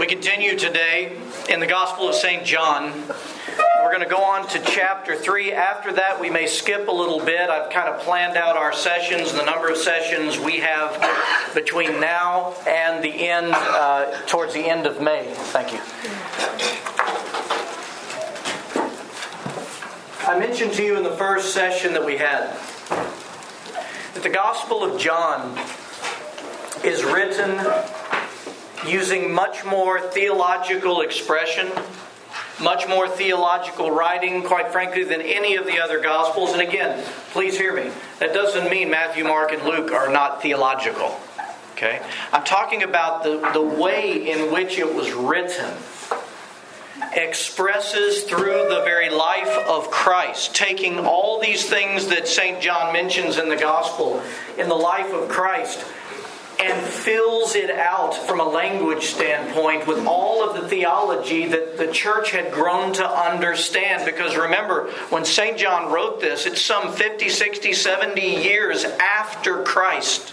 We 0.00 0.06
continue 0.06 0.58
today 0.58 1.16
in 1.48 1.60
the 1.60 1.68
Gospel 1.68 2.08
of 2.08 2.16
St. 2.16 2.44
John. 2.44 2.92
We're 3.80 3.92
going 3.92 4.02
to 4.02 4.08
go 4.08 4.22
on 4.24 4.48
to 4.48 4.58
chapter 4.64 5.14
3. 5.14 5.52
After 5.52 5.92
that, 5.92 6.20
we 6.20 6.30
may 6.30 6.48
skip 6.48 6.88
a 6.88 6.92
little 6.92 7.24
bit. 7.24 7.48
I've 7.48 7.70
kind 7.70 7.88
of 7.88 8.00
planned 8.00 8.36
out 8.36 8.56
our 8.56 8.72
sessions, 8.72 9.32
the 9.32 9.44
number 9.44 9.68
of 9.68 9.76
sessions 9.76 10.36
we 10.36 10.58
have 10.58 11.54
between 11.54 12.00
now 12.00 12.54
and 12.66 13.04
the 13.04 13.28
end, 13.28 13.52
uh, 13.52 14.20
towards 14.26 14.52
the 14.52 14.68
end 14.68 14.84
of 14.84 15.00
May. 15.00 15.32
Thank 15.32 15.72
you. 15.72 15.78
I 20.26 20.38
mentioned 20.40 20.72
to 20.72 20.82
you 20.82 20.96
in 20.96 21.04
the 21.04 21.16
first 21.16 21.54
session 21.54 21.92
that 21.92 22.04
we 22.04 22.16
had 22.16 22.56
that 24.14 24.22
the 24.24 24.28
Gospel 24.28 24.82
of 24.82 25.00
John 25.00 25.56
is 26.84 27.04
written 27.04 27.60
using 28.86 29.32
much 29.32 29.64
more 29.64 30.00
theological 30.00 31.00
expression, 31.00 31.70
much 32.60 32.88
more 32.88 33.08
theological 33.08 33.90
writing, 33.90 34.42
quite 34.42 34.72
frankly, 34.72 35.04
than 35.04 35.20
any 35.20 35.56
of 35.56 35.66
the 35.66 35.78
other 35.78 36.00
Gospels. 36.00 36.52
And 36.52 36.62
again, 36.62 37.04
please 37.30 37.56
hear 37.56 37.74
me. 37.74 37.90
That 38.18 38.32
doesn't 38.32 38.70
mean 38.70 38.90
Matthew, 38.90 39.24
Mark, 39.24 39.52
and 39.52 39.62
Luke 39.64 39.92
are 39.92 40.10
not 40.10 40.42
theological. 40.42 41.18
Okay? 41.72 42.00
I'm 42.32 42.44
talking 42.44 42.82
about 42.82 43.22
the, 43.22 43.50
the 43.52 43.62
way 43.62 44.30
in 44.30 44.52
which 44.52 44.78
it 44.78 44.94
was 44.94 45.12
written 45.12 45.74
expresses 47.14 48.22
through 48.24 48.68
the 48.68 48.82
very 48.84 49.10
life 49.10 49.58
of 49.66 49.90
Christ, 49.90 50.54
taking 50.54 51.00
all 51.00 51.40
these 51.40 51.68
things 51.68 52.06
that 52.08 52.28
St. 52.28 52.60
John 52.60 52.92
mentions 52.92 53.38
in 53.38 53.48
the 53.48 53.56
Gospel 53.56 54.22
in 54.56 54.68
the 54.68 54.74
life 54.74 55.12
of 55.12 55.28
Christ 55.28 55.84
and 56.62 56.86
fills 56.86 57.56
it 57.56 57.70
out 57.70 58.14
from 58.14 58.40
a 58.40 58.44
language 58.44 59.06
standpoint 59.06 59.86
with 59.86 60.06
all 60.06 60.48
of 60.48 60.60
the 60.60 60.68
theology 60.68 61.46
that 61.46 61.76
the 61.76 61.90
church 61.92 62.30
had 62.30 62.52
grown 62.52 62.92
to 62.94 63.08
understand. 63.08 64.04
Because 64.04 64.36
remember, 64.36 64.90
when 65.10 65.24
St. 65.24 65.58
John 65.58 65.92
wrote 65.92 66.20
this, 66.20 66.46
it's 66.46 66.60
some 66.60 66.92
50, 66.92 67.28
60, 67.28 67.72
70 67.72 68.20
years 68.20 68.84
after 68.84 69.62
Christ. 69.64 70.30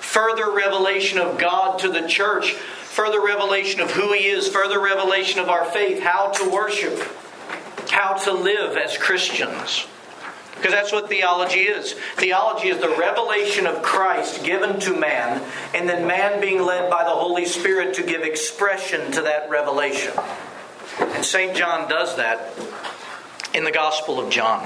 Further 0.00 0.50
revelation 0.50 1.18
of 1.18 1.38
God 1.38 1.78
to 1.80 1.88
the 1.88 2.06
church, 2.06 2.52
further 2.52 3.22
revelation 3.22 3.80
of 3.80 3.90
who 3.90 4.12
He 4.12 4.26
is, 4.26 4.48
further 4.48 4.80
revelation 4.80 5.40
of 5.40 5.48
our 5.48 5.64
faith, 5.64 6.02
how 6.02 6.28
to 6.32 6.50
worship, 6.50 6.98
how 7.90 8.14
to 8.14 8.32
live 8.32 8.76
as 8.76 8.96
Christians. 8.96 9.86
Because 10.62 10.76
that's 10.76 10.92
what 10.92 11.08
theology 11.08 11.62
is. 11.62 11.94
Theology 12.14 12.68
is 12.68 12.78
the 12.78 12.94
revelation 12.96 13.66
of 13.66 13.82
Christ 13.82 14.44
given 14.44 14.78
to 14.78 14.94
man, 14.94 15.42
and 15.74 15.88
then 15.88 16.06
man 16.06 16.40
being 16.40 16.62
led 16.62 16.88
by 16.88 17.02
the 17.02 17.10
Holy 17.10 17.46
Spirit 17.46 17.94
to 17.94 18.04
give 18.04 18.22
expression 18.22 19.10
to 19.10 19.22
that 19.22 19.50
revelation. 19.50 20.12
And 21.00 21.24
St. 21.24 21.56
John 21.56 21.88
does 21.88 22.14
that 22.14 22.54
in 23.52 23.64
the 23.64 23.72
Gospel 23.72 24.20
of 24.20 24.30
John. 24.30 24.64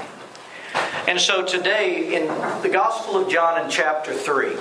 And 1.07 1.19
so 1.19 1.43
today, 1.43 2.15
in 2.15 2.27
the 2.61 2.69
Gospel 2.69 3.17
of 3.19 3.27
John 3.27 3.59
in 3.63 3.71
chapter 3.71 4.13
3, 4.13 4.55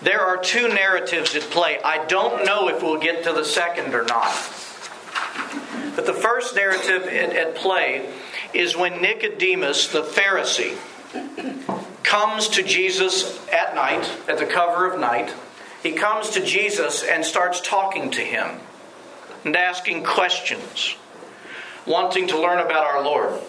there 0.00 0.20
are 0.20 0.36
two 0.36 0.68
narratives 0.68 1.34
at 1.34 1.42
play. 1.42 1.80
I 1.84 2.06
don't 2.06 2.44
know 2.44 2.68
if 2.68 2.84
we'll 2.84 3.00
get 3.00 3.24
to 3.24 3.32
the 3.32 3.44
second 3.44 3.96
or 3.96 4.04
not. 4.04 4.32
But 5.96 6.06
the 6.06 6.14
first 6.14 6.54
narrative 6.54 7.08
at, 7.08 7.56
play 7.56 8.08
is 8.54 8.76
when 8.76 9.02
Nicodemus, 9.02 9.88
the 9.88 10.02
Pharisee, 10.02 10.76
comes 12.02 12.48
to 12.48 12.62
Jesus 12.62 13.46
at 13.48 13.74
night, 13.74 14.10
at 14.28 14.38
the 14.38 14.46
cover 14.46 14.90
of 14.90 14.98
night. 14.98 15.32
He 15.82 15.92
comes 15.92 16.30
to 16.30 16.44
Jesus 16.44 17.04
and 17.04 17.24
starts 17.24 17.60
talking 17.60 18.10
to 18.12 18.20
him 18.20 18.60
and 19.44 19.54
asking 19.56 20.04
questions, 20.04 20.96
wanting 21.86 22.28
to 22.28 22.40
learn 22.40 22.58
about 22.58 22.84
our 22.84 23.02
Lord. 23.02 23.40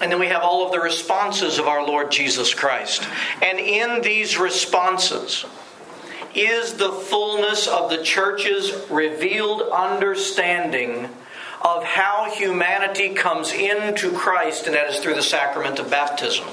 And 0.00 0.10
then 0.12 0.18
we 0.18 0.26
have 0.26 0.42
all 0.42 0.66
of 0.66 0.72
the 0.72 0.80
responses 0.80 1.58
of 1.58 1.66
our 1.66 1.86
Lord 1.86 2.10
Jesus 2.10 2.52
Christ. 2.52 3.06
And 3.42 3.58
in 3.58 4.02
these 4.02 4.38
responses 4.38 5.46
is 6.34 6.74
the 6.74 6.92
fullness 6.92 7.66
of 7.66 7.88
the 7.88 8.02
church's 8.02 8.72
revealed 8.90 9.62
understanding 9.62 11.08
of 11.62 11.84
how 11.84 12.30
humanity 12.30 13.14
comes 13.14 13.52
into 13.52 14.12
Christ, 14.12 14.66
and 14.66 14.74
that 14.74 14.90
is 14.90 14.98
through 14.98 15.14
the 15.14 15.22
sacrament 15.22 15.78
of 15.78 15.90
baptism. 15.90 16.46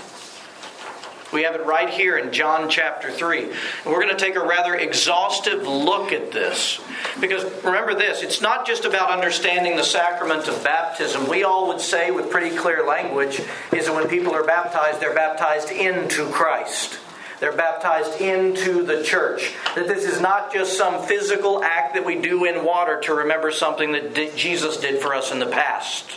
We 1.34 1.44
have 1.44 1.56
it 1.56 1.66
right 1.66 1.90
here 1.90 2.18
in 2.18 2.32
John 2.32 2.70
chapter 2.70 3.10
3. 3.10 3.44
And 3.46 3.54
we're 3.88 4.02
going 4.02 4.16
to 4.16 4.24
take 4.24 4.36
a 4.36 4.46
rather 4.46 4.76
exhaustive 4.76 5.66
look 5.66 6.12
at 6.12 6.32
this. 6.32 6.80
Because 7.20 7.44
remember 7.64 7.96
this, 7.96 8.22
it's 8.22 8.40
not 8.40 8.68
just 8.68 8.86
about 8.86 9.10
understanding 9.10 9.76
the 9.76 9.84
sacrament 9.84 10.48
of 10.48 10.64
baptism. 10.64 11.28
We 11.28 11.44
all 11.44 11.68
would 11.70 11.82
say, 11.82 12.12
with 12.12 12.30
pretty 12.30 12.56
clear 12.56 12.86
language, 12.86 13.42
is 13.72 13.88
that 13.88 13.96
when 13.96 14.08
people 14.08 14.36
are 14.36 14.44
baptized, 14.44 15.00
they're 15.00 15.16
baptized 15.16 15.72
into 15.72 16.28
Christ. 16.30 17.00
They're 17.44 17.52
baptized 17.52 18.22
into 18.22 18.84
the 18.84 19.04
church. 19.04 19.54
That 19.76 19.86
this 19.86 20.06
is 20.06 20.22
not 20.22 20.54
just 20.54 20.78
some 20.78 21.06
physical 21.06 21.62
act 21.62 21.94
that 21.94 22.06
we 22.06 22.16
do 22.22 22.46
in 22.46 22.64
water 22.64 23.02
to 23.02 23.14
remember 23.14 23.52
something 23.52 23.92
that 23.92 24.38
Jesus 24.38 24.78
did 24.78 25.02
for 25.02 25.14
us 25.14 25.30
in 25.30 25.40
the 25.40 25.48
past. 25.48 26.10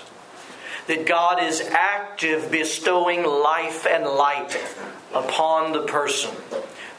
That 0.86 1.04
God 1.04 1.42
is 1.42 1.60
active, 1.62 2.52
bestowing 2.52 3.24
life 3.24 3.88
and 3.88 4.04
light 4.04 4.56
upon 5.12 5.72
the 5.72 5.82
person, 5.82 6.30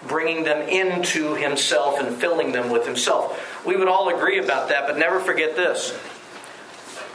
bringing 0.09 0.43
them 0.43 0.67
into 0.67 1.35
Himself 1.35 1.97
and 1.97 2.13
filling 2.13 2.51
them 2.51 2.69
with 2.69 2.85
Himself. 2.85 3.66
We 3.66 3.77
would 3.77 3.87
all 3.87 4.13
agree 4.13 4.39
about 4.39 4.67
that, 4.67 4.87
but 4.87 4.97
never 4.97 5.21
forget 5.21 5.55
this. 5.55 5.97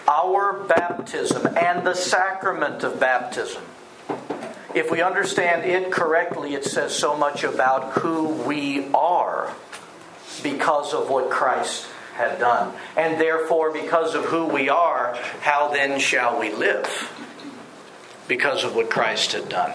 Our 0.09 0.65
baptism 0.65 1.47
and 1.59 1.87
the 1.87 1.93
sacrament 1.93 2.83
of 2.83 2.99
baptism 2.99 3.63
if 4.75 4.91
we 4.91 5.03
understand 5.03 5.65
it 5.65 5.93
correctly, 5.93 6.55
it 6.55 6.65
says 6.65 6.95
so 6.95 7.17
much 7.17 7.45
about 7.45 7.93
who 7.99 8.29
we 8.29 8.91
are 8.93 9.55
because 10.43 10.95
of 10.95 11.11
what 11.11 11.31
Christ 11.31 11.87
had 12.15 12.39
done. 12.39 12.75
And 12.97 13.21
therefore, 13.21 13.73
because 13.73 14.15
of 14.15 14.25
who 14.27 14.47
we 14.47 14.69
are, 14.69 15.17
how 15.41 15.69
then 15.69 15.99
shall 15.99 16.39
we 16.39 16.53
live? 16.53 17.11
Because 18.29 18.65
of 18.65 18.75
what 18.75 18.91
Christ 18.91 19.33
had 19.33 19.49
done. 19.49 19.73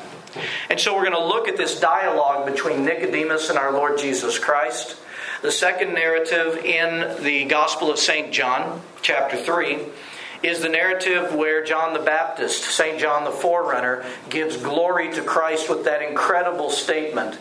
And 0.69 0.79
so 0.79 0.95
we're 0.95 1.09
going 1.09 1.13
to 1.13 1.25
look 1.25 1.47
at 1.47 1.57
this 1.57 1.79
dialogue 1.79 2.45
between 2.45 2.85
Nicodemus 2.85 3.49
and 3.49 3.57
our 3.57 3.71
Lord 3.71 3.97
Jesus 3.97 4.37
Christ. 4.37 4.97
The 5.41 5.51
second 5.51 5.93
narrative 5.93 6.57
in 6.63 7.23
the 7.23 7.45
Gospel 7.45 7.91
of 7.91 7.99
St. 7.99 8.31
John, 8.31 8.81
chapter 9.01 9.37
3 9.37 9.79
is 10.43 10.61
the 10.61 10.69
narrative 10.69 11.33
where 11.33 11.63
John 11.63 11.93
the 11.93 11.99
Baptist, 11.99 12.63
St. 12.63 12.99
John 12.99 13.23
the 13.23 13.31
Forerunner, 13.31 14.05
gives 14.29 14.57
glory 14.57 15.11
to 15.13 15.21
Christ 15.21 15.69
with 15.69 15.85
that 15.85 16.01
incredible 16.01 16.69
statement 16.69 17.39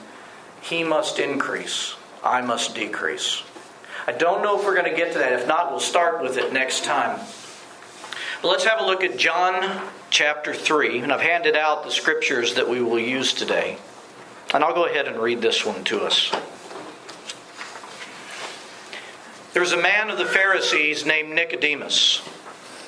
He 0.62 0.82
must 0.82 1.18
increase, 1.18 1.94
I 2.24 2.40
must 2.40 2.74
decrease. 2.74 3.42
I 4.06 4.12
don't 4.12 4.42
know 4.42 4.58
if 4.58 4.64
we're 4.64 4.74
going 4.74 4.90
to 4.90 4.96
get 4.96 5.12
to 5.12 5.18
that. 5.18 5.32
If 5.32 5.48
not, 5.48 5.70
we'll 5.70 5.80
start 5.80 6.22
with 6.22 6.38
it 6.38 6.52
next 6.52 6.84
time. 6.84 7.18
But 8.40 8.48
let's 8.48 8.64
have 8.64 8.80
a 8.80 8.86
look 8.86 9.02
at 9.02 9.18
John 9.18 9.88
chapter 10.10 10.54
3. 10.54 11.00
And 11.00 11.12
I've 11.12 11.20
handed 11.20 11.56
out 11.56 11.82
the 11.82 11.90
scriptures 11.90 12.54
that 12.54 12.68
we 12.68 12.80
will 12.80 13.00
use 13.00 13.32
today. 13.32 13.78
And 14.54 14.62
I'll 14.62 14.74
go 14.74 14.86
ahead 14.86 15.08
and 15.08 15.18
read 15.18 15.40
this 15.40 15.66
one 15.66 15.82
to 15.84 16.02
us. 16.02 16.30
There 19.52 19.62
was 19.62 19.72
a 19.72 19.82
man 19.82 20.10
of 20.10 20.18
the 20.18 20.26
Pharisees 20.26 21.04
named 21.04 21.34
Nicodemus 21.34 22.22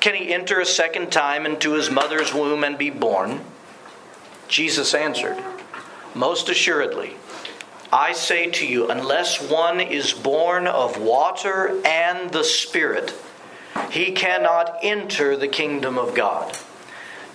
Can 0.00 0.14
he 0.14 0.32
enter 0.32 0.60
a 0.60 0.66
second 0.66 1.12
time 1.12 1.44
into 1.44 1.74
his 1.74 1.90
mother's 1.90 2.32
womb 2.32 2.64
and 2.64 2.78
be 2.78 2.90
born? 2.90 3.42
Jesus 4.48 4.94
answered, 4.94 5.36
Most 6.14 6.48
assuredly, 6.48 7.16
I 7.92 8.12
say 8.12 8.50
to 8.50 8.66
you, 8.66 8.90
unless 8.90 9.42
one 9.42 9.80
is 9.80 10.12
born 10.12 10.66
of 10.66 11.00
water 11.00 11.80
and 11.84 12.30
the 12.30 12.44
Spirit, 12.44 13.14
he 13.90 14.12
cannot 14.12 14.78
enter 14.82 15.36
the 15.36 15.48
kingdom 15.48 15.98
of 15.98 16.14
God. 16.14 16.56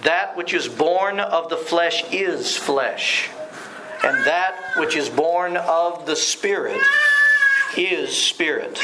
That 0.04 0.36
which 0.36 0.54
is 0.54 0.68
born 0.68 1.20
of 1.20 1.50
the 1.50 1.58
flesh 1.58 2.04
is 2.12 2.58
flesh, 2.58 3.30
and 4.04 4.26
that 4.26 4.74
which 4.78 4.96
is 4.96 5.10
born 5.10 5.56
of 5.56 6.06
the 6.06 6.16
Spirit 6.16 6.82
is 7.78 8.16
spirit. 8.16 8.80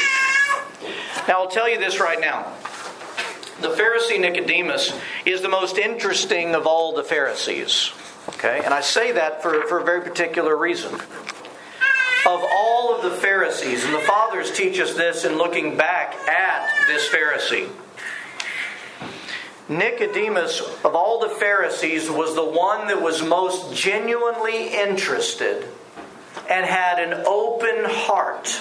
Now, 1.26 1.42
I'll 1.42 1.48
tell 1.48 1.68
you 1.68 1.78
this 1.78 2.00
right 2.00 2.20
now. 2.20 2.52
The 3.62 3.68
Pharisee 3.68 4.20
Nicodemus 4.20 4.92
is 5.24 5.40
the 5.40 5.48
most 5.48 5.78
interesting 5.78 6.56
of 6.56 6.66
all 6.66 6.94
the 6.94 7.04
Pharisees. 7.04 7.92
Okay? 8.30 8.60
And 8.64 8.74
I 8.74 8.80
say 8.80 9.12
that 9.12 9.40
for, 9.40 9.66
for 9.68 9.78
a 9.78 9.84
very 9.84 10.00
particular 10.00 10.56
reason. 10.56 10.92
Of 10.94 12.44
all 12.52 12.94
of 12.94 13.02
the 13.02 13.10
Pharisees, 13.10 13.84
and 13.84 13.94
the 13.94 14.00
fathers 14.00 14.50
teach 14.50 14.80
us 14.80 14.94
this 14.94 15.24
in 15.24 15.38
looking 15.38 15.76
back 15.76 16.14
at 16.28 16.68
this 16.88 17.08
Pharisee, 17.08 17.68
Nicodemus, 19.68 20.60
of 20.84 20.96
all 20.96 21.20
the 21.20 21.28
Pharisees, 21.28 22.10
was 22.10 22.34
the 22.34 22.44
one 22.44 22.88
that 22.88 23.00
was 23.00 23.22
most 23.22 23.74
genuinely 23.74 24.74
interested 24.74 25.68
and 26.50 26.66
had 26.66 26.98
an 26.98 27.24
open 27.26 27.84
heart 27.84 28.60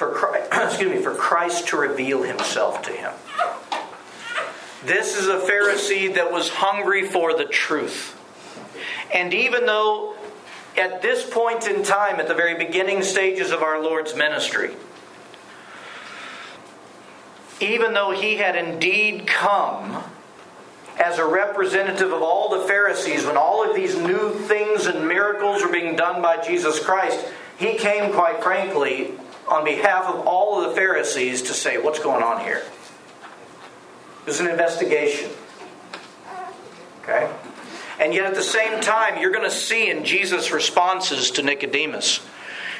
for 0.00 0.12
Christ, 0.12 0.48
excuse 0.52 0.90
me, 0.90 1.02
for 1.02 1.14
Christ 1.14 1.68
to 1.68 1.76
reveal 1.76 2.22
himself 2.22 2.80
to 2.84 2.90
him. 2.90 3.12
This 4.82 5.18
is 5.18 5.28
a 5.28 5.36
Pharisee 5.36 6.14
that 6.14 6.32
was 6.32 6.48
hungry 6.48 7.06
for 7.06 7.36
the 7.36 7.44
truth. 7.44 8.16
And 9.12 9.34
even 9.34 9.66
though 9.66 10.16
at 10.78 11.02
this 11.02 11.28
point 11.28 11.68
in 11.68 11.82
time, 11.82 12.18
at 12.18 12.28
the 12.28 12.34
very 12.34 12.54
beginning 12.54 13.02
stages 13.02 13.50
of 13.50 13.62
our 13.62 13.82
Lord's 13.82 14.16
ministry, 14.16 14.70
even 17.60 17.92
though 17.92 18.12
he 18.12 18.36
had 18.36 18.56
indeed 18.56 19.26
come 19.26 20.02
as 20.98 21.18
a 21.18 21.26
representative 21.26 22.10
of 22.10 22.22
all 22.22 22.48
the 22.48 22.66
Pharisees, 22.66 23.26
when 23.26 23.36
all 23.36 23.68
of 23.68 23.76
these 23.76 23.98
new 23.98 24.32
things 24.32 24.86
and 24.86 25.06
miracles 25.06 25.62
were 25.62 25.70
being 25.70 25.94
done 25.94 26.22
by 26.22 26.42
Jesus 26.42 26.82
Christ, 26.82 27.22
he 27.58 27.74
came, 27.74 28.14
quite 28.14 28.42
frankly, 28.42 29.12
on 29.50 29.64
behalf 29.64 30.04
of 30.04 30.26
all 30.26 30.62
of 30.62 30.70
the 30.70 30.76
Pharisees 30.76 31.42
to 31.42 31.52
say, 31.52 31.76
What's 31.78 31.98
going 31.98 32.22
on 32.22 32.40
here? 32.42 32.62
It 34.22 34.26
was 34.26 34.40
an 34.40 34.46
investigation. 34.46 35.30
Okay? 37.02 37.30
And 37.98 38.14
yet 38.14 38.26
at 38.26 38.34
the 38.34 38.42
same 38.42 38.80
time, 38.80 39.20
you're 39.20 39.32
going 39.32 39.48
to 39.48 39.54
see 39.54 39.90
in 39.90 40.04
Jesus' 40.04 40.52
responses 40.52 41.30
to 41.32 41.42
Nicodemus, 41.42 42.20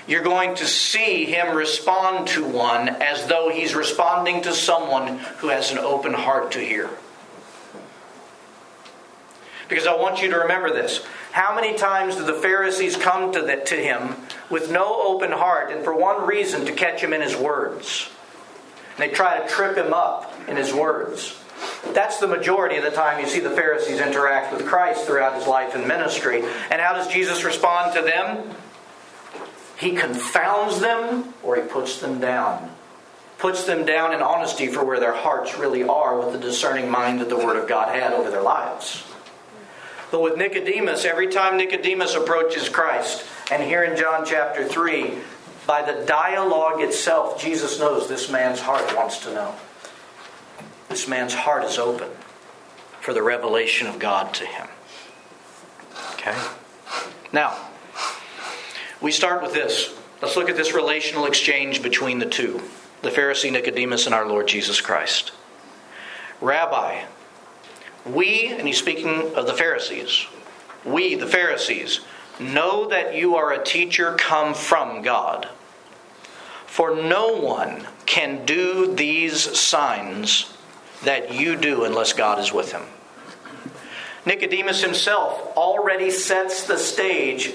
you're 0.06 0.22
going 0.22 0.54
to 0.56 0.66
see 0.66 1.26
him 1.26 1.54
respond 1.54 2.28
to 2.28 2.44
one 2.44 2.88
as 2.88 3.26
though 3.26 3.50
he's 3.50 3.74
responding 3.74 4.42
to 4.42 4.54
someone 4.54 5.18
who 5.38 5.48
has 5.48 5.72
an 5.72 5.78
open 5.78 6.14
heart 6.14 6.52
to 6.52 6.60
hear. 6.60 6.88
Because 9.68 9.86
I 9.86 9.94
want 9.94 10.22
you 10.22 10.30
to 10.30 10.38
remember 10.38 10.72
this. 10.72 11.04
How 11.32 11.54
many 11.54 11.76
times 11.76 12.16
do 12.16 12.24
the 12.24 12.34
Pharisees 12.34 12.96
come 12.96 13.32
to, 13.32 13.42
the, 13.42 13.56
to 13.56 13.76
him 13.76 14.16
with 14.48 14.70
no 14.70 15.02
open 15.02 15.30
heart 15.30 15.70
and 15.70 15.84
for 15.84 15.94
one 15.94 16.26
reason 16.26 16.66
to 16.66 16.72
catch 16.72 17.00
him 17.00 17.12
in 17.12 17.20
his 17.20 17.36
words? 17.36 18.10
And 18.96 18.98
they 18.98 19.14
try 19.14 19.38
to 19.38 19.48
trip 19.48 19.76
him 19.76 19.92
up 19.92 20.34
in 20.48 20.56
his 20.56 20.74
words. 20.74 21.40
That's 21.92 22.18
the 22.18 22.26
majority 22.26 22.76
of 22.76 22.84
the 22.84 22.90
time 22.90 23.20
you 23.20 23.28
see 23.28 23.40
the 23.40 23.50
Pharisees 23.50 24.00
interact 24.00 24.52
with 24.52 24.66
Christ 24.66 25.06
throughout 25.06 25.34
his 25.34 25.46
life 25.46 25.74
and 25.74 25.86
ministry. 25.86 26.42
And 26.70 26.80
how 26.80 26.94
does 26.94 27.08
Jesus 27.08 27.44
respond 27.44 27.94
to 27.94 28.02
them? 28.02 28.54
He 29.78 29.92
confounds 29.92 30.80
them 30.80 31.32
or 31.42 31.56
he 31.56 31.62
puts 31.62 32.00
them 32.00 32.20
down. 32.20 32.70
Puts 33.38 33.64
them 33.64 33.86
down 33.86 34.12
in 34.12 34.20
honesty 34.20 34.66
for 34.66 34.84
where 34.84 35.00
their 35.00 35.14
hearts 35.14 35.56
really 35.56 35.82
are 35.82 36.18
with 36.18 36.32
the 36.32 36.38
discerning 36.38 36.90
mind 36.90 37.20
that 37.20 37.28
the 37.28 37.38
Word 37.38 37.56
of 37.56 37.68
God 37.68 37.94
had 37.94 38.12
over 38.12 38.30
their 38.30 38.42
lives. 38.42 39.04
But 40.10 40.22
with 40.22 40.36
Nicodemus, 40.36 41.04
every 41.04 41.28
time 41.28 41.56
Nicodemus 41.56 42.14
approaches 42.14 42.68
Christ, 42.68 43.24
and 43.50 43.62
here 43.62 43.84
in 43.84 43.96
John 43.96 44.24
chapter 44.24 44.66
3, 44.66 45.14
by 45.66 45.82
the 45.82 46.04
dialogue 46.04 46.80
itself, 46.80 47.40
Jesus 47.40 47.78
knows 47.78 48.08
this 48.08 48.30
man's 48.30 48.60
heart 48.60 48.96
wants 48.96 49.18
to 49.20 49.32
know. 49.32 49.54
This 50.88 51.06
man's 51.06 51.34
heart 51.34 51.64
is 51.64 51.78
open 51.78 52.10
for 53.00 53.14
the 53.14 53.22
revelation 53.22 53.86
of 53.86 53.98
God 53.98 54.34
to 54.34 54.46
him. 54.46 54.66
Okay? 56.14 56.36
Now, 57.32 57.56
we 59.00 59.12
start 59.12 59.42
with 59.42 59.54
this. 59.54 59.96
Let's 60.20 60.36
look 60.36 60.50
at 60.50 60.56
this 60.56 60.74
relational 60.74 61.26
exchange 61.26 61.82
between 61.82 62.18
the 62.18 62.26
two 62.26 62.60
the 63.02 63.10
Pharisee 63.10 63.50
Nicodemus 63.50 64.06
and 64.06 64.14
our 64.14 64.26
Lord 64.26 64.46
Jesus 64.46 64.80
Christ. 64.80 65.32
Rabbi, 66.40 67.04
we, 68.06 68.48
and 68.48 68.66
he's 68.66 68.78
speaking 68.78 69.34
of 69.34 69.46
the 69.46 69.54
Pharisees, 69.54 70.26
we, 70.84 71.14
the 71.14 71.26
Pharisees, 71.26 72.00
know 72.38 72.88
that 72.88 73.14
you 73.14 73.36
are 73.36 73.52
a 73.52 73.62
teacher 73.62 74.14
come 74.14 74.54
from 74.54 75.02
God. 75.02 75.48
For 76.66 76.94
no 76.94 77.36
one 77.36 77.86
can 78.06 78.44
do 78.46 78.94
these 78.94 79.58
signs 79.58 80.52
that 81.04 81.34
you 81.34 81.56
do 81.56 81.84
unless 81.84 82.12
God 82.12 82.38
is 82.38 82.52
with 82.52 82.72
him. 82.72 82.82
Nicodemus 84.24 84.82
himself 84.82 85.56
already 85.56 86.10
sets 86.10 86.64
the 86.64 86.78
stage 86.78 87.52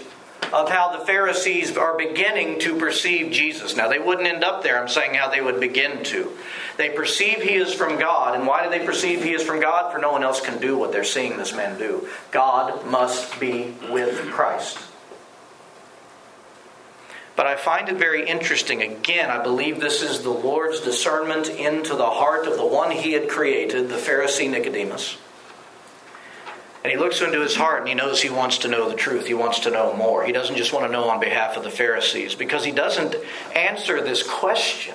of 0.54 0.70
how 0.70 0.98
the 0.98 1.06
Pharisees 1.06 1.76
are 1.76 1.98
beginning 1.98 2.60
to 2.60 2.78
perceive 2.78 3.32
Jesus. 3.32 3.76
Now, 3.76 3.90
they 3.90 4.00
wouldn't 4.00 4.28
end 4.28 4.44
up 4.44 4.64
there. 4.64 4.80
I'm 4.80 4.88
saying 4.88 5.16
how 5.16 5.30
they 5.30 5.42
would 5.42 5.60
begin 5.60 6.04
to. 6.06 6.32
They 6.78 6.90
perceive 6.90 7.42
he 7.42 7.56
is 7.56 7.74
from 7.74 8.00
God. 8.00 8.36
And 8.36 8.48
why 8.48 8.64
do 8.64 8.70
they 8.70 8.86
perceive 8.86 9.24
he 9.24 9.34
is 9.34 9.44
from 9.44 9.60
God? 9.60 9.92
For 9.92 10.00
no 10.00 10.12
one 10.12 10.24
else 10.24 10.42
can 10.42 10.60
do 10.60 10.78
what 10.78 10.92
they're 10.92 11.04
seeing 11.04 11.38
this 11.38 11.54
man 11.54 11.78
do. 11.78 12.08
God 12.32 12.86
must 12.86 13.40
be 13.40 13.74
with 13.90 14.30
Christ. 14.32 14.80
But 17.36 17.48
I 17.48 17.56
find 17.58 17.90
it 17.90 17.98
very 17.98 18.28
interesting. 18.28 18.82
Again, 18.82 19.30
I 19.30 19.44
believe 19.44 19.80
this 19.82 20.02
is 20.02 20.22
the 20.22 20.30
Lord's 20.30 20.80
discernment 20.80 21.50
into 21.50 21.96
the 21.96 22.10
heart 22.10 22.48
of 22.48 22.56
the 22.56 22.66
one 22.66 22.92
he 22.92 23.12
had 23.12 23.28
created, 23.30 23.90
the 23.90 23.96
Pharisee 23.96 24.50
Nicodemus. 24.50 25.18
And 26.86 26.92
he 26.92 27.00
looks 27.00 27.20
into 27.20 27.42
his 27.42 27.56
heart 27.56 27.80
and 27.80 27.90
he 27.90 27.96
knows 27.96 28.22
he 28.22 28.30
wants 28.30 28.60
to 28.60 28.68
know 28.68 28.88
the 28.88 28.96
truth. 28.96 29.26
He 29.26 29.34
wants 29.34 29.62
to 29.62 29.72
know 29.72 29.96
more. 29.96 30.24
He 30.24 30.32
doesn't 30.32 30.56
just 30.56 30.72
want 30.72 30.86
to 30.86 30.92
know 30.92 31.10
on 31.10 31.20
behalf 31.20 31.58
of 31.58 31.64
the 31.64 31.72
Pharisees 31.72 32.36
because 32.36 32.64
he 32.64 32.72
doesn't 32.72 33.16
answer 33.56 34.04
this 34.04 34.22
question. 34.22 34.94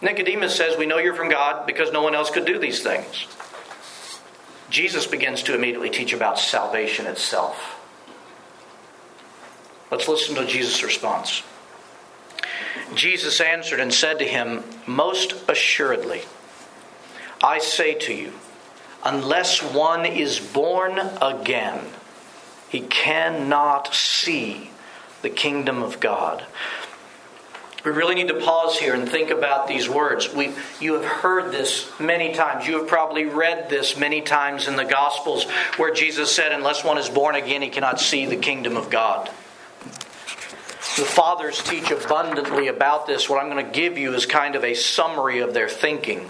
Nicodemus 0.00 0.56
says, 0.56 0.78
We 0.78 0.86
know 0.86 0.96
you're 0.96 1.12
from 1.12 1.28
God 1.28 1.66
because 1.66 1.92
no 1.92 2.00
one 2.00 2.14
else 2.14 2.30
could 2.30 2.46
do 2.46 2.58
these 2.58 2.82
things. 2.82 3.26
Jesus 4.70 5.06
begins 5.06 5.42
to 5.42 5.54
immediately 5.54 5.90
teach 5.90 6.14
about 6.14 6.38
salvation 6.38 7.06
itself. 7.06 7.78
Let's 9.90 10.08
listen 10.08 10.34
to 10.36 10.46
Jesus' 10.46 10.82
response. 10.82 11.42
Jesus 12.94 13.38
answered 13.42 13.80
and 13.80 13.92
said 13.92 14.18
to 14.20 14.24
him, 14.24 14.64
Most 14.86 15.34
assuredly, 15.46 16.22
I 17.42 17.58
say 17.58 17.92
to 17.92 18.14
you, 18.14 18.32
unless 19.04 19.62
one 19.62 20.04
is 20.06 20.40
born 20.40 20.98
again, 21.22 21.84
he 22.68 22.80
cannot 22.80 23.94
see 23.94 24.70
the 25.22 25.30
kingdom 25.30 25.82
of 25.82 26.00
God. 26.00 26.44
We 27.84 27.92
really 27.92 28.16
need 28.16 28.28
to 28.28 28.40
pause 28.40 28.78
here 28.78 28.92
and 28.92 29.08
think 29.08 29.30
about 29.30 29.68
these 29.68 29.88
words. 29.88 30.34
We, 30.34 30.52
you 30.80 30.94
have 30.94 31.04
heard 31.04 31.52
this 31.52 31.90
many 32.00 32.34
times. 32.34 32.66
You 32.66 32.78
have 32.78 32.88
probably 32.88 33.24
read 33.24 33.70
this 33.70 33.96
many 33.96 34.20
times 34.20 34.66
in 34.66 34.76
the 34.76 34.84
Gospels 34.84 35.48
where 35.76 35.94
Jesus 35.94 36.34
said, 36.34 36.52
Unless 36.52 36.84
one 36.84 36.98
is 36.98 37.08
born 37.08 37.36
again, 37.36 37.62
he 37.62 37.70
cannot 37.70 38.00
see 38.00 38.26
the 38.26 38.36
kingdom 38.36 38.76
of 38.76 38.90
God. 38.90 39.30
The 40.96 41.04
fathers 41.04 41.62
teach 41.62 41.92
abundantly 41.92 42.66
about 42.66 43.06
this. 43.06 43.28
What 43.28 43.40
I'm 43.40 43.50
going 43.50 43.64
to 43.64 43.72
give 43.72 43.96
you 43.96 44.12
is 44.14 44.26
kind 44.26 44.56
of 44.56 44.64
a 44.64 44.74
summary 44.74 45.38
of 45.38 45.54
their 45.54 45.68
thinking 45.68 46.28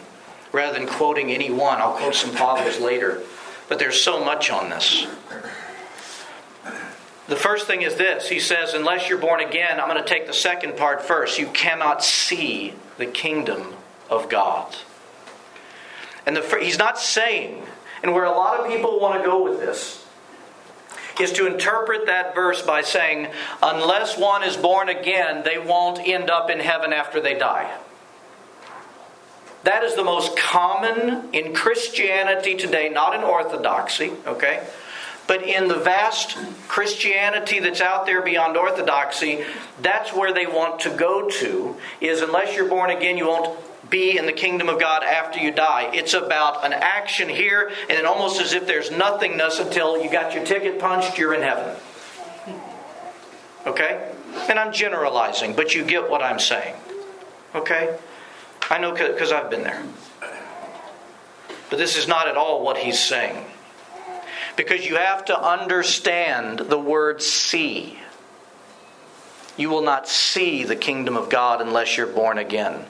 rather 0.53 0.79
than 0.79 0.89
quoting 0.89 1.31
any 1.31 1.51
one. 1.51 1.81
I'll 1.81 1.95
quote 1.95 2.15
some 2.15 2.31
fathers 2.31 2.81
later. 2.81 3.23
But 3.69 3.79
there's 3.79 4.01
so 4.01 4.25
much 4.25 4.51
on 4.51 4.71
this. 4.71 5.07
The 7.29 7.37
first 7.37 7.67
thing 7.67 7.83
is 7.83 7.97
this 7.97 8.29
He 8.29 8.41
says, 8.41 8.75
unless 8.75 9.09
you're 9.09 9.19
born 9.19 9.41
again, 9.41 9.79
I'm 9.79 9.89
going 9.89 10.03
to 10.03 10.09
take 10.09 10.27
the 10.27 10.33
second 10.33 10.77
part 10.77 11.03
first. 11.03 11.39
You 11.39 11.47
cannot 11.49 12.03
see 12.03 12.75
the 12.97 13.07
kingdom 13.07 13.75
of 14.11 14.29
God. 14.29 14.75
And 16.27 16.37
the, 16.37 16.59
he's 16.61 16.79
not 16.79 16.99
saying, 16.99 17.63
and 18.03 18.15
where 18.15 18.25
a 18.25 18.31
lot 18.31 18.61
of 18.61 18.67
people 18.69 19.01
want 19.01 19.21
to 19.21 19.27
go 19.27 19.43
with 19.43 19.61
this, 19.61 20.07
is 21.21 21.33
to 21.33 21.47
interpret 21.47 22.07
that 22.07 22.35
verse 22.35 22.63
by 22.63 22.83
saying, 22.83 23.29
unless 23.63 24.17
one 24.17 24.45
is 24.45 24.57
born 24.57 24.89
again, 24.89 25.43
they 25.43 25.59
won't 25.59 25.99
end 26.07 26.31
up 26.31 26.49
in 26.49 26.61
heaven 26.61 26.93
after 26.93 27.21
they 27.21 27.37
die. 27.37 27.77
That 29.65 29.83
is 29.83 29.97
the 29.97 30.05
most 30.05 30.37
common 30.37 31.29
in 31.33 31.55
Christianity 31.55 32.55
today, 32.55 32.89
not 32.89 33.15
in 33.15 33.23
Orthodoxy, 33.23 34.13
okay? 34.27 34.67
But 35.27 35.43
in 35.43 35.69
the 35.69 35.77
vast 35.77 36.39
Christianity 36.69 37.59
that's 37.59 37.83
out 37.83 38.07
there 38.07 38.23
beyond 38.23 38.57
Orthodoxy, 38.57 39.45
that's 39.83 40.13
where 40.13 40.33
they 40.33 40.47
want 40.47 40.81
to 40.81 40.91
go 40.91 41.29
to, 41.29 41.77
is 42.01 42.23
unless 42.23 42.57
you're 42.57 42.69
born 42.69 42.91
again, 42.91 43.19
you 43.19 43.27
won't 43.27 43.59
be 43.91 44.17
in 44.17 44.27
the 44.27 44.33
kingdom 44.33 44.69
of 44.69 44.81
God 44.81 45.03
after 45.03 45.39
you 45.39 45.51
die. 45.51 45.91
It's 45.93 46.15
about 46.15 46.65
an 46.65 46.73
action 46.73 47.29
here, 47.29 47.71
and 47.91 48.07
almost 48.07 48.41
as 48.41 48.53
if 48.53 48.67
there's 48.67 48.91
nothingness 48.91 49.59
until 49.59 50.03
you 50.03 50.11
got 50.11 50.35
your 50.35 50.45
ticket 50.45 50.79
punched, 50.79 51.19
you're 51.19 51.35
in 51.35 51.43
heaven. 51.43 51.77
Okay? 53.67 54.13
And 54.49 54.59
I'm 54.59 54.73
generalizing, 54.73 55.55
but 55.55 55.75
you 55.75 55.85
get 55.85 56.09
what 56.09 56.23
I'm 56.23 56.39
saying. 56.39 56.75
Okay? 57.55 57.99
I 58.71 58.79
know 58.79 58.93
because 58.93 59.33
I've 59.33 59.51
been 59.51 59.63
there. 59.63 59.83
But 61.71 61.79
this 61.79 61.97
is 61.97 62.09
not 62.09 62.29
at 62.29 62.37
all 62.37 62.65
what 62.65 62.79
he's 62.79 62.99
saying. 62.99 63.45
Because 64.57 64.87
you 64.87 64.97
have 64.97 65.25
to 65.27 65.41
understand 65.41 66.61
the 66.61 66.79
word 66.79 67.23
see. 67.23 67.99
You 69.57 69.71
will 69.71 69.83
not 69.83 70.09
see 70.09 70.65
the 70.65 70.77
kingdom 70.77 71.17
of 71.17 71.31
God 71.31 71.61
unless 71.61 71.97
you're 71.97 72.07
born 72.07 72.39
again. 72.39 72.85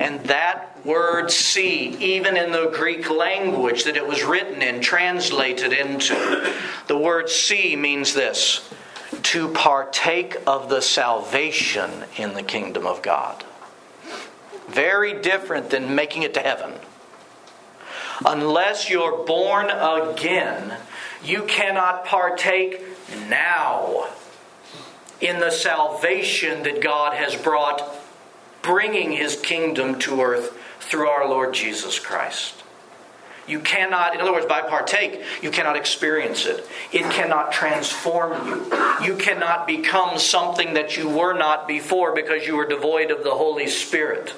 And 0.00 0.20
that 0.24 0.84
word 0.84 1.30
see, 1.30 1.96
even 1.98 2.36
in 2.36 2.52
the 2.52 2.70
Greek 2.74 3.10
language 3.10 3.84
that 3.84 3.96
it 3.96 4.06
was 4.06 4.24
written 4.24 4.62
in, 4.62 4.80
translated 4.80 5.72
into, 5.72 6.54
the 6.86 6.98
word 6.98 7.28
see 7.28 7.76
means 7.76 8.14
this 8.14 8.68
to 9.22 9.48
partake 9.48 10.36
of 10.46 10.68
the 10.68 10.82
salvation 10.82 11.90
in 12.16 12.34
the 12.34 12.42
kingdom 12.42 12.86
of 12.86 13.02
God. 13.02 13.44
Very 14.74 15.20
different 15.22 15.70
than 15.70 15.94
making 15.94 16.24
it 16.24 16.34
to 16.34 16.40
heaven. 16.40 16.74
Unless 18.24 18.90
you're 18.90 19.24
born 19.24 19.70
again, 19.70 20.76
you 21.22 21.44
cannot 21.44 22.04
partake 22.04 22.82
now 23.28 24.08
in 25.20 25.40
the 25.40 25.50
salvation 25.50 26.64
that 26.64 26.82
God 26.82 27.14
has 27.14 27.34
brought, 27.36 27.82
bringing 28.62 29.12
his 29.12 29.36
kingdom 29.36 29.98
to 30.00 30.20
earth 30.20 30.58
through 30.80 31.08
our 31.08 31.28
Lord 31.28 31.54
Jesus 31.54 31.98
Christ. 31.98 32.62
You 33.46 33.60
cannot, 33.60 34.14
in 34.14 34.20
other 34.20 34.32
words, 34.32 34.46
by 34.46 34.62
partake, 34.62 35.22
you 35.42 35.50
cannot 35.50 35.76
experience 35.76 36.46
it. 36.46 36.66
It 36.92 37.10
cannot 37.10 37.52
transform 37.52 38.46
you. 38.46 39.06
You 39.06 39.16
cannot 39.16 39.66
become 39.66 40.18
something 40.18 40.74
that 40.74 40.96
you 40.96 41.08
were 41.08 41.34
not 41.34 41.68
before 41.68 42.14
because 42.14 42.46
you 42.46 42.56
were 42.56 42.66
devoid 42.66 43.10
of 43.10 43.22
the 43.22 43.32
Holy 43.34 43.66
Spirit. 43.66 44.32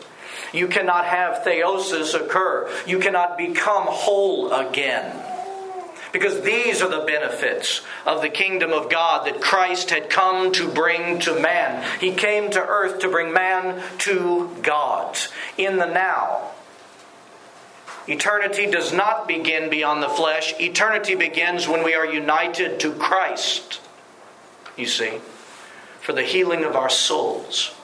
You 0.56 0.68
cannot 0.68 1.04
have 1.04 1.44
theosis 1.44 2.14
occur. 2.14 2.70
You 2.86 2.98
cannot 2.98 3.36
become 3.36 3.84
whole 3.86 4.52
again. 4.52 5.22
Because 6.12 6.40
these 6.40 6.80
are 6.80 6.88
the 6.88 7.04
benefits 7.04 7.82
of 8.06 8.22
the 8.22 8.30
kingdom 8.30 8.72
of 8.72 8.90
God 8.90 9.26
that 9.26 9.42
Christ 9.42 9.90
had 9.90 10.08
come 10.08 10.50
to 10.52 10.66
bring 10.66 11.18
to 11.20 11.38
man. 11.38 11.84
He 12.00 12.12
came 12.12 12.50
to 12.52 12.60
earth 12.60 13.00
to 13.00 13.08
bring 13.08 13.34
man 13.34 13.82
to 13.98 14.56
God 14.62 15.18
in 15.58 15.76
the 15.76 15.84
now. 15.84 16.52
Eternity 18.08 18.70
does 18.70 18.94
not 18.94 19.28
begin 19.28 19.68
beyond 19.68 20.02
the 20.02 20.08
flesh. 20.08 20.54
Eternity 20.58 21.16
begins 21.16 21.68
when 21.68 21.84
we 21.84 21.92
are 21.92 22.06
united 22.06 22.80
to 22.80 22.92
Christ, 22.92 23.80
you 24.76 24.86
see, 24.86 25.18
for 26.00 26.14
the 26.14 26.22
healing 26.22 26.64
of 26.64 26.76
our 26.76 26.88
souls. 26.88 27.75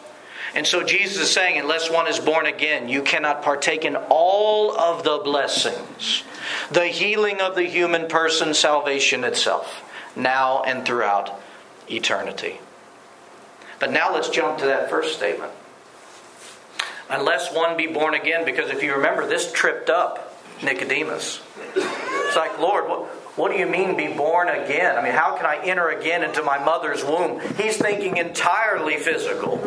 And 0.54 0.66
so 0.66 0.82
Jesus 0.82 1.22
is 1.22 1.30
saying, 1.30 1.58
unless 1.58 1.90
one 1.90 2.06
is 2.06 2.18
born 2.18 2.46
again, 2.46 2.88
you 2.88 3.02
cannot 3.02 3.42
partake 3.42 3.84
in 3.84 3.96
all 3.96 4.78
of 4.78 5.02
the 5.02 5.18
blessings 5.18 6.24
the 6.70 6.86
healing 6.86 7.40
of 7.40 7.54
the 7.54 7.64
human 7.64 8.08
person, 8.08 8.52
salvation 8.52 9.24
itself, 9.24 9.82
now 10.16 10.62
and 10.62 10.84
throughout 10.84 11.40
eternity. 11.90 12.58
But 13.78 13.92
now 13.92 14.12
let's 14.12 14.28
jump 14.28 14.58
to 14.58 14.66
that 14.66 14.90
first 14.90 15.16
statement. 15.16 15.52
Unless 17.08 17.54
one 17.54 17.76
be 17.76 17.86
born 17.86 18.14
again, 18.14 18.44
because 18.44 18.70
if 18.70 18.82
you 18.82 18.94
remember, 18.94 19.26
this 19.26 19.52
tripped 19.52 19.90
up 19.90 20.38
Nicodemus. 20.62 21.40
It's 21.74 22.36
like, 22.36 22.58
Lord, 22.58 22.88
what, 22.88 23.10
what 23.36 23.50
do 23.50 23.58
you 23.58 23.66
mean 23.66 23.96
be 23.96 24.12
born 24.12 24.48
again? 24.48 24.96
I 24.96 25.02
mean, 25.02 25.12
how 25.12 25.36
can 25.36 25.46
I 25.46 25.56
enter 25.64 25.88
again 25.88 26.22
into 26.22 26.42
my 26.42 26.62
mother's 26.62 27.02
womb? 27.02 27.40
He's 27.56 27.78
thinking 27.78 28.18
entirely 28.18 28.98
physical. 28.98 29.58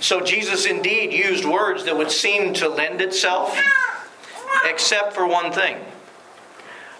So 0.00 0.20
Jesus 0.20 0.66
indeed 0.66 1.12
used 1.12 1.44
words 1.44 1.84
that 1.86 1.96
would 1.96 2.10
seem 2.10 2.52
to 2.54 2.68
lend 2.68 3.00
itself, 3.00 3.58
except 4.64 5.14
for 5.14 5.26
one 5.26 5.50
thing. 5.50 5.78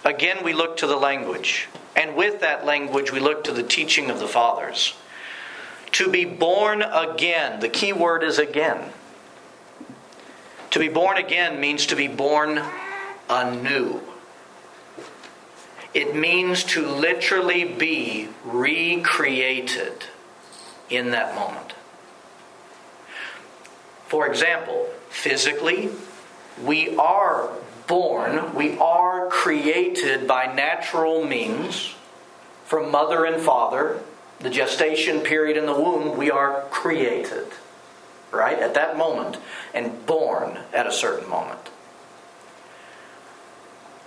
Again, 0.04 0.42
we 0.42 0.54
look 0.54 0.78
to 0.78 0.86
the 0.86 0.96
language. 0.96 1.68
And 1.94 2.16
with 2.16 2.40
that 2.40 2.64
language, 2.64 3.12
we 3.12 3.20
look 3.20 3.44
to 3.44 3.52
the 3.52 3.62
teaching 3.62 4.10
of 4.10 4.20
the 4.20 4.28
fathers. 4.28 4.94
To 5.92 6.10
be 6.10 6.24
born 6.24 6.82
again, 6.82 7.60
the 7.60 7.68
key 7.68 7.92
word 7.92 8.22
is 8.22 8.38
again. 8.38 8.92
To 10.70 10.78
be 10.78 10.88
born 10.88 11.18
again 11.18 11.60
means 11.60 11.86
to 11.86 11.96
be 11.96 12.08
born 12.08 12.62
anew. 13.28 14.00
It 15.98 16.14
means 16.14 16.62
to 16.74 16.86
literally 16.86 17.64
be 17.64 18.28
recreated 18.44 20.04
in 20.88 21.10
that 21.10 21.34
moment. 21.34 21.72
For 24.06 24.24
example, 24.28 24.86
physically, 25.10 25.90
we 26.62 26.96
are 26.96 27.50
born, 27.88 28.54
we 28.54 28.78
are 28.78 29.26
created 29.26 30.28
by 30.28 30.46
natural 30.54 31.24
means 31.24 31.96
from 32.64 32.92
mother 32.92 33.24
and 33.24 33.42
father. 33.42 33.98
The 34.38 34.50
gestation 34.50 35.22
period 35.22 35.56
in 35.56 35.66
the 35.66 35.74
womb, 35.74 36.16
we 36.16 36.30
are 36.30 36.60
created, 36.70 37.48
right? 38.30 38.60
At 38.60 38.74
that 38.74 38.96
moment, 38.96 39.38
and 39.74 40.06
born 40.06 40.60
at 40.72 40.86
a 40.86 40.92
certain 40.92 41.28
moment. 41.28 41.70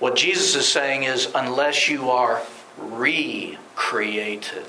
What 0.02 0.16
Jesus 0.16 0.56
is 0.56 0.68
saying 0.68 1.04
is 1.04 1.30
unless 1.36 1.88
you 1.88 2.10
are 2.10 2.42
recreated, 2.80 4.66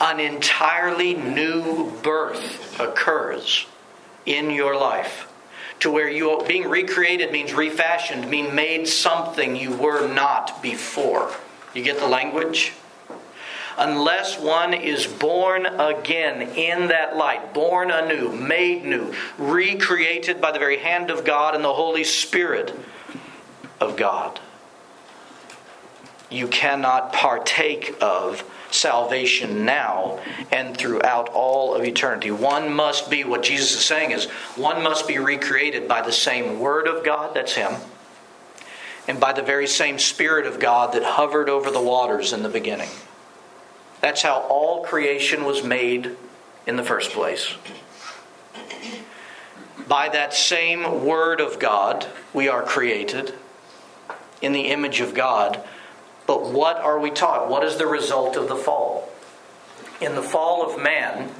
an 0.00 0.20
entirely 0.20 1.14
new 1.14 1.90
birth 2.04 2.78
occurs 2.78 3.66
in 4.24 4.52
your 4.52 4.76
life 4.76 5.26
to 5.80 5.90
where 5.90 6.08
you 6.08 6.40
being 6.46 6.68
recreated 6.70 7.32
means 7.32 7.52
refashioned, 7.52 8.30
mean 8.30 8.54
made 8.54 8.86
something 8.86 9.56
you 9.56 9.74
were 9.74 10.06
not 10.06 10.62
before. 10.62 11.32
You 11.74 11.82
get 11.82 11.98
the 11.98 12.06
language? 12.06 12.74
Unless 13.76 14.38
one 14.38 14.72
is 14.72 15.04
born 15.04 15.66
again 15.66 16.42
in 16.50 16.86
that 16.86 17.16
light, 17.16 17.52
born 17.52 17.90
anew, 17.90 18.30
made 18.30 18.84
new, 18.84 19.12
recreated 19.36 20.40
by 20.40 20.52
the 20.52 20.60
very 20.60 20.78
hand 20.78 21.10
of 21.10 21.24
God 21.24 21.56
and 21.56 21.64
the 21.64 21.72
Holy 21.72 22.04
Spirit 22.04 22.72
of 23.82 23.96
God, 23.96 24.40
you 26.30 26.48
cannot 26.48 27.12
partake 27.12 27.94
of 28.00 28.42
salvation 28.70 29.64
now 29.64 30.18
and 30.50 30.74
throughout 30.76 31.28
all 31.28 31.74
of 31.74 31.84
eternity. 31.84 32.30
One 32.30 32.72
must 32.72 33.10
be, 33.10 33.24
what 33.24 33.42
Jesus 33.42 33.74
is 33.74 33.84
saying 33.84 34.12
is, 34.12 34.24
one 34.56 34.82
must 34.82 35.06
be 35.06 35.18
recreated 35.18 35.86
by 35.86 36.00
the 36.00 36.12
same 36.12 36.58
Word 36.58 36.88
of 36.88 37.04
God, 37.04 37.34
that's 37.34 37.52
Him, 37.52 37.74
and 39.06 39.20
by 39.20 39.32
the 39.34 39.42
very 39.42 39.66
same 39.66 39.98
Spirit 39.98 40.46
of 40.46 40.58
God 40.58 40.94
that 40.94 41.02
hovered 41.02 41.50
over 41.50 41.70
the 41.70 41.82
waters 41.82 42.32
in 42.32 42.42
the 42.42 42.48
beginning. 42.48 42.88
That's 44.00 44.22
how 44.22 44.40
all 44.48 44.82
creation 44.84 45.44
was 45.44 45.62
made 45.62 46.16
in 46.66 46.76
the 46.76 46.82
first 46.82 47.10
place. 47.10 47.54
By 49.86 50.08
that 50.08 50.32
same 50.32 51.04
Word 51.04 51.40
of 51.40 51.58
God, 51.58 52.06
we 52.32 52.48
are 52.48 52.62
created 52.62 53.34
in 54.42 54.52
the 54.52 54.68
image 54.68 55.00
of 55.00 55.14
God 55.14 55.62
but 56.26 56.44
what 56.50 56.76
are 56.78 56.98
we 56.98 57.10
taught? 57.10 57.48
What 57.48 57.64
is 57.64 57.76
the 57.76 57.86
result 57.86 58.36
of 58.36 58.48
the 58.48 58.56
fall? 58.56 59.08
In 60.00 60.14
the 60.14 60.22
fall 60.22 60.64
of 60.64 60.82
man, 60.82 61.30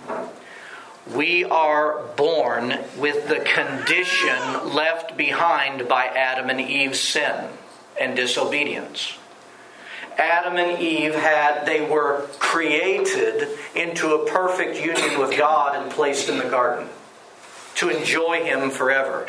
we 1.14 1.44
are 1.44 2.02
born 2.16 2.78
with 2.99 3.28
the 3.28 3.40
condition 3.40 4.75
left 4.75 5.16
behind 5.16 5.88
by 5.88 6.06
Adam 6.06 6.50
and 6.50 6.61
Eve's 6.61 7.00
sin 7.00 7.49
and 8.00 8.16
disobedience. 8.16 9.16
Adam 10.18 10.59
and 10.59 10.80
Eve 10.80 11.14
had, 11.14 11.64
they 11.64 11.80
were 11.80 12.28
created 12.38 13.49
into 13.75 14.14
a 14.14 14.26
perfect 14.30 14.76
union 14.76 15.18
with 15.18 15.37
God 15.38 15.75
and 15.75 15.90
placed 15.90 16.28
in 16.28 16.38
the 16.38 16.44
garden 16.44 16.88
to 17.76 17.88
enjoy 17.88 18.44
Him 18.44 18.71
forever. 18.71 19.26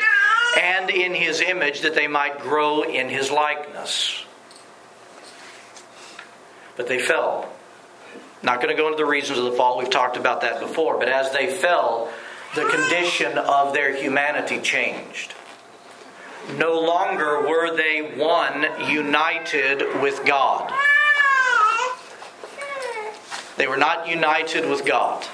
And 0.60 0.90
in 0.90 1.14
His 1.14 1.40
image 1.40 1.80
that 1.80 1.94
they 1.94 2.06
might 2.06 2.40
grow 2.40 2.82
in 2.82 3.08
His 3.08 3.30
likeness 3.30 4.24
but 6.76 6.88
they 6.88 6.98
fell. 6.98 7.48
Not 8.42 8.60
going 8.60 8.74
to 8.74 8.80
go 8.80 8.86
into 8.88 8.98
the 8.98 9.06
reasons 9.06 9.38
of 9.38 9.44
the 9.44 9.52
fall, 9.52 9.78
we've 9.78 9.90
talked 9.90 10.16
about 10.16 10.42
that 10.42 10.60
before, 10.60 10.98
but 10.98 11.08
as 11.08 11.32
they 11.32 11.46
fell, 11.46 12.10
the 12.54 12.68
condition 12.68 13.38
of 13.38 13.72
their 13.72 13.96
humanity 13.96 14.60
changed. 14.60 15.34
No 16.58 16.78
longer 16.78 17.40
were 17.48 17.74
they 17.74 18.14
one 18.16 18.66
united 18.90 20.02
with 20.02 20.24
God. 20.26 20.72
They 23.56 23.66
were 23.66 23.78
not 23.78 24.08
united 24.08 24.68
with 24.68 24.84
God. 24.84 25.24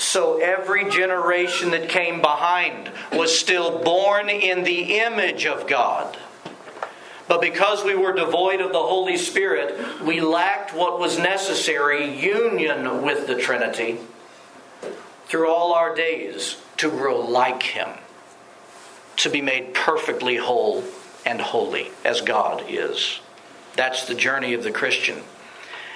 So 0.00 0.38
every 0.38 0.88
generation 0.90 1.72
that 1.72 1.90
came 1.90 2.22
behind 2.22 2.90
was 3.12 3.38
still 3.38 3.82
born 3.84 4.30
in 4.30 4.64
the 4.64 4.98
image 4.98 5.44
of 5.44 5.66
God 5.66 6.16
But 7.28 7.40
because 7.42 7.84
we 7.84 7.94
were 7.94 8.12
devoid 8.12 8.60
of 8.60 8.72
the 8.72 8.80
Holy 8.80 9.16
Spirit, 9.16 10.02
we 10.02 10.20
lacked 10.20 10.74
what 10.74 10.98
was 10.98 11.16
necessary 11.16 12.18
union 12.18 13.02
with 13.02 13.28
the 13.28 13.36
Trinity 13.36 13.98
through 15.26 15.48
all 15.48 15.72
our 15.72 15.94
days 15.94 16.56
to 16.78 16.90
grow 16.90 17.20
like 17.20 17.62
Him, 17.62 17.88
to 19.18 19.30
be 19.30 19.40
made 19.40 19.74
perfectly 19.74 20.38
whole 20.38 20.82
and 21.24 21.40
holy 21.40 21.92
as 22.04 22.20
God 22.20 22.64
is. 22.68 23.20
That's 23.76 24.06
the 24.06 24.16
journey 24.16 24.54
of 24.54 24.64
the 24.64 24.72
Christian. 24.72 25.22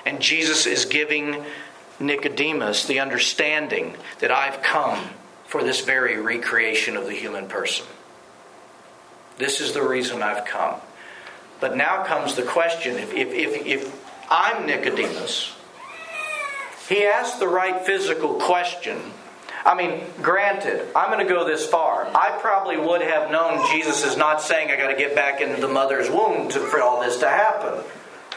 And 0.07 0.21
Jesus 0.21 0.67
is 0.67 0.85
giving 0.85 1.45
Nicodemus 2.01 2.87
the 2.87 3.01
understanding 3.01 3.97
that 4.21 4.31
I've 4.31 4.63
come 4.63 5.09
for 5.47 5.63
this 5.63 5.81
very 5.81 6.21
recreation 6.21 6.97
of 6.97 7.07
the 7.07 7.15
human 7.15 7.47
person. 7.47 7.87
This 9.39 9.61
is 9.61 9.73
the 9.73 9.83
reason 9.83 10.23
I've 10.23 10.45
come. 10.45 10.81
But 11.61 11.77
now 11.77 12.05
comes 12.05 12.35
the 12.35 12.43
question 12.43 12.97
if, 12.97 13.13
if, 13.13 13.29
if, 13.33 13.67
if 13.67 14.05
I'm 14.31 14.67
Nicodemus, 14.67 15.55
he 16.89 17.05
asked 17.05 17.39
the 17.39 17.49
right 17.49 17.85
physical 17.85 18.35
question. 18.35 19.01
I 19.65 19.75
mean, 19.75 20.03
granted, 20.21 20.87
I'm 20.95 21.11
going 21.11 21.27
to 21.27 21.33
go 21.33 21.47
this 21.47 21.67
far. 21.67 22.07
I 22.15 22.37
probably 22.41 22.77
would 22.77 23.01
have 23.01 23.31
known 23.31 23.67
Jesus 23.71 24.05
is 24.05 24.17
not 24.17 24.43
saying 24.43 24.71
I 24.71 24.77
got 24.77 24.89
to 24.89 24.97
get 24.97 25.15
back 25.15 25.41
into 25.41 25.61
the 25.61 25.69
mother's 25.69 26.11
womb 26.11 26.51
to, 26.51 26.61
for 26.61 26.83
all 26.83 27.01
this 27.01 27.19
to 27.19 27.29
happen. 27.29 27.83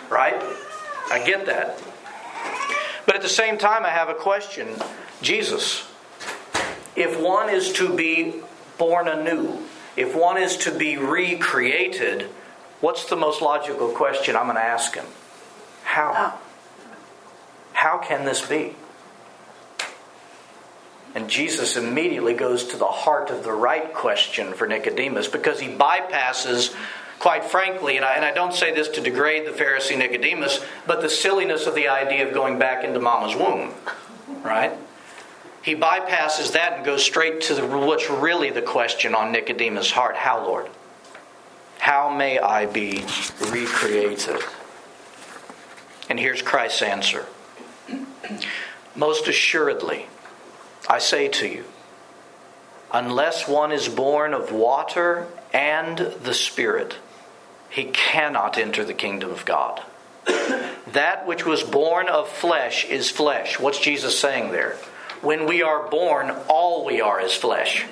Right? 0.10 0.42
I 1.12 1.22
get 1.26 1.48
that. 1.48 1.82
But 3.08 3.16
at 3.16 3.24
the 3.24 3.30
same 3.30 3.58
time, 3.58 3.84
I 3.84 3.90
have 3.90 4.10
a 4.10 4.14
question 4.14 4.68
Jesus, 5.24 5.90
if 6.96 7.20
one 7.20 7.50
is 7.50 7.74
to 7.74 7.96
be 7.96 8.36
born 8.78 9.08
anew, 9.08 9.64
if 9.96 10.16
one 10.16 10.38
is 10.38 10.58
to 10.58 10.78
be 10.78 10.98
recreated, 10.98 12.30
What's 12.80 13.06
the 13.06 13.16
most 13.16 13.42
logical 13.42 13.90
question 13.90 14.36
I'm 14.36 14.46
going 14.46 14.56
to 14.56 14.62
ask 14.62 14.94
him? 14.94 15.06
How? 15.84 16.14
Oh. 16.16 16.42
How 17.74 17.98
can 17.98 18.26
this 18.26 18.46
be? 18.46 18.76
And 21.16 21.28
Jesus 21.28 21.76
immediately 21.76 22.36
goes 22.36 22.66
to 22.66 22.78
the 22.78 22.86
heart 22.86 23.32
of 23.32 23.44
the 23.44 23.52
right 23.52 23.92
question 23.94 24.54
for 24.54 24.68
Nicodemus 24.68 25.28
because 25.28 25.60
he 25.60 25.70
bypasses, 25.70 26.76
quite 27.20 27.46
frankly, 27.46 27.98
and 27.98 28.06
I, 28.06 28.16
and 28.16 28.26
I 28.26 28.32
don't 28.32 28.54
say 28.54 28.74
this 28.74 28.88
to 28.90 29.02
degrade 29.02 29.48
the 29.48 29.52
Pharisee 29.52 29.98
Nicodemus, 29.98 30.64
but 30.86 31.02
the 31.02 31.10
silliness 31.10 31.66
of 31.66 31.76
the 31.76 31.88
idea 31.88 32.28
of 32.28 32.34
going 32.34 32.60
back 32.60 32.84
into 32.84 33.00
mama's 33.00 33.36
womb, 33.36 33.74
right? 34.44 34.74
He 35.62 35.76
bypasses 35.76 36.54
that 36.54 36.74
and 36.74 36.86
goes 36.86 37.04
straight 37.04 37.42
to 37.42 37.56
the, 37.56 37.68
what's 37.68 38.10
really 38.10 38.52
the 38.52 38.62
question 38.62 39.14
on 39.14 39.32
Nicodemus' 39.32 39.92
heart 39.92 40.16
How, 40.16 40.46
Lord? 40.46 40.70
How 41.80 42.10
may 42.10 42.40
I 42.40 42.66
be 42.66 43.04
recreated? 43.50 44.42
And 46.10 46.20
here's 46.20 46.42
Christ's 46.42 46.82
answer 46.82 47.26
Most 48.96 49.28
assuredly, 49.28 50.08
I 50.90 51.00
say 51.00 51.28
to 51.28 51.48
you, 51.48 51.66
unless 52.92 53.48
one 53.48 53.72
is 53.72 53.90
born 53.90 54.34
of 54.34 54.52
water 54.52 55.28
and 55.54 55.98
the 55.98 56.34
Spirit, 56.34 56.96
he 57.70 57.86
cannot 57.86 58.58
enter 58.58 58.84
the 58.84 58.94
kingdom 58.94 59.32
of 59.32 59.46
God. 59.46 59.82
that 60.94 61.26
which 61.26 61.46
was 61.46 61.64
born 61.64 62.08
of 62.08 62.30
flesh 62.30 62.86
is 62.86 63.10
flesh. 63.10 63.60
What's 63.60 63.80
Jesus 63.80 64.20
saying 64.20 64.52
there? 64.52 64.78
When 65.22 65.46
we 65.46 65.62
are 65.64 65.88
born, 65.90 66.32
all 66.48 66.86
we 66.86 67.02
are 67.02 67.20
is 67.20 67.34
flesh. 67.34 67.86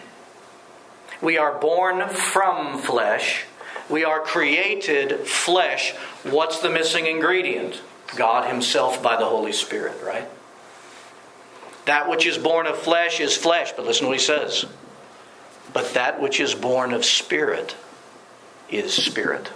We 1.22 1.38
are 1.38 1.58
born 1.60 2.10
from 2.10 2.77
flesh 2.77 3.46
we 3.89 4.03
are 4.03 4.20
created 4.20 5.27
flesh. 5.27 5.94
What's 6.24 6.60
the 6.60 6.70
missing 6.70 7.05
ingredient? 7.05 7.82
God 8.15 8.50
Himself 8.50 9.01
by 9.01 9.17
the 9.17 9.25
Holy 9.25 9.51
Spirit, 9.51 10.01
right? 10.03 10.27
That 11.86 12.10
which 12.10 12.25
is 12.25 12.38
born 12.38 12.65
of 12.65 12.77
flesh 12.77 13.20
is 13.20 13.38
flesh, 13.38 13.74
but 13.74 13.86
listen 13.86 14.03
to 14.03 14.10
what 14.10 14.17
He 14.17 14.24
says. 14.24 14.65
But 15.72 15.94
that 15.94 16.20
which 16.20 16.40
is 16.40 16.55
born 16.55 16.94
of 16.94 17.05
spirit 17.05 17.75
is 18.70 18.94
spirit. 18.94 19.51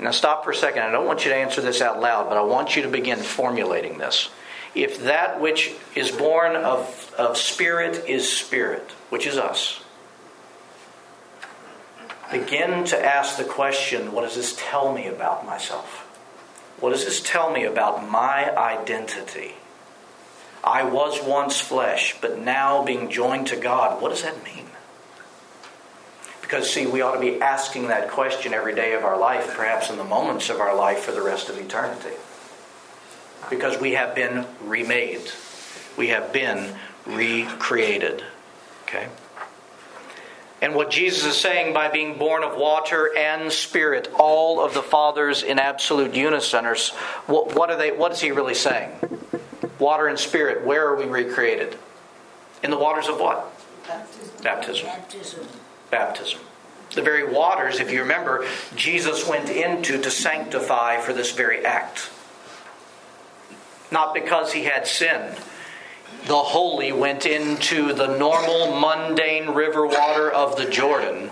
Now, 0.00 0.10
stop 0.10 0.44
for 0.44 0.50
a 0.50 0.54
second. 0.54 0.82
I 0.82 0.90
don't 0.90 1.06
want 1.06 1.24
you 1.24 1.30
to 1.30 1.36
answer 1.36 1.60
this 1.60 1.80
out 1.80 2.00
loud, 2.00 2.28
but 2.28 2.36
I 2.36 2.42
want 2.42 2.74
you 2.74 2.82
to 2.82 2.88
begin 2.88 3.18
formulating 3.18 3.98
this. 3.98 4.30
If 4.74 5.04
that 5.04 5.40
which 5.40 5.72
is 5.94 6.10
born 6.10 6.56
of, 6.56 7.14
of 7.16 7.36
spirit 7.36 8.08
is 8.08 8.30
spirit, 8.30 8.90
which 9.10 9.26
is 9.26 9.36
us, 9.36 9.80
begin 12.32 12.84
to 12.84 13.04
ask 13.04 13.36
the 13.36 13.44
question 13.44 14.12
what 14.12 14.22
does 14.22 14.34
this 14.34 14.56
tell 14.58 14.92
me 14.92 15.06
about 15.06 15.44
myself? 15.46 16.08
What 16.80 16.90
does 16.90 17.04
this 17.04 17.20
tell 17.20 17.52
me 17.52 17.64
about 17.64 18.10
my 18.10 18.56
identity? 18.56 19.52
I 20.64 20.84
was 20.84 21.22
once 21.22 21.60
flesh, 21.60 22.16
but 22.20 22.38
now 22.38 22.82
being 22.82 23.10
joined 23.10 23.48
to 23.48 23.56
God, 23.56 24.00
what 24.00 24.08
does 24.08 24.22
that 24.22 24.42
mean? 24.42 24.66
Because, 26.52 26.70
see, 26.70 26.84
we 26.84 27.00
ought 27.00 27.14
to 27.14 27.18
be 27.18 27.40
asking 27.40 27.88
that 27.88 28.10
question 28.10 28.52
every 28.52 28.74
day 28.74 28.92
of 28.92 29.04
our 29.04 29.18
life, 29.18 29.54
perhaps 29.56 29.88
in 29.88 29.96
the 29.96 30.04
moments 30.04 30.50
of 30.50 30.60
our 30.60 30.76
life 30.76 30.98
for 30.98 31.10
the 31.10 31.22
rest 31.22 31.48
of 31.48 31.56
eternity. 31.56 32.14
Because 33.48 33.80
we 33.80 33.92
have 33.92 34.14
been 34.14 34.44
remade, 34.62 35.30
we 35.96 36.08
have 36.08 36.30
been 36.30 36.76
recreated. 37.06 38.22
Okay? 38.82 39.08
And 40.60 40.74
what 40.74 40.90
Jesus 40.90 41.24
is 41.24 41.38
saying 41.38 41.72
by 41.72 41.88
being 41.88 42.18
born 42.18 42.44
of 42.44 42.58
water 42.58 43.16
and 43.16 43.50
spirit, 43.50 44.10
all 44.18 44.62
of 44.62 44.74
the 44.74 44.82
fathers 44.82 45.42
in 45.42 45.58
absolute 45.58 46.14
unison, 46.14 46.66
are, 46.66 46.76
what, 47.28 47.54
what, 47.54 47.70
are 47.70 47.78
they, 47.78 47.92
what 47.92 48.12
is 48.12 48.20
he 48.20 48.30
really 48.30 48.52
saying? 48.52 48.90
Water 49.78 50.06
and 50.06 50.18
spirit, 50.18 50.66
where 50.66 50.86
are 50.86 50.96
we 50.96 51.06
recreated? 51.06 51.78
In 52.62 52.70
the 52.70 52.78
waters 52.78 53.08
of 53.08 53.18
what? 53.18 53.50
Baptism. 53.88 54.42
Baptism. 54.42 54.86
Baptism. 54.86 55.48
Baptism. 55.92 56.40
The 56.94 57.02
very 57.02 57.32
waters, 57.32 57.78
if 57.78 57.92
you 57.92 58.00
remember, 58.00 58.46
Jesus 58.74 59.28
went 59.28 59.48
into 59.48 60.02
to 60.02 60.10
sanctify 60.10 60.96
for 60.98 61.12
this 61.12 61.30
very 61.30 61.64
act. 61.64 62.10
Not 63.92 64.12
because 64.12 64.52
he 64.52 64.64
had 64.64 64.88
sinned 64.88 65.36
the 66.26 66.36
holy 66.36 66.92
went 66.92 67.26
into 67.26 67.92
the 67.92 68.16
normal, 68.16 68.78
mundane 68.78 69.50
river 69.50 69.86
water 69.86 70.30
of 70.30 70.56
the 70.56 70.68
Jordan 70.70 71.30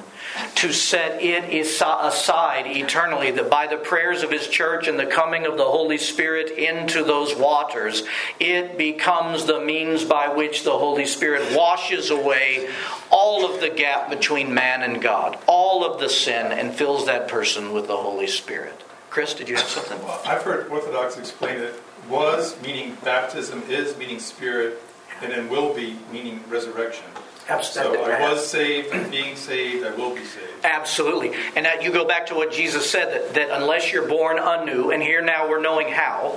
to 0.56 0.72
set 0.72 1.22
it 1.22 1.44
aside 1.70 2.66
eternally, 2.66 3.30
that 3.30 3.50
by 3.50 3.66
the 3.66 3.76
prayers 3.76 4.22
of 4.22 4.30
his 4.30 4.46
church 4.48 4.88
and 4.88 4.98
the 4.98 5.06
coming 5.06 5.46
of 5.46 5.56
the 5.56 5.64
Holy 5.64 5.98
Spirit 5.98 6.50
into 6.50 7.02
those 7.04 7.34
waters, 7.34 8.02
it 8.38 8.76
becomes 8.76 9.46
the 9.46 9.60
means 9.60 10.04
by 10.04 10.28
which 10.28 10.64
the 10.64 10.78
Holy 10.78 11.06
Spirit 11.06 11.56
washes 11.56 12.10
away 12.10 12.68
all 13.10 13.52
of 13.52 13.60
the 13.60 13.70
gap 13.70 14.10
between 14.10 14.54
man 14.54 14.82
and 14.82 15.02
God, 15.02 15.38
all 15.46 15.84
of 15.84 16.00
the 16.00 16.08
sin, 16.08 16.52
and 16.52 16.74
fills 16.74 17.06
that 17.06 17.28
person 17.28 17.72
with 17.72 17.86
the 17.86 17.96
Holy 17.96 18.26
Spirit. 18.26 18.82
Chris, 19.10 19.34
did 19.34 19.48
you 19.48 19.56
have 19.56 19.66
something? 19.66 20.00
Well, 20.04 20.20
I've 20.24 20.42
heard 20.42 20.68
Orthodox 20.68 21.18
explain 21.18 21.58
it 21.58 21.74
was 22.08 22.60
meaning 22.62 22.96
baptism, 23.04 23.62
is 23.68 23.96
meaning 23.96 24.20
spirit, 24.20 24.80
and 25.20 25.32
then 25.32 25.48
will 25.48 25.74
be 25.74 25.98
meaning 26.12 26.42
resurrection. 26.48 27.04
Absolutely. 27.50 27.98
So 27.98 28.04
I 28.04 28.32
was 28.32 28.46
saved, 28.46 28.94
I'm 28.94 29.10
being 29.10 29.34
saved, 29.34 29.84
I 29.84 29.90
will 29.94 30.14
be 30.14 30.24
saved. 30.24 30.64
Absolutely. 30.64 31.32
And 31.56 31.66
that 31.66 31.82
you 31.82 31.92
go 31.92 32.04
back 32.04 32.26
to 32.26 32.34
what 32.34 32.52
Jesus 32.52 32.88
said 32.88 33.12
that, 33.12 33.34
that 33.34 33.50
unless 33.50 33.92
you're 33.92 34.06
born 34.06 34.38
anew, 34.38 34.90
and 34.92 35.02
here 35.02 35.20
now 35.20 35.48
we're 35.48 35.60
knowing 35.60 35.88
how, 35.88 36.36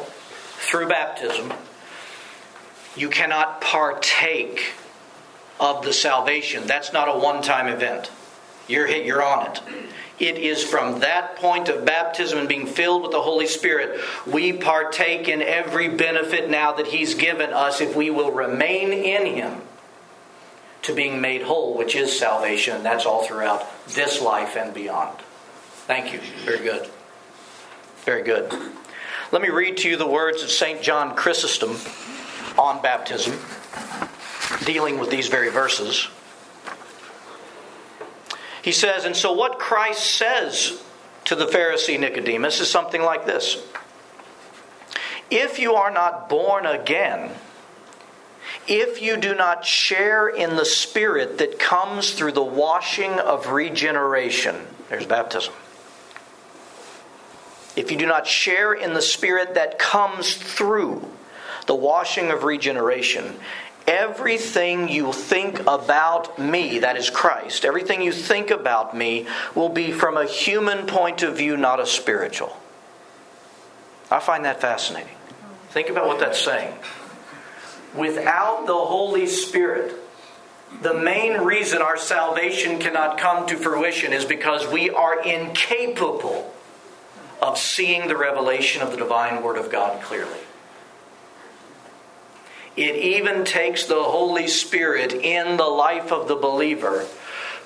through 0.57 0.89
baptism, 0.89 1.53
you 2.95 3.09
cannot 3.09 3.61
partake 3.61 4.73
of 5.59 5.85
the 5.85 5.93
salvation. 5.93 6.65
That's 6.65 6.91
not 6.93 7.07
a 7.07 7.19
one 7.19 7.41
time 7.43 7.67
event. 7.67 8.11
You're, 8.67 8.87
hit, 8.87 9.05
you're 9.05 9.23
on 9.23 9.51
it. 9.51 9.61
It 10.19 10.37
is 10.37 10.63
from 10.63 11.01
that 11.01 11.35
point 11.35 11.69
of 11.69 11.85
baptism 11.85 12.39
and 12.39 12.47
being 12.47 12.65
filled 12.65 13.03
with 13.03 13.11
the 13.11 13.21
Holy 13.21 13.45
Spirit, 13.45 13.99
we 14.25 14.53
partake 14.53 15.27
in 15.27 15.41
every 15.41 15.89
benefit 15.89 16.49
now 16.49 16.71
that 16.73 16.87
He's 16.87 17.13
given 17.13 17.51
us 17.51 17.81
if 17.81 17.95
we 17.95 18.09
will 18.09 18.31
remain 18.31 18.93
in 18.93 19.25
Him 19.25 19.61
to 20.83 20.93
being 20.93 21.19
made 21.19 21.41
whole, 21.41 21.75
which 21.77 21.95
is 21.95 22.17
salvation. 22.17 22.83
That's 22.83 23.05
all 23.05 23.23
throughout 23.23 23.65
this 23.87 24.21
life 24.21 24.55
and 24.55 24.73
beyond. 24.73 25.17
Thank 25.87 26.13
you. 26.13 26.19
Very 26.45 26.59
good. 26.59 26.89
Very 28.05 28.23
good. 28.23 28.53
Let 29.31 29.41
me 29.41 29.49
read 29.49 29.77
to 29.77 29.89
you 29.89 29.97
the 29.97 30.07
words 30.07 30.43
of 30.43 30.51
St. 30.51 30.81
John 30.81 31.15
Chrysostom 31.15 31.77
on 32.57 32.81
baptism, 32.81 33.39
dealing 34.65 34.99
with 34.99 35.09
these 35.09 35.27
very 35.27 35.49
verses. 35.49 36.07
He 38.61 38.71
says, 38.71 39.05
and 39.05 39.15
so 39.15 39.33
what 39.33 39.59
Christ 39.59 40.03
says 40.03 40.81
to 41.25 41.35
the 41.35 41.45
Pharisee 41.45 41.99
Nicodemus 41.99 42.59
is 42.59 42.69
something 42.69 43.01
like 43.01 43.25
this 43.25 43.57
If 45.29 45.59
you 45.59 45.73
are 45.73 45.91
not 45.91 46.29
born 46.29 46.65
again, 46.65 47.31
if 48.67 49.01
you 49.01 49.17
do 49.17 49.35
not 49.35 49.65
share 49.65 50.27
in 50.27 50.55
the 50.55 50.65
Spirit 50.65 51.37
that 51.39 51.59
comes 51.59 52.11
through 52.11 52.31
the 52.33 52.43
washing 52.43 53.11
of 53.19 53.47
regeneration, 53.47 54.55
There's 54.89 55.05
baptism. 55.05 55.53
If 57.75 57.91
you 57.91 57.97
do 57.97 58.05
not 58.05 58.27
share 58.27 58.73
in 58.73 58.93
the 58.93 59.01
Spirit 59.01 59.55
that 59.55 59.79
comes 59.79 60.35
through 60.35 61.07
the 61.65 61.75
washing 61.75 62.29
of 62.29 62.43
regeneration, 62.43 63.35
everything 63.87 64.87
you 64.89 65.11
think 65.11 65.61
about 65.61 66.37
me, 66.37 66.79
that 66.79 66.97
is 66.97 67.09
Christ, 67.09 67.65
everything 67.65 68.01
you 68.01 68.11
think 68.11 68.51
about 68.51 68.95
me 68.95 69.27
will 69.55 69.69
be 69.69 69.91
from 69.91 70.17
a 70.17 70.25
human 70.25 70.85
point 70.85 71.23
of 71.23 71.37
view, 71.37 71.57
not 71.57 71.79
a 71.79 71.85
spiritual. 71.85 72.55
I 74.11 74.19
find 74.19 74.45
that 74.45 74.61
fascinating. 74.61 75.15
Think 75.69 75.89
about 75.89 76.05
what 76.05 76.19
that's 76.19 76.39
saying. 76.39 76.75
Without 77.95 78.65
the 78.65 78.73
Holy 78.73 79.27
Spirit, 79.27 79.95
the 80.81 80.93
main 80.93 81.41
reason 81.41 81.81
our 81.81 81.97
salvation 81.97 82.79
cannot 82.79 83.17
come 83.17 83.45
to 83.47 83.57
fruition 83.57 84.13
is 84.13 84.25
because 84.25 84.67
we 84.67 84.89
are 84.89 85.21
incapable 85.21 86.51
of 87.41 87.57
seeing 87.57 88.07
the 88.07 88.17
revelation 88.17 88.81
of 88.81 88.91
the 88.91 88.97
divine 88.97 89.43
Word 89.43 89.57
of 89.57 89.71
God 89.71 90.01
clearly. 90.01 90.39
It 92.75 92.95
even 92.95 93.45
takes 93.45 93.85
the 93.85 94.01
Holy 94.01 94.47
Spirit 94.47 95.13
in 95.13 95.57
the 95.57 95.65
life 95.65 96.11
of 96.11 96.27
the 96.27 96.35
believer 96.35 97.05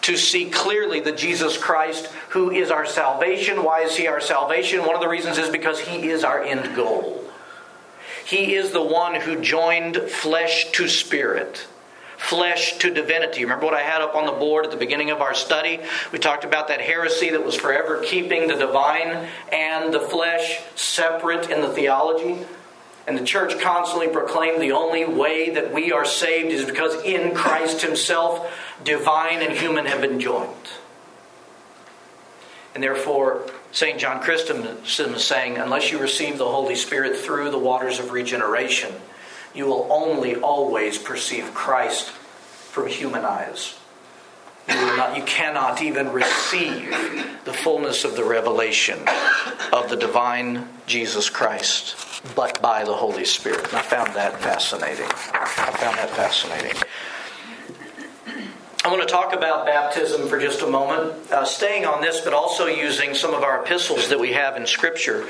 to 0.01 0.17
see 0.17 0.49
clearly 0.49 0.99
the 0.99 1.13
Jesus 1.13 1.57
Christ 1.57 2.07
who 2.29 2.51
is 2.51 2.71
our 2.71 2.85
salvation. 2.85 3.63
Why 3.63 3.81
is 3.81 3.95
he 3.95 4.07
our 4.07 4.19
salvation? 4.19 4.81
One 4.81 4.95
of 4.95 5.01
the 5.01 5.07
reasons 5.07 5.37
is 5.37 5.49
because 5.49 5.79
he 5.79 6.09
is 6.09 6.23
our 6.23 6.41
end 6.41 6.75
goal. 6.75 7.23
He 8.27 8.55
is 8.55 8.71
the 8.71 8.83
one 8.83 9.15
who 9.15 9.41
joined 9.41 9.95
flesh 9.95 10.71
to 10.73 10.89
spirit 10.89 11.65
flesh 12.17 12.77
to 12.79 12.91
divinity. 12.91 13.43
Remember 13.43 13.65
what 13.65 13.75
I 13.75 13.83
had 13.83 14.01
up 14.01 14.15
on 14.15 14.25
the 14.25 14.31
board 14.31 14.65
at 14.65 14.71
the 14.71 14.77
beginning 14.77 15.11
of 15.11 15.21
our 15.21 15.33
study? 15.33 15.79
We 16.11 16.19
talked 16.19 16.43
about 16.43 16.67
that 16.67 16.81
heresy 16.81 17.29
that 17.29 17.45
was 17.45 17.55
forever 17.55 18.01
keeping 18.03 18.47
the 18.47 18.55
divine 18.55 19.29
and 19.51 19.93
the 19.93 19.99
flesh 19.99 20.59
separate 20.75 21.51
in 21.51 21.61
the 21.61 21.69
theology. 21.69 22.43
And 23.07 23.17
the 23.17 23.23
church 23.23 23.61
constantly 23.61 24.09
proclaimed 24.09 24.61
the 24.61 24.73
only 24.73 25.05
way 25.05 25.51
that 25.51 25.71
we 25.71 25.91
are 25.91 26.05
saved 26.05 26.51
is 26.51 26.65
because 26.65 27.01
in 27.03 27.33
Christ 27.33 27.81
Himself, 27.81 28.51
divine 28.83 29.41
and 29.41 29.55
human 29.55 29.85
have 29.85 30.01
been 30.01 30.19
joined. 30.19 30.51
And 32.73 32.83
therefore, 32.83 33.49
St. 33.71 33.99
John 33.99 34.21
Chrysostom 34.21 35.13
is 35.13 35.23
saying, 35.23 35.57
unless 35.57 35.91
you 35.91 35.99
receive 35.99 36.37
the 36.37 36.47
Holy 36.47 36.75
Spirit 36.75 37.15
through 37.15 37.51
the 37.51 37.59
waters 37.59 37.99
of 37.99 38.11
regeneration, 38.11 38.93
you 39.53 39.65
will 39.65 39.87
only 39.89 40.35
always 40.35 40.97
perceive 40.97 41.53
Christ 41.53 42.09
from 42.09 42.87
human 42.87 43.25
eyes. 43.25 43.75
You, 44.67 44.75
not, 44.97 45.15
you 45.15 45.23
cannot 45.23 45.81
even 45.81 46.11
receive 46.11 46.91
the 47.45 47.53
fullness 47.53 48.03
of 48.03 48.15
the 48.15 48.23
revelation 48.23 48.99
of 49.71 49.89
the 49.89 49.95
divine 49.95 50.67
Jesus 50.85 51.29
Christ 51.29 52.07
but 52.35 52.61
by 52.61 52.83
the 52.83 52.93
Holy 52.93 53.25
Spirit. 53.25 53.67
And 53.69 53.77
I 53.77 53.81
found 53.81 54.13
that 54.15 54.39
fascinating. 54.39 55.05
I 55.05 55.45
found 55.45 55.97
that 55.97 56.09
fascinating. 56.11 56.79
I 58.87 58.89
want 58.89 59.01
to 59.01 59.13
talk 59.13 59.33
about 59.33 59.65
baptism 59.65 60.29
for 60.29 60.39
just 60.39 60.61
a 60.61 60.65
moment, 60.65 61.29
uh, 61.29 61.43
staying 61.43 61.85
on 61.85 62.01
this, 62.01 62.21
but 62.21 62.31
also 62.31 62.67
using 62.67 63.13
some 63.15 63.33
of 63.33 63.43
our 63.43 63.61
epistles 63.61 64.07
that 64.07 64.17
we 64.17 64.31
have 64.31 64.55
in 64.55 64.65
Scripture 64.65 65.23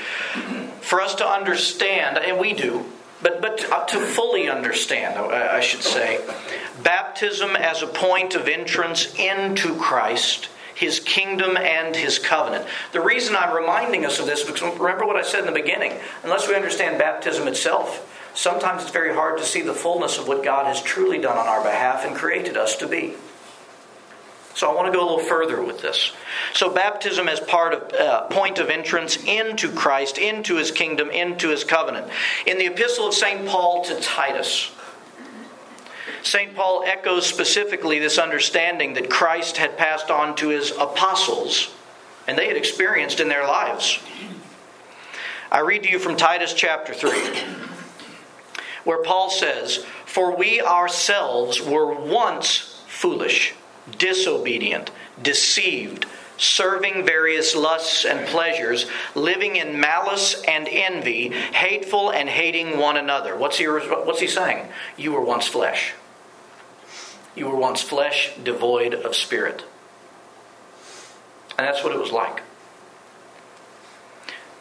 for 0.81 1.01
us 1.01 1.15
to 1.15 1.27
understand, 1.27 2.19
and 2.19 2.37
we 2.37 2.53
do, 2.53 2.85
but, 3.23 3.41
but 3.41 3.87
to 3.87 3.99
fully 3.99 4.47
understand, 4.47 5.17
I 5.17 5.59
should 5.61 5.81
say, 5.81 6.23
baptism 6.83 7.55
as 7.55 7.81
a 7.81 7.87
point 7.87 8.35
of 8.35 8.47
entrance 8.47 9.11
into 9.15 9.75
Christ, 9.77 10.49
His 10.75 10.99
kingdom, 10.99 11.57
and 11.57 11.95
His 11.95 12.19
covenant. 12.19 12.67
The 12.91 13.01
reason 13.01 13.35
I'm 13.35 13.55
reminding 13.55 14.05
us 14.05 14.19
of 14.19 14.27
this, 14.27 14.43
because 14.43 14.77
remember 14.77 15.07
what 15.07 15.15
I 15.15 15.23
said 15.23 15.39
in 15.39 15.47
the 15.47 15.59
beginning, 15.59 15.93
unless 16.21 16.47
we 16.47 16.53
understand 16.53 16.99
baptism 16.99 17.47
itself, 17.47 18.29
sometimes 18.35 18.83
it's 18.83 18.91
very 18.91 19.15
hard 19.15 19.39
to 19.39 19.43
see 19.43 19.63
the 19.63 19.73
fullness 19.73 20.19
of 20.19 20.27
what 20.27 20.43
God 20.43 20.67
has 20.67 20.79
truly 20.79 21.17
done 21.17 21.39
on 21.39 21.47
our 21.47 21.63
behalf 21.63 22.05
and 22.05 22.15
created 22.15 22.55
us 22.55 22.75
to 22.75 22.87
be. 22.87 23.15
So 24.57 24.67
I 24.67 24.73
want 24.73 24.91
to 24.91 24.91
go 24.91 25.03
a 25.03 25.07
little 25.07 25.23
further 25.23 25.61
with 25.61 25.83
this. 25.83 26.13
So 26.53 26.71
baptism 26.71 27.29
as 27.29 27.39
part 27.39 27.75
of 27.75 27.93
uh, 27.93 28.21
point 28.23 28.57
of 28.57 28.71
entrance 28.71 29.15
into 29.23 29.71
Christ, 29.71 30.17
into 30.17 30.55
his 30.55 30.71
kingdom, 30.71 31.11
into 31.11 31.49
his 31.49 31.63
covenant. 31.63 32.07
In 32.47 32.57
the 32.57 32.65
epistle 32.65 33.07
of 33.07 33.13
St. 33.13 33.47
Paul 33.47 33.83
to 33.83 33.99
Titus, 34.01 34.71
St. 36.23 36.55
Paul 36.55 36.83
echoes 36.87 37.27
specifically 37.27 37.99
this 37.99 38.17
understanding 38.17 38.95
that 38.95 39.11
Christ 39.11 39.57
had 39.57 39.77
passed 39.77 40.09
on 40.09 40.35
to 40.37 40.49
his 40.49 40.71
apostles 40.71 41.71
and 42.27 42.35
they 42.35 42.47
had 42.47 42.57
experienced 42.57 43.19
in 43.19 43.29
their 43.29 43.45
lives. 43.45 43.99
I 45.51 45.59
read 45.59 45.83
to 45.83 45.89
you 45.91 45.99
from 45.99 46.17
Titus 46.17 46.55
chapter 46.55 46.95
3, 46.95 47.11
where 48.85 49.03
Paul 49.03 49.29
says, 49.29 49.85
For 50.07 50.35
we 50.35 50.59
ourselves 50.61 51.61
were 51.61 51.93
once 51.93 52.81
foolish 52.87 53.53
disobedient, 53.97 54.91
deceived, 55.21 56.05
serving 56.37 57.05
various 57.05 57.55
lusts 57.55 58.05
and 58.05 58.27
pleasures, 58.27 58.85
living 59.15 59.55
in 59.55 59.79
malice 59.79 60.41
and 60.47 60.67
envy, 60.69 61.29
hateful 61.29 62.11
and 62.11 62.29
hating 62.29 62.77
one 62.77 62.97
another. 62.97 63.35
What's 63.35 63.57
he, 63.57 63.65
what's 63.65 64.19
he 64.19 64.27
saying? 64.27 64.67
You 64.97 65.13
were 65.13 65.21
once 65.21 65.47
flesh. 65.47 65.93
You 67.35 67.47
were 67.47 67.55
once 67.55 67.81
flesh 67.81 68.33
devoid 68.43 68.93
of 68.93 69.15
spirit. 69.15 69.63
And 71.57 71.65
that's 71.65 71.83
what 71.83 71.93
it 71.93 71.99
was 71.99 72.11
like. 72.11 72.43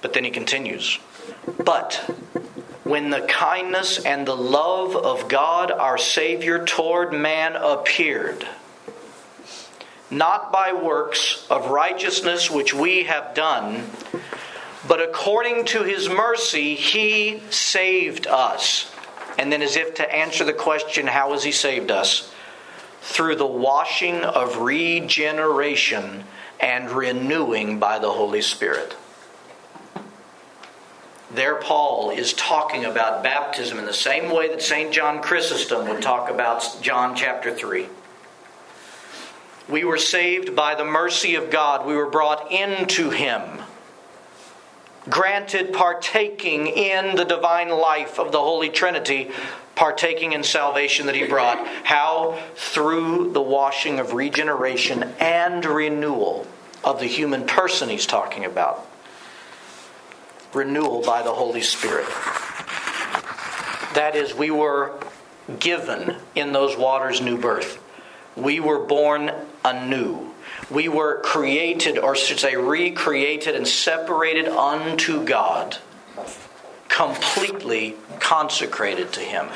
But 0.02 0.12
then 0.12 0.24
he 0.24 0.30
continues. 0.30 0.98
But 1.64 1.94
when 2.84 3.10
the 3.10 3.22
kindness 3.22 4.04
and 4.04 4.26
the 4.26 4.36
love 4.36 4.94
of 4.94 5.28
God 5.28 5.70
our 5.70 5.98
Savior 5.98 6.64
toward 6.64 7.12
man 7.12 7.56
appeared, 7.56 8.46
not 10.10 10.52
by 10.52 10.72
works 10.72 11.46
of 11.50 11.70
righteousness 11.70 12.50
which 12.50 12.72
we 12.72 13.04
have 13.04 13.34
done, 13.34 13.90
but 14.86 15.00
according 15.00 15.64
to 15.66 15.82
his 15.82 16.08
mercy, 16.08 16.74
he 16.74 17.40
saved 17.50 18.26
us. 18.26 18.92
And 19.38 19.52
then, 19.52 19.62
as 19.62 19.76
if 19.76 19.94
to 19.94 20.14
answer 20.14 20.44
the 20.44 20.52
question, 20.52 21.06
how 21.06 21.32
has 21.32 21.44
he 21.44 21.52
saved 21.52 21.90
us? 21.90 22.32
Through 23.02 23.36
the 23.36 23.46
washing 23.46 24.22
of 24.22 24.58
regeneration 24.58 26.24
and 26.58 26.90
renewing 26.90 27.78
by 27.78 27.98
the 27.98 28.10
Holy 28.10 28.42
Spirit. 28.42 28.96
There, 31.30 31.56
Paul 31.56 32.10
is 32.10 32.32
talking 32.32 32.84
about 32.84 33.22
baptism 33.22 33.78
in 33.78 33.84
the 33.84 33.92
same 33.92 34.30
way 34.30 34.48
that 34.48 34.62
St. 34.62 34.92
John 34.92 35.20
Chrysostom 35.20 35.88
would 35.88 36.00
talk 36.00 36.30
about 36.30 36.78
John 36.80 37.14
chapter 37.14 37.52
3. 37.52 37.88
We 39.68 39.84
were 39.84 39.98
saved 39.98 40.54
by 40.54 40.76
the 40.76 40.84
mercy 40.84 41.34
of 41.34 41.50
God. 41.50 41.86
We 41.86 41.96
were 41.96 42.08
brought 42.08 42.52
into 42.52 43.10
Him, 43.10 43.42
granted 45.10 45.72
partaking 45.72 46.68
in 46.68 47.16
the 47.16 47.24
divine 47.24 47.70
life 47.70 48.20
of 48.20 48.30
the 48.30 48.38
Holy 48.38 48.68
Trinity, 48.68 49.30
partaking 49.74 50.32
in 50.32 50.44
salvation 50.44 51.06
that 51.06 51.16
He 51.16 51.26
brought. 51.26 51.66
How? 51.84 52.40
Through 52.54 53.32
the 53.32 53.42
washing 53.42 53.98
of 53.98 54.12
regeneration 54.12 55.02
and 55.18 55.64
renewal 55.64 56.46
of 56.84 57.00
the 57.00 57.06
human 57.06 57.44
person 57.44 57.88
He's 57.88 58.06
talking 58.06 58.44
about. 58.44 58.86
Renewal 60.54 61.02
by 61.02 61.22
the 61.22 61.32
Holy 61.32 61.60
Spirit. 61.60 62.06
That 63.94 64.12
is, 64.14 64.32
we 64.32 64.52
were 64.52 64.98
given 65.58 66.16
in 66.36 66.52
those 66.52 66.76
waters 66.76 67.20
new 67.20 67.36
birth. 67.36 67.82
We 68.36 68.60
were 68.60 68.78
born 68.78 69.32
anew. 69.66 70.32
We 70.70 70.88
were 70.88 71.20
created, 71.20 71.98
or 71.98 72.16
should 72.16 72.38
say, 72.38 72.56
recreated 72.56 73.54
and 73.54 73.66
separated 73.66 74.46
unto 74.46 75.24
God, 75.24 75.76
completely 76.88 77.96
consecrated 78.20 79.12
to 79.14 79.20
Him 79.20 79.48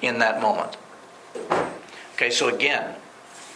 in 0.00 0.20
that 0.20 0.40
moment. 0.40 0.76
Okay, 2.14 2.30
so 2.30 2.48
again, 2.48 2.94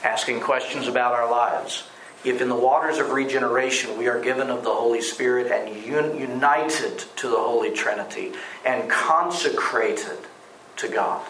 asking 0.03 0.41
questions 0.41 0.89
about 0.89 1.13
our 1.13 1.31
lives. 1.31 1.85
If 2.25 2.41
in 2.41 2.49
the 2.49 2.55
waters 2.55 2.99
of 2.99 3.11
regeneration 3.11 3.99
we 3.99 4.09
are 4.09 4.19
given 4.19 4.49
of 4.49 4.65
the 4.65 4.73
Holy 4.73 5.03
Spirit 5.03 5.53
and 5.53 5.69
un- 5.95 6.19
united 6.19 6.99
to 7.17 7.29
the 7.29 7.37
Holy 7.37 7.71
Trinity 7.71 8.33
and 8.65 8.89
consecrated 8.89 10.19
to 10.77 10.89
God, 10.89 11.23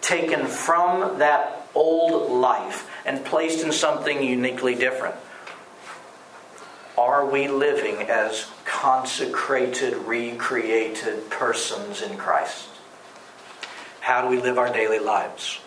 taken 0.00 0.46
from 0.46 1.18
that 1.18 1.68
old 1.74 2.32
life 2.32 2.90
and 3.04 3.24
placed 3.24 3.64
in 3.64 3.72
something 3.72 4.22
uniquely 4.22 4.74
different. 4.74 5.16
Are 6.96 7.26
we 7.26 7.48
living 7.48 8.08
as 8.08 8.46
consecrated, 8.64 9.94
recreated 9.94 11.28
persons 11.30 12.02
in 12.02 12.16
Christ? 12.16 12.68
How 14.00 14.22
do 14.22 14.28
we 14.28 14.40
live 14.40 14.58
our 14.58 14.72
daily 14.72 14.98
lives? 14.98 15.60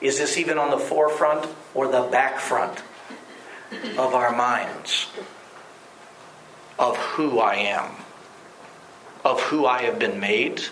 Is 0.00 0.18
this 0.18 0.38
even 0.38 0.58
on 0.58 0.70
the 0.70 0.78
forefront 0.78 1.46
or 1.74 1.88
the 1.88 2.02
back 2.02 2.38
front? 2.38 2.82
of 3.98 4.14
our 4.14 4.34
minds 4.34 5.06
of 6.78 6.96
who 6.96 7.38
I 7.38 7.56
am, 7.56 7.90
of 9.24 9.40
who 9.40 9.66
I 9.66 9.82
have 9.82 9.98
been 9.98 10.20
made, 10.20 10.62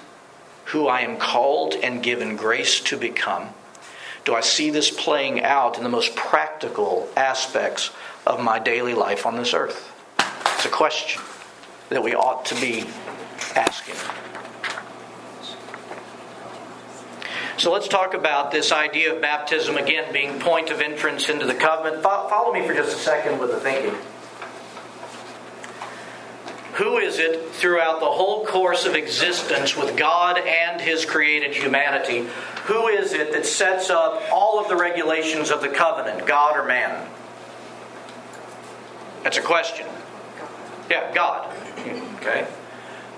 who 0.67 0.89
I 0.89 1.01
am 1.01 1.17
called 1.19 1.75
and 1.75 2.03
given 2.03 2.37
grace 2.37 2.81
to 2.81 2.97
become? 2.97 3.49
Do 4.25 4.35
I 4.35 4.41
see 4.41 4.71
this 4.71 4.91
playing 4.91 5.43
out 5.43 5.79
in 5.79 5.83
the 5.83 5.89
most 5.89 6.15
practical 6.15 7.09
aspects 7.17 7.91
of 8.27 8.41
my 8.41 8.59
daily 8.59 8.95
life 8.95 9.27
on 9.27 9.37
this 9.37 9.55
earth? 9.55 9.93
It's 10.57 10.67
a 10.67 10.69
question 10.69 11.23
that 11.89 12.03
we 12.03 12.15
ought 12.15 12.45
to 12.47 12.55
be 12.57 12.85
asking. 13.57 13.97
So 17.57 17.71
let's 17.73 17.89
talk 17.89 18.15
about 18.15 18.53
this 18.53 18.73
idea 18.73 19.15
of 19.15 19.21
baptism 19.21 19.77
again 19.77 20.13
being 20.13 20.41
point 20.41 20.71
of 20.71 20.81
entrance 20.81 21.29
into 21.29 21.45
the 21.45 21.55
covenant. 21.55 22.03
Follow 22.03 22.53
me 22.53 22.67
for 22.67 22.73
just 22.73 22.97
a 22.97 22.99
second 22.99 23.39
with 23.39 23.51
the 23.51 23.61
thinking. 23.61 23.95
Who 26.81 26.97
is 26.97 27.19
it 27.19 27.51
throughout 27.51 28.01
the 28.01 28.07
whole 28.07 28.47
course 28.47 28.87
of 28.87 28.95
existence 28.95 29.77
with 29.77 29.99
God 29.99 30.39
and 30.39 30.81
His 30.81 31.05
created 31.05 31.55
humanity? 31.55 32.27
Who 32.65 32.89
is 32.89 33.13
it 33.13 33.33
that 33.33 33.45
sets 33.45 33.91
up 33.91 34.23
all 34.33 34.59
of 34.59 34.69
the 34.69 34.77
regulations 34.77 35.51
of 35.51 35.61
the 35.61 35.69
covenant, 35.69 36.27
God 36.27 36.57
or 36.57 36.65
man? 36.65 37.07
That's 39.23 39.37
a 39.37 39.43
question. 39.43 39.87
Yeah, 40.91 41.13
God. 41.13 41.55
Okay. 42.17 42.47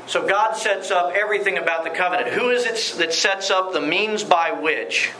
So 0.09 0.27
God 0.27 0.55
sets 0.55 0.91
up 0.91 1.15
everything 1.15 1.57
about 1.57 1.85
the 1.85 1.91
covenant. 1.91 2.31
Who 2.31 2.51
is 2.51 2.67
it 2.67 2.99
that 2.99 3.15
sets 3.15 3.49
up 3.53 3.73
the 3.73 3.81
means 3.81 4.25
by 4.25 4.51
which 4.51 5.13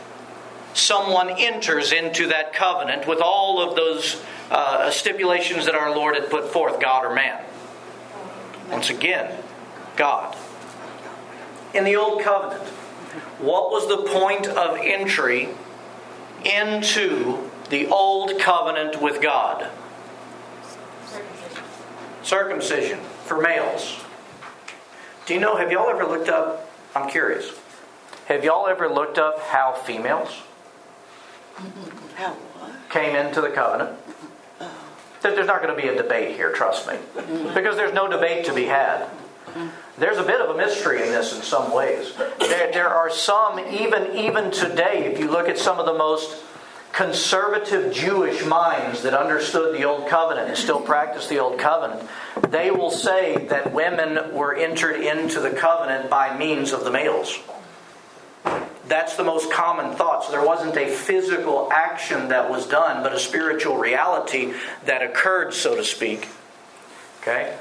someone 0.73 1.29
enters 1.29 1.93
into 1.93 2.27
that 2.27 2.51
covenant 2.51 3.07
with 3.07 3.21
all 3.21 3.65
of 3.65 3.77
those 3.77 4.21
uh, 4.51 4.91
stipulations 4.91 5.65
that 5.65 5.75
our 5.75 5.95
Lord 5.95 6.15
had 6.15 6.29
put 6.29 6.51
forth, 6.51 6.81
God 6.81 7.05
or 7.05 7.15
man? 7.15 7.41
Once 8.73 8.89
again, 8.89 9.37
God. 9.95 10.35
In 11.75 11.83
the 11.83 11.95
Old 11.95 12.23
Covenant, 12.23 12.63
what 13.39 13.69
was 13.69 13.87
the 13.87 14.09
point 14.11 14.47
of 14.47 14.77
entry 14.77 15.49
into 16.43 17.51
the 17.69 17.85
Old 17.85 18.39
Covenant 18.39 18.99
with 18.99 19.21
God? 19.21 19.69
Circumcision. 21.05 21.63
Circumcision 22.23 22.99
for 23.25 23.39
males. 23.39 23.99
Do 25.27 25.35
you 25.35 25.39
know, 25.39 25.55
have 25.55 25.71
y'all 25.71 25.89
ever 25.91 26.05
looked 26.05 26.29
up? 26.29 26.67
I'm 26.95 27.07
curious. 27.07 27.51
Have 28.25 28.43
y'all 28.43 28.65
ever 28.65 28.89
looked 28.89 29.19
up 29.19 29.39
how 29.39 29.73
females 29.73 30.41
how 32.15 32.35
came 32.89 33.15
into 33.15 33.39
the 33.39 33.51
covenant? 33.51 33.99
There's 35.23 35.47
not 35.47 35.61
going 35.61 35.75
to 35.75 35.81
be 35.81 35.87
a 35.87 35.95
debate 35.95 36.35
here, 36.35 36.51
trust 36.51 36.87
me. 36.87 36.97
Because 37.53 37.75
there's 37.75 37.93
no 37.93 38.07
debate 38.09 38.45
to 38.45 38.53
be 38.53 38.65
had. 38.65 39.07
There's 39.97 40.17
a 40.17 40.23
bit 40.23 40.41
of 40.41 40.53
a 40.53 40.57
mystery 40.57 41.01
in 41.01 41.07
this 41.07 41.35
in 41.35 41.41
some 41.41 41.71
ways. 41.73 42.13
There, 42.39 42.71
there 42.71 42.89
are 42.89 43.09
some, 43.09 43.59
even, 43.59 44.15
even 44.15 44.51
today, 44.51 45.05
if 45.05 45.19
you 45.19 45.29
look 45.29 45.47
at 45.47 45.57
some 45.57 45.79
of 45.79 45.85
the 45.85 45.93
most 45.93 46.43
conservative 46.91 47.93
Jewish 47.93 48.45
minds 48.45 49.03
that 49.03 49.13
understood 49.13 49.75
the 49.75 49.83
Old 49.83 50.07
Covenant 50.07 50.49
and 50.49 50.57
still 50.57 50.81
practice 50.81 51.27
the 51.27 51.39
Old 51.39 51.59
Covenant, 51.59 52.07
they 52.49 52.71
will 52.71 52.91
say 52.91 53.47
that 53.47 53.73
women 53.73 54.33
were 54.33 54.55
entered 54.55 54.99
into 54.99 55.39
the 55.39 55.51
covenant 55.51 56.09
by 56.09 56.37
means 56.37 56.71
of 56.71 56.83
the 56.83 56.91
males. 56.91 57.39
That's 58.87 59.15
the 59.15 59.23
most 59.23 59.51
common 59.51 59.95
thought. 59.95 60.25
So 60.25 60.31
there 60.31 60.45
wasn't 60.45 60.75
a 60.75 60.89
physical 60.89 61.71
action 61.71 62.29
that 62.29 62.49
was 62.49 62.67
done, 62.67 63.01
but 63.01 63.13
a 63.13 63.19
spiritual 63.19 63.77
reality 63.77 64.53
that 64.85 65.01
occurred, 65.01 65.53
so 65.53 65.75
to 65.75 65.83
speak. 65.83 66.27
Okay? 67.21 67.57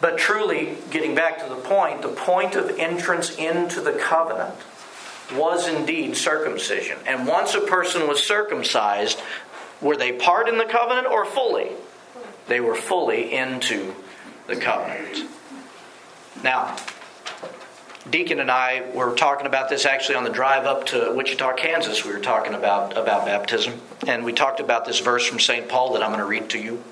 But 0.00 0.18
truly, 0.18 0.76
getting 0.90 1.14
back 1.14 1.38
to 1.40 1.48
the 1.48 1.60
point, 1.60 2.02
the 2.02 2.08
point 2.08 2.54
of 2.54 2.78
entrance 2.78 3.34
into 3.36 3.80
the 3.80 3.92
covenant 3.92 4.54
was 5.34 5.66
indeed 5.68 6.16
circumcision. 6.16 6.98
And 7.06 7.26
once 7.26 7.54
a 7.54 7.60
person 7.60 8.06
was 8.06 8.22
circumcised, 8.22 9.20
were 9.80 9.96
they 9.96 10.12
part 10.12 10.48
in 10.48 10.58
the 10.58 10.64
covenant 10.64 11.06
or 11.06 11.24
fully? 11.24 11.70
They 12.46 12.60
were 12.60 12.74
fully 12.74 13.32
into 13.32 13.94
the 14.46 14.56
covenant. 14.56 15.28
Now, 16.42 16.76
Deacon 18.08 18.40
and 18.40 18.50
I 18.50 18.90
were 18.94 19.14
talking 19.14 19.46
about 19.46 19.68
this 19.68 19.84
actually 19.84 20.14
on 20.14 20.24
the 20.24 20.30
drive 20.30 20.64
up 20.64 20.86
to 20.86 21.12
Wichita, 21.14 21.54
Kansas. 21.54 22.04
We 22.04 22.12
were 22.12 22.20
talking 22.20 22.54
about, 22.54 22.96
about 22.96 23.26
baptism, 23.26 23.80
and 24.06 24.24
we 24.24 24.32
talked 24.32 24.60
about 24.60 24.84
this 24.84 25.00
verse 25.00 25.26
from 25.26 25.40
St. 25.40 25.68
Paul 25.68 25.92
that 25.92 26.02
I'm 26.02 26.10
going 26.10 26.20
to 26.20 26.26
read 26.26 26.48
to 26.50 26.58
you. 26.58 26.82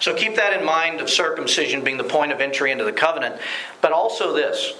So 0.00 0.14
keep 0.14 0.36
that 0.36 0.58
in 0.58 0.64
mind 0.64 1.00
of 1.00 1.08
circumcision 1.08 1.84
being 1.84 1.96
the 1.96 2.04
point 2.04 2.32
of 2.32 2.40
entry 2.40 2.72
into 2.72 2.84
the 2.84 2.92
covenant, 2.92 3.40
but 3.80 3.92
also 3.92 4.32
this 4.32 4.74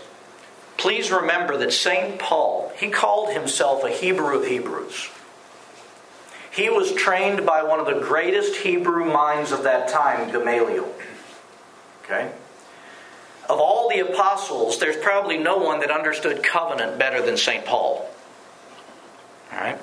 Please 0.81 1.11
remember 1.11 1.59
that 1.59 1.75
St. 1.75 2.19
Paul, 2.19 2.73
he 2.75 2.89
called 2.89 3.35
himself 3.35 3.85
a 3.85 3.91
Hebrew 3.91 4.39
of 4.39 4.47
Hebrews. 4.47 5.11
He 6.51 6.71
was 6.71 6.95
trained 6.95 7.45
by 7.45 7.63
one 7.63 7.81
of 7.81 7.85
the 7.85 8.01
greatest 8.01 8.57
Hebrew 8.57 9.05
minds 9.05 9.53
of 9.53 9.63
that 9.65 9.89
time, 9.89 10.33
Gamaliel. 10.33 10.91
Okay? 12.03 12.33
Of 13.51 13.59
all 13.59 13.89
the 13.89 13.99
apostles, 13.99 14.79
there's 14.79 14.97
probably 14.97 15.37
no 15.37 15.57
one 15.57 15.81
that 15.81 15.91
understood 15.91 16.41
covenant 16.45 17.01
better 17.01 17.21
than 17.21 17.37
St. 17.37 17.65
Paul. 17.65 18.09
All 19.53 19.59
right? 19.59 19.77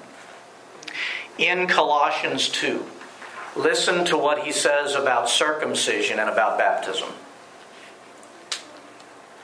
In 1.38 1.68
Colossians 1.68 2.48
2, 2.48 2.86
listen 3.58 4.06
to 4.06 4.18
what 4.18 4.46
he 4.46 4.54
says 4.54 4.96
about 4.96 5.30
circumcision 5.30 6.18
and 6.18 6.30
about 6.30 6.58
baptism. 6.58 7.10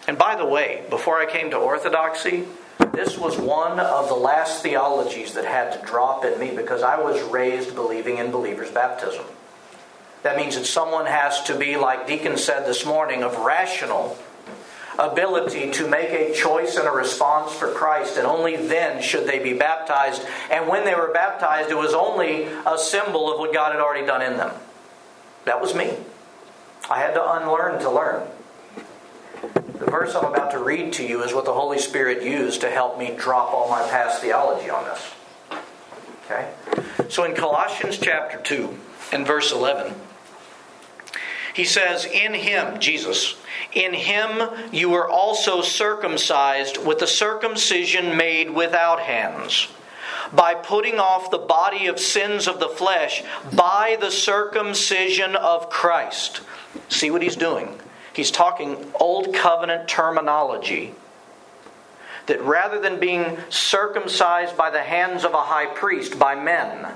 And 0.08 0.18
by 0.18 0.38
the 0.38 0.46
way, 0.46 0.86
before 0.90 1.20
I 1.20 1.26
came 1.26 1.52
to 1.52 1.58
Orthodoxy, 1.58 2.46
this 2.94 3.18
was 3.18 3.38
one 3.38 3.78
of 3.78 4.08
the 4.08 4.16
last 4.16 4.64
theologies 4.64 5.34
that 5.34 5.44
had 5.44 5.74
to 5.74 5.86
drop 5.86 6.24
in 6.24 6.40
me 6.40 6.56
because 6.56 6.82
I 6.82 6.98
was 6.98 7.22
raised 7.24 7.76
believing 7.76 8.20
in 8.20 8.32
believers' 8.32 8.72
baptism. 8.72 9.26
That 10.24 10.38
means 10.38 10.56
that 10.56 10.66
someone 10.66 11.06
has 11.06 11.44
to 11.44 11.58
be, 11.58 11.76
like 11.78 12.08
Deacon 12.08 12.38
said 12.38 12.66
this 12.66 12.86
morning, 12.86 13.24
of 13.24 13.38
rational 13.40 14.18
ability 14.98 15.72
to 15.72 15.88
make 15.88 16.10
a 16.10 16.34
choice 16.34 16.78
and 16.78 16.88
a 16.88 16.92
response 16.92 17.52
for 17.52 17.72
Christ, 17.72 18.18
and 18.18 18.26
only 18.26 18.56
then 18.56 19.02
should 19.02 19.28
they 19.28 19.40
be 19.40 19.54
baptized. 19.54 20.22
And 20.52 20.68
when 20.68 20.86
they 20.86 20.96
were 20.96 21.12
baptized, 21.14 21.72
it 21.72 21.78
was 21.78 21.94
only 21.94 22.44
a 22.66 22.78
symbol 22.78 23.32
of 23.32 23.40
what 23.40 23.54
God 23.54 23.72
had 23.72 23.82
already 23.82 24.06
done 24.06 24.22
in 24.22 24.38
them. 24.38 24.52
That 25.46 25.62
was 25.62 25.76
me. 25.76 25.94
I 26.90 27.00
had 27.00 27.14
to 27.16 27.34
unlearn 27.34 27.80
to 27.82 27.90
learn. 27.90 28.28
The 29.80 29.92
verse 29.92 30.16
I'm 30.16 30.26
about 30.26 30.52
to 30.52 30.60
read 30.60 30.94
to 30.94 31.06
you 31.06 31.24
is 31.24 31.34
what 31.34 31.46
the 31.46 31.54
Holy 31.54 31.80
Spirit 31.80 32.24
used 32.24 32.62
to 32.62 32.70
help 32.70 32.98
me 32.98 33.14
drop 33.18 33.52
all 33.52 33.70
my 33.70 33.82
past 33.90 34.22
theology 34.22 34.70
on 34.70 34.86
this. 34.86 35.12
Okay? 36.26 36.50
So 37.10 37.26
in 37.26 37.36
Colossians 37.36 37.98
chapter 37.98 38.40
2 38.40 38.78
and 39.12 39.28
verse 39.28 39.52
11, 39.52 39.94
he 41.54 41.64
says, 41.64 42.06
In 42.06 42.34
him, 42.34 42.80
Jesus, 42.80 43.36
in 43.74 43.94
him 43.94 44.50
you 44.72 44.90
were 44.90 45.10
also 45.10 45.62
circumcised 45.62 46.84
with 46.84 47.02
a 47.02 47.08
circumcision 47.08 48.18
made 48.18 48.50
without 48.50 49.00
hands, 49.00 49.68
by 50.34 50.56
putting 50.56 51.00
off 51.00 51.30
the 51.30 51.38
body 51.38 51.86
of 51.86 52.00
sins 52.00 52.48
of 52.48 52.60
the 52.60 52.70
flesh 52.70 53.24
by 53.54 53.98
the 54.00 54.10
circumcision 54.10 55.36
of 55.36 55.70
Christ. 55.70 56.42
See 56.90 57.12
what 57.12 57.22
he's 57.22 57.36
doing? 57.36 57.80
He's 58.14 58.32
talking 58.32 58.92
Old 59.00 59.34
Covenant 59.34 59.88
terminology. 59.88 60.96
That 62.28 62.42
rather 62.42 62.80
than 62.80 63.00
being 63.00 63.38
circumcised 63.50 64.56
by 64.56 64.70
the 64.70 64.82
hands 64.82 65.26
of 65.26 65.34
a 65.34 65.42
high 65.42 65.66
priest, 65.66 66.18
by 66.18 66.36
men, 66.36 66.88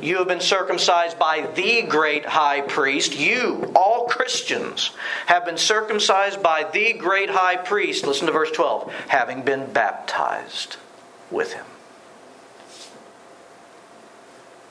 you 0.00 0.18
have 0.18 0.28
been 0.28 0.40
circumcised 0.40 1.18
by 1.18 1.48
the 1.54 1.82
great 1.82 2.26
high 2.26 2.60
priest. 2.60 3.18
You, 3.18 3.72
all 3.74 4.06
Christians, 4.06 4.90
have 5.26 5.44
been 5.44 5.56
circumcised 5.56 6.42
by 6.42 6.68
the 6.70 6.92
great 6.92 7.30
high 7.30 7.56
priest. 7.56 8.06
Listen 8.06 8.26
to 8.26 8.32
verse 8.32 8.50
12 8.50 8.92
having 9.08 9.42
been 9.42 9.72
baptized 9.72 10.76
with 11.30 11.52
him. 11.54 11.66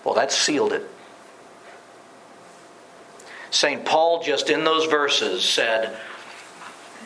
Well, 0.03 0.15
that 0.15 0.31
sealed 0.31 0.73
it. 0.73 0.88
St. 3.49 3.85
Paul, 3.85 4.21
just 4.21 4.49
in 4.49 4.63
those 4.63 4.85
verses, 4.85 5.43
said, 5.43 5.97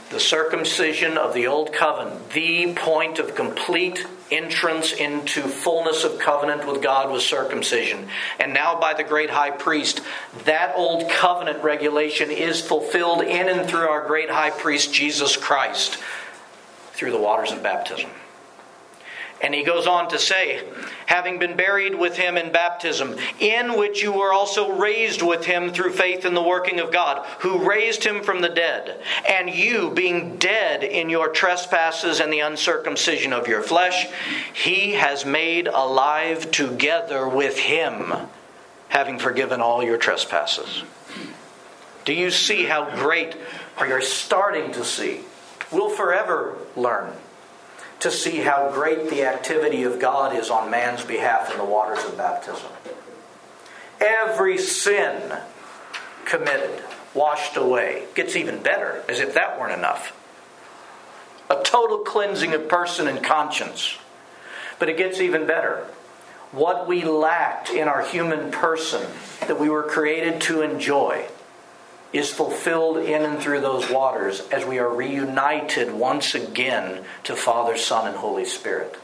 the 0.10 0.19
circumcision 0.19 1.17
of 1.17 1.34
the 1.34 1.47
old 1.47 1.71
covenant, 1.71 2.32
the 2.32 2.73
point 2.73 3.19
of 3.19 3.36
complete 3.36 4.05
entrance 4.32 4.94
into 4.94 5.42
fullness 5.42 6.04
of 6.04 6.20
covenant 6.20 6.68
with 6.68 6.82
God 6.82 7.12
was 7.12 7.26
circumcision. 7.26 8.08
And 8.39 8.54
now, 8.54 8.80
by 8.80 8.94
the 8.94 9.04
great 9.04 9.30
high 9.30 9.52
priest, 9.52 10.02
that 10.46 10.76
old 10.76 11.10
covenant 11.10 11.63
regulation 11.63 12.32
is 12.32 12.62
fulfilled 12.62 13.22
in 13.22 13.50
and 13.50 13.70
through 13.70 13.88
our 13.88 14.06
great 14.08 14.30
high 14.30 14.52
priest, 14.52 14.94
Jesus 14.94 15.38
Christ, 15.38 15.98
through 16.94 17.12
the 17.12 17.20
waters 17.20 17.52
of 17.52 17.63
baptism. 17.63 18.10
And 19.41 19.56
he 19.56 19.63
goes 19.63 19.88
on 19.88 20.10
to 20.10 20.19
say, 20.19 20.65
having 21.06 21.39
been 21.39 21.56
buried 21.56 21.95
with 21.95 22.17
him 22.17 22.36
in 22.36 22.52
baptism, 22.52 23.15
in 23.39 23.78
which 23.78 24.04
you 24.04 24.12
were 24.12 24.34
also 24.34 24.73
raised 24.73 25.21
with 25.21 25.45
him 25.45 25.71
through 25.71 25.93
faith 25.93 26.25
in 26.25 26.34
the 26.34 26.43
working 26.43 26.82
of 26.82 26.91
God, 26.91 27.25
who 27.39 27.67
raised 27.69 28.04
him 28.04 28.21
from 28.21 28.41
the 28.41 28.49
dead, 28.49 28.99
and 29.28 29.49
you, 29.49 29.91
being 29.91 30.36
dead 30.38 30.84
in 30.84 31.10
your 31.10 31.30
trespasses 31.30 32.19
and 32.19 32.34
the 32.34 32.41
uncircumcision 32.41 33.32
of 33.32 33.47
your 33.47 33.63
flesh, 33.63 34.08
he 34.54 34.91
has 34.93 35.23
made 35.23 35.67
alive 35.67 36.52
together 36.52 37.28
with 37.28 37.58
him, 37.58 38.13
having 38.89 39.19
forgiven 39.19 39.62
all 39.62 39.82
your 39.82 39.97
trespasses. 39.97 40.84
Do 42.04 42.13
you 42.13 42.30
see 42.30 42.65
how 42.65 42.93
great, 42.95 43.38
or 43.80 43.88
you're 43.88 44.02
starting 44.02 44.73
to 44.73 44.84
see? 44.84 45.21
We'll 45.71 45.89
forever 45.89 46.58
learn 46.75 47.13
to 48.00 48.12
see 48.12 48.38
how 48.38 48.72
great 48.74 49.10
the 49.10 49.24
activity 49.24 49.84
of 49.84 50.00
God 50.00 50.36
is 50.36 50.50
on 50.50 50.72
man's 50.72 51.04
behalf 51.04 51.52
in 51.52 51.58
the 51.58 51.66
waters 51.66 52.04
of 52.06 52.18
baptism. 52.18 52.72
Every 54.00 54.58
sin 54.58 55.38
committed, 56.26 56.84
washed 57.14 57.58
away, 57.58 58.06
gets 58.16 58.36
even 58.36 58.64
better, 58.64 59.04
as 59.10 59.20
if 59.20 59.34
that 59.34 59.60
weren't 59.60 59.78
enough. 59.78 60.16
A 61.50 61.62
total 61.64 62.00
cleansing 62.00 62.54
of 62.54 62.70
person 62.70 63.08
and 63.08 63.24
conscience. 63.24 63.98
But 64.78 64.88
it 64.88 64.98
gets 64.98 65.20
even 65.20 65.46
better. 65.46 65.86
What 66.52 66.88
we 66.88 67.04
lacked 67.04 67.70
in 67.70 67.88
our 67.88 68.04
human 68.04 68.52
person 68.52 69.06
that 69.42 69.60
we 69.60 69.70
were 69.70 69.84
created 69.84 70.40
to 70.42 70.62
enjoy 70.62 71.28
is 72.12 72.32
fulfilled 72.32 72.98
in 72.98 73.24
and 73.24 73.39
through 73.39 73.62
those 73.62 73.89
waters 73.89 74.41
as 74.52 74.65
we 74.65 74.80
are 74.80 74.89
reunited 74.89 75.93
once 75.93 76.34
again 76.34 77.04
to 77.24 77.36
Father, 77.36 77.78
Son, 77.78 78.08
and 78.08 78.17
Holy 78.17 78.45
Spirit. 78.45 78.98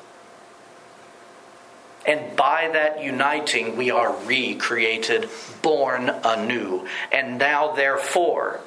And 2.05 2.35
by 2.35 2.69
that 2.73 3.03
uniting, 3.03 3.77
we 3.77 3.91
are 3.91 4.15
recreated, 4.25 5.29
born 5.61 6.09
anew. 6.23 6.87
And 7.11 7.37
now, 7.39 7.73
therefore, 7.73 8.59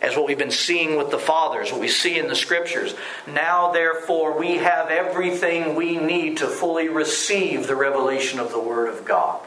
as 0.00 0.16
what 0.16 0.26
we've 0.26 0.38
been 0.38 0.50
seeing 0.50 0.96
with 0.96 1.10
the 1.10 1.18
fathers, 1.18 1.70
what 1.70 1.80
we 1.80 1.86
see 1.86 2.18
in 2.18 2.26
the 2.26 2.34
scriptures, 2.34 2.94
now, 3.26 3.70
therefore, 3.70 4.36
we 4.36 4.56
have 4.56 4.90
everything 4.90 5.76
we 5.76 5.96
need 5.96 6.38
to 6.38 6.48
fully 6.48 6.88
receive 6.88 7.68
the 7.68 7.76
revelation 7.76 8.40
of 8.40 8.50
the 8.50 8.60
Word 8.60 8.88
of 8.88 9.04
God 9.04 9.40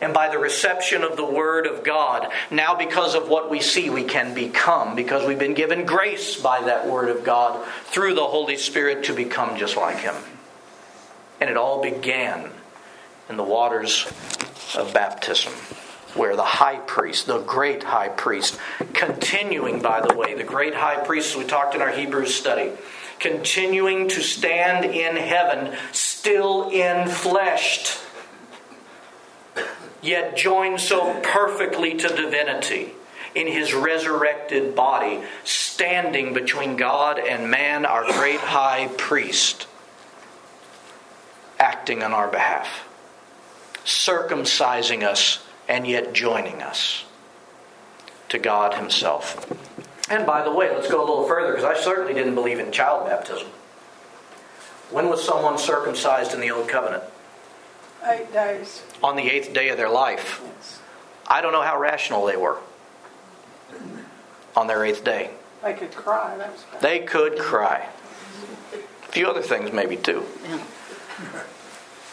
and 0.00 0.12
by 0.12 0.28
the 0.28 0.38
reception 0.38 1.02
of 1.02 1.16
the 1.16 1.24
Word 1.24 1.66
of 1.66 1.82
God, 1.82 2.28
now 2.50 2.74
because 2.74 3.14
of 3.14 3.28
what 3.28 3.50
we 3.50 3.60
see, 3.60 3.88
we 3.88 4.04
can 4.04 4.34
become, 4.34 4.94
because 4.94 5.26
we've 5.26 5.38
been 5.38 5.54
given 5.54 5.86
grace 5.86 6.36
by 6.36 6.60
that 6.62 6.86
Word 6.86 7.08
of 7.08 7.24
God 7.24 7.66
through 7.84 8.14
the 8.14 8.26
Holy 8.26 8.56
Spirit 8.56 9.04
to 9.04 9.14
become 9.14 9.56
just 9.56 9.76
like 9.76 9.98
Him. 9.98 10.14
And 11.40 11.48
it 11.48 11.56
all 11.56 11.82
began 11.82 12.50
in 13.28 13.36
the 13.36 13.42
waters 13.42 14.06
of 14.76 14.92
baptism, 14.92 15.52
where 16.14 16.36
the 16.36 16.44
high 16.44 16.78
priest, 16.78 17.26
the 17.26 17.40
great 17.40 17.82
high 17.82 18.08
priest, 18.08 18.58
continuing, 18.92 19.80
by 19.80 20.00
the 20.00 20.14
way, 20.14 20.34
the 20.34 20.44
great 20.44 20.74
high 20.74 21.02
priest, 21.04 21.36
we 21.36 21.44
talked 21.44 21.74
in 21.74 21.82
our 21.82 21.90
Hebrews 21.90 22.34
study, 22.34 22.72
continuing 23.18 24.08
to 24.08 24.22
stand 24.22 24.84
in 24.84 25.16
heaven, 25.16 25.76
still 25.92 26.70
infleshed 26.70 28.05
yet 30.06 30.36
joined 30.36 30.80
so 30.80 31.20
perfectly 31.22 31.94
to 31.94 32.08
divinity 32.08 32.92
in 33.34 33.46
his 33.46 33.74
resurrected 33.74 34.74
body, 34.74 35.20
standing 35.44 36.32
between 36.32 36.76
God 36.76 37.18
and 37.18 37.50
man, 37.50 37.84
our 37.84 38.04
great 38.12 38.40
high 38.40 38.88
priest, 38.96 39.66
acting 41.58 42.02
on 42.02 42.12
our 42.12 42.28
behalf, 42.28 42.88
circumcising 43.84 45.02
us 45.02 45.44
and 45.68 45.86
yet 45.86 46.14
joining 46.14 46.62
us 46.62 47.04
to 48.28 48.38
God 48.38 48.74
Himself. 48.74 49.46
And 50.10 50.26
by 50.26 50.42
the 50.42 50.52
way, 50.52 50.74
let's 50.74 50.90
go 50.90 51.00
a 51.00 51.06
little 51.06 51.26
further 51.26 51.52
because 51.52 51.64
I 51.64 51.78
certainly 51.78 52.14
didn't 52.14 52.34
believe 52.34 52.58
in 52.58 52.72
child 52.72 53.06
baptism. 53.06 53.48
When 54.90 55.08
was 55.08 55.24
someone 55.24 55.58
circumcised 55.58 56.32
in 56.32 56.40
the 56.40 56.50
Old 56.50 56.68
Covenant? 56.68 57.02
Eight 58.06 58.32
days. 58.32 58.82
On 59.02 59.16
the 59.16 59.28
eighth 59.30 59.52
day 59.52 59.68
of 59.68 59.76
their 59.76 59.88
life. 59.88 60.40
Yes. 60.44 60.80
I 61.26 61.40
don't 61.40 61.52
know 61.52 61.62
how 61.62 61.78
rational 61.78 62.24
they 62.26 62.36
were 62.36 62.58
on 64.56 64.66
their 64.66 64.84
eighth 64.84 65.04
day. 65.04 65.30
They 65.62 65.74
could 65.74 65.92
cry. 65.92 66.36
That 66.36 66.52
was 66.52 66.62
bad. 66.72 66.80
They 66.80 67.00
could 67.00 67.38
cry. 67.38 67.88
A 68.72 69.12
few 69.12 69.26
other 69.26 69.42
things, 69.42 69.72
maybe, 69.72 69.96
too. 69.96 70.24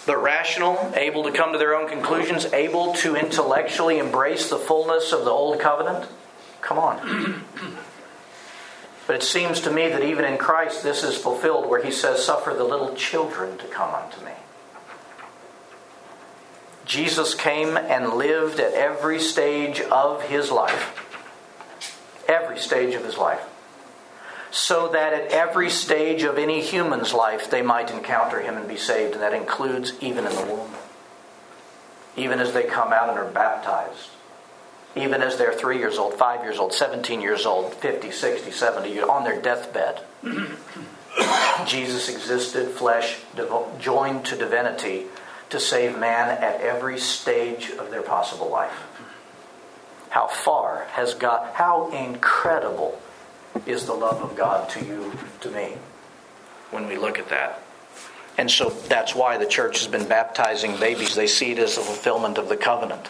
But 0.05 0.21
rational, 0.21 0.91
able 0.95 1.23
to 1.23 1.31
come 1.31 1.53
to 1.53 1.57
their 1.57 1.75
own 1.75 1.87
conclusions, 1.87 2.45
able 2.47 2.93
to 2.95 3.15
intellectually 3.15 3.99
embrace 3.99 4.49
the 4.49 4.57
fullness 4.57 5.13
of 5.13 5.23
the 5.23 5.31
Old 5.31 5.59
Covenant? 5.59 6.09
Come 6.61 6.77
on. 6.77 7.43
But 9.05 9.17
it 9.17 9.23
seems 9.23 9.59
to 9.61 9.71
me 9.71 9.89
that 9.89 10.03
even 10.03 10.25
in 10.25 10.37
Christ, 10.37 10.83
this 10.83 11.03
is 11.03 11.17
fulfilled 11.17 11.69
where 11.69 11.83
he 11.83 11.91
says, 11.91 12.23
Suffer 12.23 12.53
the 12.53 12.63
little 12.63 12.95
children 12.95 13.57
to 13.57 13.67
come 13.67 13.93
unto 13.93 14.23
me. 14.25 14.31
Jesus 16.85 17.33
came 17.33 17.77
and 17.77 18.13
lived 18.13 18.59
at 18.59 18.73
every 18.73 19.19
stage 19.19 19.79
of 19.79 20.23
his 20.23 20.51
life. 20.51 20.99
Every 22.27 22.59
stage 22.59 22.93
of 22.95 23.05
his 23.05 23.17
life. 23.17 23.41
So 24.51 24.89
that 24.89 25.13
at 25.13 25.31
every 25.31 25.69
stage 25.69 26.23
of 26.23 26.37
any 26.37 26.61
human's 26.61 27.13
life, 27.13 27.49
they 27.49 27.61
might 27.61 27.89
encounter 27.89 28.41
him 28.41 28.55
and 28.55 28.67
be 28.67 28.77
saved. 28.77 29.13
And 29.13 29.21
that 29.21 29.33
includes 29.33 29.93
even 30.01 30.25
in 30.25 30.35
the 30.35 30.45
womb. 30.45 30.71
Even 32.15 32.39
as 32.39 32.53
they 32.53 32.63
come 32.63 32.93
out 32.93 33.09
and 33.09 33.17
are 33.17 33.31
baptized. 33.31 34.09
Even 34.95 35.23
as 35.23 35.37
they're 35.37 35.53
three 35.53 35.79
years 35.79 35.97
old, 35.97 36.13
five 36.13 36.43
years 36.43 36.59
old, 36.59 36.71
17 36.71 37.19
years 37.19 37.47
old, 37.47 37.73
50, 37.75 38.11
60, 38.11 38.51
70, 38.51 39.01
on 39.01 39.23
their 39.23 39.41
deathbed. 39.41 40.01
Jesus 41.65 42.09
existed, 42.09 42.69
flesh 42.69 43.19
joined 43.79 44.25
to 44.25 44.35
divinity 44.35 45.07
to 45.53 45.59
save 45.59 45.99
man 45.99 46.29
at 46.29 46.61
every 46.61 46.97
stage 46.97 47.69
of 47.69 47.91
their 47.91 48.01
possible 48.01 48.49
life. 48.49 48.73
How 50.09 50.25
far 50.25 50.87
has 50.93 51.13
God, 51.13 51.53
how 51.53 51.91
incredible 51.91 52.99
is 53.67 53.85
the 53.85 53.93
love 53.93 54.19
of 54.23 54.35
God 54.35 54.67
to 54.69 54.83
you, 54.83 55.13
to 55.41 55.51
me, 55.51 55.77
when 56.71 56.87
we 56.87 56.97
look 56.97 57.19
at 57.19 57.29
that. 57.29 57.61
And 58.35 58.49
so 58.49 58.71
that's 58.71 59.13
why 59.13 59.37
the 59.37 59.45
church 59.45 59.77
has 59.77 59.87
been 59.87 60.07
baptizing 60.07 60.75
babies. 60.77 61.13
They 61.13 61.27
see 61.27 61.51
it 61.51 61.59
as 61.59 61.77
a 61.77 61.81
fulfillment 61.81 62.39
of 62.39 62.49
the 62.49 62.57
covenant. 62.57 63.07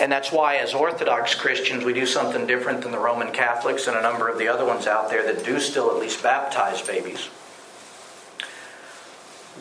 And 0.00 0.10
that's 0.10 0.32
why, 0.32 0.56
as 0.56 0.72
Orthodox 0.72 1.34
Christians, 1.34 1.84
we 1.84 1.92
do 1.92 2.06
something 2.06 2.46
different 2.46 2.84
than 2.84 2.92
the 2.92 2.98
Roman 2.98 3.32
Catholics 3.32 3.86
and 3.86 3.98
a 3.98 4.00
number 4.00 4.30
of 4.30 4.38
the 4.38 4.48
other 4.48 4.64
ones 4.64 4.86
out 4.86 5.10
there 5.10 5.30
that 5.30 5.44
do 5.44 5.60
still 5.60 5.90
at 5.90 6.00
least 6.00 6.22
baptize 6.22 6.80
babies 6.80 7.28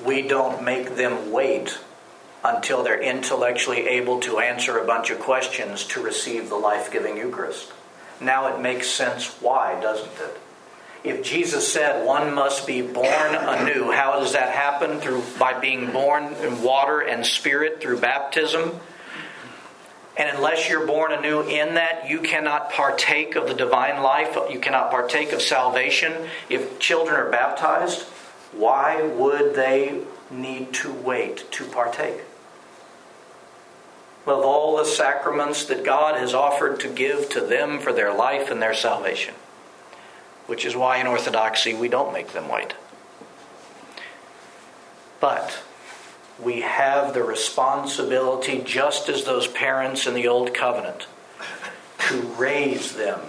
we 0.05 0.21
don't 0.21 0.63
make 0.63 0.95
them 0.95 1.31
wait 1.31 1.79
until 2.43 2.83
they're 2.83 3.01
intellectually 3.01 3.87
able 3.87 4.19
to 4.21 4.39
answer 4.39 4.77
a 4.77 4.85
bunch 4.85 5.09
of 5.09 5.19
questions 5.19 5.83
to 5.85 6.01
receive 6.01 6.49
the 6.49 6.55
life 6.55 6.91
giving 6.91 7.17
Eucharist. 7.17 7.71
Now 8.21 8.47
it 8.47 8.61
makes 8.61 8.87
sense 8.87 9.27
why, 9.41 9.79
doesn't 9.81 10.13
it? 10.19 10.39
If 11.03 11.23
Jesus 11.23 11.71
said 11.71 12.05
one 12.05 12.33
must 12.33 12.65
be 12.65 12.81
born 12.81 13.35
anew, 13.35 13.91
how 13.91 14.19
does 14.19 14.33
that 14.33 14.49
happen? 14.49 14.99
Through 14.99 15.23
by 15.39 15.59
being 15.59 15.91
born 15.91 16.33
in 16.43 16.61
water 16.61 16.99
and 16.99 17.25
spirit 17.25 17.81
through 17.81 17.99
baptism. 17.99 18.79
And 20.17 20.35
unless 20.35 20.67
you're 20.67 20.87
born 20.87 21.11
anew 21.11 21.41
in 21.41 21.75
that, 21.75 22.09
you 22.09 22.21
cannot 22.21 22.71
partake 22.71 23.35
of 23.35 23.47
the 23.47 23.53
divine 23.53 24.01
life. 24.01 24.35
You 24.49 24.59
cannot 24.59 24.89
partake 24.89 25.31
of 25.31 25.41
salvation. 25.43 26.11
If 26.49 26.79
children 26.79 27.15
are 27.19 27.29
baptized, 27.29 28.05
why 28.51 29.01
would 29.01 29.55
they 29.55 30.01
need 30.29 30.73
to 30.73 30.91
wait 30.91 31.49
to 31.51 31.65
partake? 31.65 32.21
Of 34.25 34.43
all 34.43 34.77
the 34.77 34.85
sacraments 34.85 35.65
that 35.65 35.85
God 35.85 36.19
has 36.19 36.33
offered 36.33 36.79
to 36.81 36.89
give 36.89 37.29
to 37.29 37.41
them 37.41 37.79
for 37.79 37.93
their 37.93 38.13
life 38.13 38.51
and 38.51 38.61
their 38.61 38.73
salvation. 38.73 39.35
Which 40.47 40.65
is 40.65 40.75
why 40.75 40.97
in 40.97 41.07
Orthodoxy 41.07 41.73
we 41.73 41.87
don't 41.87 42.13
make 42.13 42.33
them 42.33 42.49
wait. 42.49 42.73
But 45.19 45.63
we 46.41 46.61
have 46.61 47.13
the 47.13 47.23
responsibility, 47.23 48.61
just 48.65 49.09
as 49.09 49.23
those 49.23 49.47
parents 49.47 50.05
in 50.05 50.13
the 50.13 50.27
Old 50.27 50.53
Covenant, 50.53 51.07
to 52.09 52.21
raise 52.37 52.95
them 52.95 53.21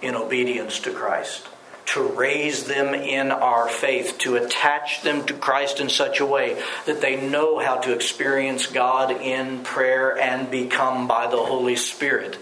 in 0.00 0.14
obedience 0.14 0.78
to 0.80 0.92
Christ 0.92 1.48
to 1.86 2.02
raise 2.02 2.64
them 2.64 2.94
in 2.94 3.30
our 3.30 3.68
faith, 3.68 4.18
to 4.18 4.36
attach 4.36 5.02
them 5.02 5.24
to 5.26 5.34
Christ 5.34 5.80
in 5.80 5.88
such 5.88 6.20
a 6.20 6.26
way 6.26 6.60
that 6.84 7.00
they 7.00 7.28
know 7.28 7.58
how 7.58 7.76
to 7.78 7.92
experience 7.92 8.66
God 8.66 9.10
in 9.10 9.62
prayer 9.62 10.18
and 10.18 10.50
become 10.50 11.06
by 11.06 11.28
the 11.28 11.36
Holy 11.36 11.76
Spirit 11.76 12.38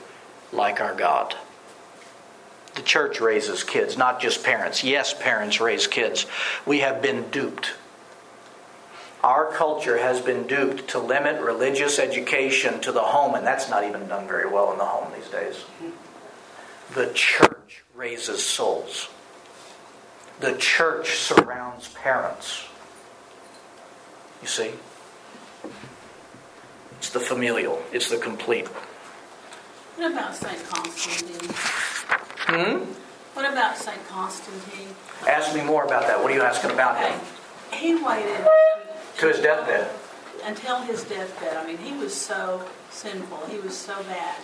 like 0.53 0.80
our 0.80 0.95
God. 0.95 1.34
The 2.74 2.82
church 2.82 3.20
raises 3.20 3.62
kids, 3.62 3.97
not 3.97 4.20
just 4.20 4.42
parents. 4.42 4.82
Yes, 4.82 5.14
parents 5.14 5.61
raise 5.61 5.86
kids. 5.86 6.26
We 6.66 6.80
have 6.80 7.01
been 7.03 7.30
duped. 7.30 7.74
Our 9.22 9.53
culture 9.53 9.99
has 9.99 10.20
been 10.20 10.47
duped 10.47 10.88
to 10.88 10.99
limit 10.99 11.40
religious 11.40 11.99
education 11.99 12.80
to 12.80 12.92
the 12.92 13.01
home, 13.01 13.34
and 13.34 13.47
that's 13.47 13.70
not 13.70 13.84
even 13.84 14.09
done 14.09 14.26
very 14.26 14.51
well 14.51 14.72
in 14.72 14.78
the 14.78 14.84
home 14.84 15.12
these 15.14 15.30
days. 15.30 15.64
The 16.95 17.12
church 17.14 17.84
raises 17.95 18.45
souls. 18.45 19.09
The 20.41 20.57
church 20.57 21.18
surrounds 21.18 21.89
parents. 21.89 22.64
You 24.43 24.49
see? 24.49 24.70
It's 26.99 27.11
the 27.11 27.20
familial, 27.20 27.82
it's 27.93 28.09
the 28.11 28.16
complete. 28.18 28.66
What 29.97 30.11
about 30.12 30.35
St. 30.35 30.68
Constantine? 30.68 31.51
Hmm? 32.47 32.85
What 33.35 33.51
about 33.51 33.76
St. 33.76 34.07
Constantine? 34.09 34.89
Ask 35.28 35.55
me 35.55 35.62
more 35.62 35.85
about 35.85 36.03
that. 36.03 36.20
What 36.22 36.30
are 36.32 36.35
you 36.35 36.43
asking 36.43 36.70
about 36.70 36.99
him? 36.99 37.18
He 37.72 37.95
waited 37.95 38.47
To 39.18 39.28
his 39.28 39.41
deathbed. 39.41 39.89
until 40.45 40.80
his 40.82 41.05
deathbed. 41.05 41.57
I 41.57 41.66
mean, 41.66 41.78
he 41.78 41.93
was 41.97 42.14
so 42.14 42.64
sinful, 42.91 43.47
he 43.51 43.59
was 43.59 43.76
so 43.76 44.03
bad, 44.05 44.37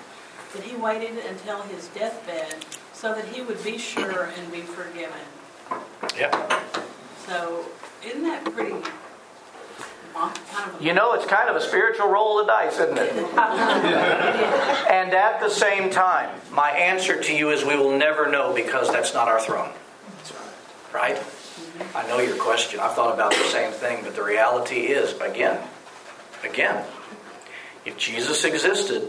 that 0.55 0.63
he 0.63 0.77
waited 0.77 1.19
until 1.29 1.63
his 1.63 1.89
deathbed 1.89 2.65
so 2.93 3.15
that 3.15 3.25
he 3.27 3.43
would 3.43 3.63
be 3.65 3.77
sure 3.79 4.31
and 4.37 4.53
be 4.53 4.61
forgiven. 4.61 5.21
Yeah. 6.17 6.63
So, 7.27 7.65
isn't 8.05 8.23
that 8.23 8.45
pretty 8.45 8.83
kind 10.21 10.75
of 10.75 10.83
You 10.83 10.93
know, 10.93 11.13
it's 11.15 11.27
kind 11.27 11.49
of 11.49 11.57
a 11.57 11.61
spiritual 11.61 12.09
roll 12.09 12.41
of 12.41 12.47
the 12.47 12.53
dice, 12.53 12.79
isn't 12.79 12.99
it? 12.99 13.13
And 14.91 15.15
at 15.15 15.41
the 15.41 15.49
same 15.49 15.91
time, 15.91 16.31
my 16.53 16.71
answer 16.71 17.23
to 17.23 17.35
you 17.35 17.51
is 17.51 17.65
we 17.65 17.77
will 17.77 17.97
never 17.97 18.31
know 18.31 18.53
because 18.53 18.93
that's 18.93 19.15
not 19.15 19.29
our 19.29 19.41
throne. 19.41 19.71
Right? 20.93 21.17
Mm-hmm. 21.17 21.97
I 21.97 22.07
know 22.07 22.19
your 22.19 22.37
question. 22.37 22.81
I've 22.81 22.95
thought 22.95 23.15
about 23.15 23.31
the 23.31 23.45
same 23.45 23.73
thing, 23.73 24.01
but 24.03 24.15
the 24.15 24.23
reality 24.23 24.89
is, 24.89 25.19
again, 25.21 25.63
again, 26.45 26.85
if 27.85 27.97
Jesus 27.97 28.45
existed 28.45 29.09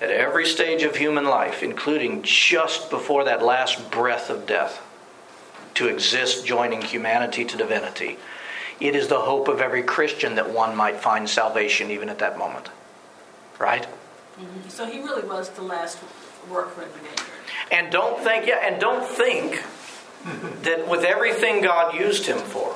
at 0.00 0.10
every 0.10 0.46
stage 0.46 0.82
of 0.82 0.96
human 0.96 1.24
life, 1.24 1.62
including 1.62 2.22
just 2.22 2.90
before 2.90 3.24
that 3.24 3.42
last 3.42 3.90
breath 3.90 4.30
of 4.30 4.46
death, 4.46 4.82
to 5.74 5.88
exist 5.88 6.46
joining 6.46 6.82
humanity 6.82 7.44
to 7.44 7.56
divinity, 7.56 8.18
it 8.80 8.94
is 8.96 9.08
the 9.08 9.20
hope 9.20 9.48
of 9.48 9.60
every 9.60 9.82
Christian 9.82 10.34
that 10.34 10.50
one 10.50 10.76
might 10.76 10.96
find 10.96 11.28
salvation 11.28 11.90
even 11.90 12.08
at 12.08 12.18
that 12.18 12.38
moment. 12.38 12.70
Right? 13.58 13.86
Mm-hmm. 14.38 14.68
So 14.68 14.86
he 14.86 14.98
really 14.98 15.26
was 15.26 15.50
the 15.50 15.62
last 15.62 15.98
worker 16.50 16.82
in 16.82 16.88
the 16.88 16.94
vineyard. 16.98 17.20
And 17.70 17.90
don't 17.90 18.22
think, 18.22 18.46
yeah, 18.46 18.66
and 18.66 18.80
don't 18.80 19.06
think 19.06 19.62
that 20.62 20.88
with 20.88 21.04
everything 21.04 21.62
God 21.62 21.94
used 21.94 22.26
him 22.26 22.38
for, 22.38 22.74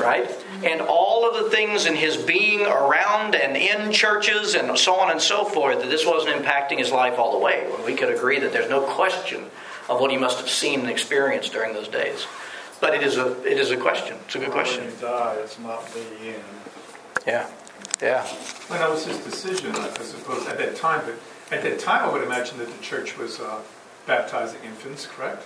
right? 0.00 0.28
Mm-hmm. 0.28 0.64
And 0.66 0.80
all 0.80 1.28
of 1.28 1.42
the 1.42 1.50
things 1.50 1.86
in 1.86 1.94
his 1.94 2.16
being 2.16 2.62
around 2.62 3.34
and 3.34 3.56
in 3.56 3.92
churches 3.92 4.54
and 4.54 4.76
so 4.78 4.94
on 4.94 5.10
and 5.10 5.20
so 5.20 5.44
forth, 5.44 5.80
that 5.80 5.88
this 5.88 6.04
wasn't 6.06 6.34
impacting 6.42 6.78
his 6.78 6.90
life 6.90 7.18
all 7.18 7.32
the 7.32 7.38
way. 7.38 7.66
We 7.86 7.94
could 7.94 8.12
agree 8.14 8.38
that 8.40 8.52
there's 8.52 8.70
no 8.70 8.80
question 8.80 9.44
of 9.88 10.00
what 10.00 10.10
he 10.10 10.16
must 10.16 10.38
have 10.38 10.48
seen 10.48 10.80
and 10.80 10.90
experienced 10.90 11.52
during 11.52 11.72
those 11.72 11.88
days. 11.88 12.26
But 12.80 12.94
it 12.94 13.02
is 13.02 13.16
a 13.16 13.32
it 13.44 13.58
is 13.58 13.70
a 13.70 13.76
question. 13.76 14.16
It's 14.26 14.36
a 14.36 14.38
good 14.38 14.50
question. 14.50 14.84
When 14.84 14.94
you 14.94 15.00
die, 15.00 15.36
it's 15.40 15.58
not 15.58 15.84
the 15.88 16.00
end. 16.28 16.42
Yeah. 17.26 17.48
Yeah. 18.00 18.22
Well, 18.70 18.78
that 18.78 18.88
was 18.90 19.04
his 19.04 19.18
decision, 19.18 19.74
I 19.74 19.88
suppose, 20.02 20.46
at 20.46 20.56
that 20.58 20.76
time. 20.76 21.02
But 21.04 21.16
at 21.56 21.62
that 21.64 21.80
time, 21.80 22.08
I 22.08 22.12
would 22.12 22.22
imagine 22.22 22.58
that 22.58 22.68
the 22.72 22.82
church 22.82 23.18
was 23.18 23.40
uh, 23.40 23.60
baptizing 24.06 24.60
infants, 24.64 25.06
correct? 25.06 25.44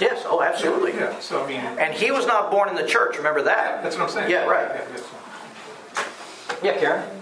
Yes, 0.00 0.24
oh 0.26 0.42
absolutely. 0.42 0.94
Yeah. 0.94 1.18
So 1.20 1.44
I 1.44 1.48
mean, 1.48 1.60
And 1.60 1.94
he 1.94 2.10
was 2.10 2.26
not 2.26 2.50
born 2.50 2.68
in 2.68 2.74
the 2.74 2.86
church, 2.86 3.16
remember 3.16 3.42
that? 3.42 3.82
that's 3.82 3.96
what 3.96 4.04
I'm 4.04 4.10
saying. 4.10 4.30
Yeah, 4.30 4.44
right. 4.46 4.68
Yeah, 4.74 4.84
yes. 4.92 5.04
Yeah, 6.62 6.78
Karen. 6.78 7.17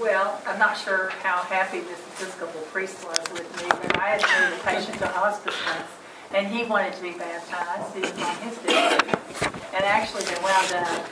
Well, 0.00 0.40
I'm 0.46 0.58
not 0.58 0.76
sure 0.76 1.10
how 1.22 1.36
happy 1.42 1.80
this 1.80 2.00
Episcopal 2.20 2.60
priest 2.72 3.04
was 3.06 3.18
with 3.32 3.62
me, 3.62 3.68
but 3.68 3.96
I 3.98 4.16
had 4.16 4.20
to 4.20 4.50
move 4.50 4.60
a 4.60 4.64
patient 4.64 4.98
to 4.98 5.06
hospice 5.08 5.54
once, 5.66 5.88
and 6.34 6.46
he 6.48 6.64
wanted 6.64 6.92
to 6.94 7.02
be 7.02 7.12
baptized, 7.12 7.94
he 7.94 8.00
was 8.00 8.10
on 8.12 8.36
his 8.42 8.58
district. 8.58 9.74
And 9.74 9.84
actually, 9.84 10.24
they 10.24 10.34
wound 10.42 10.72
up 10.74 11.06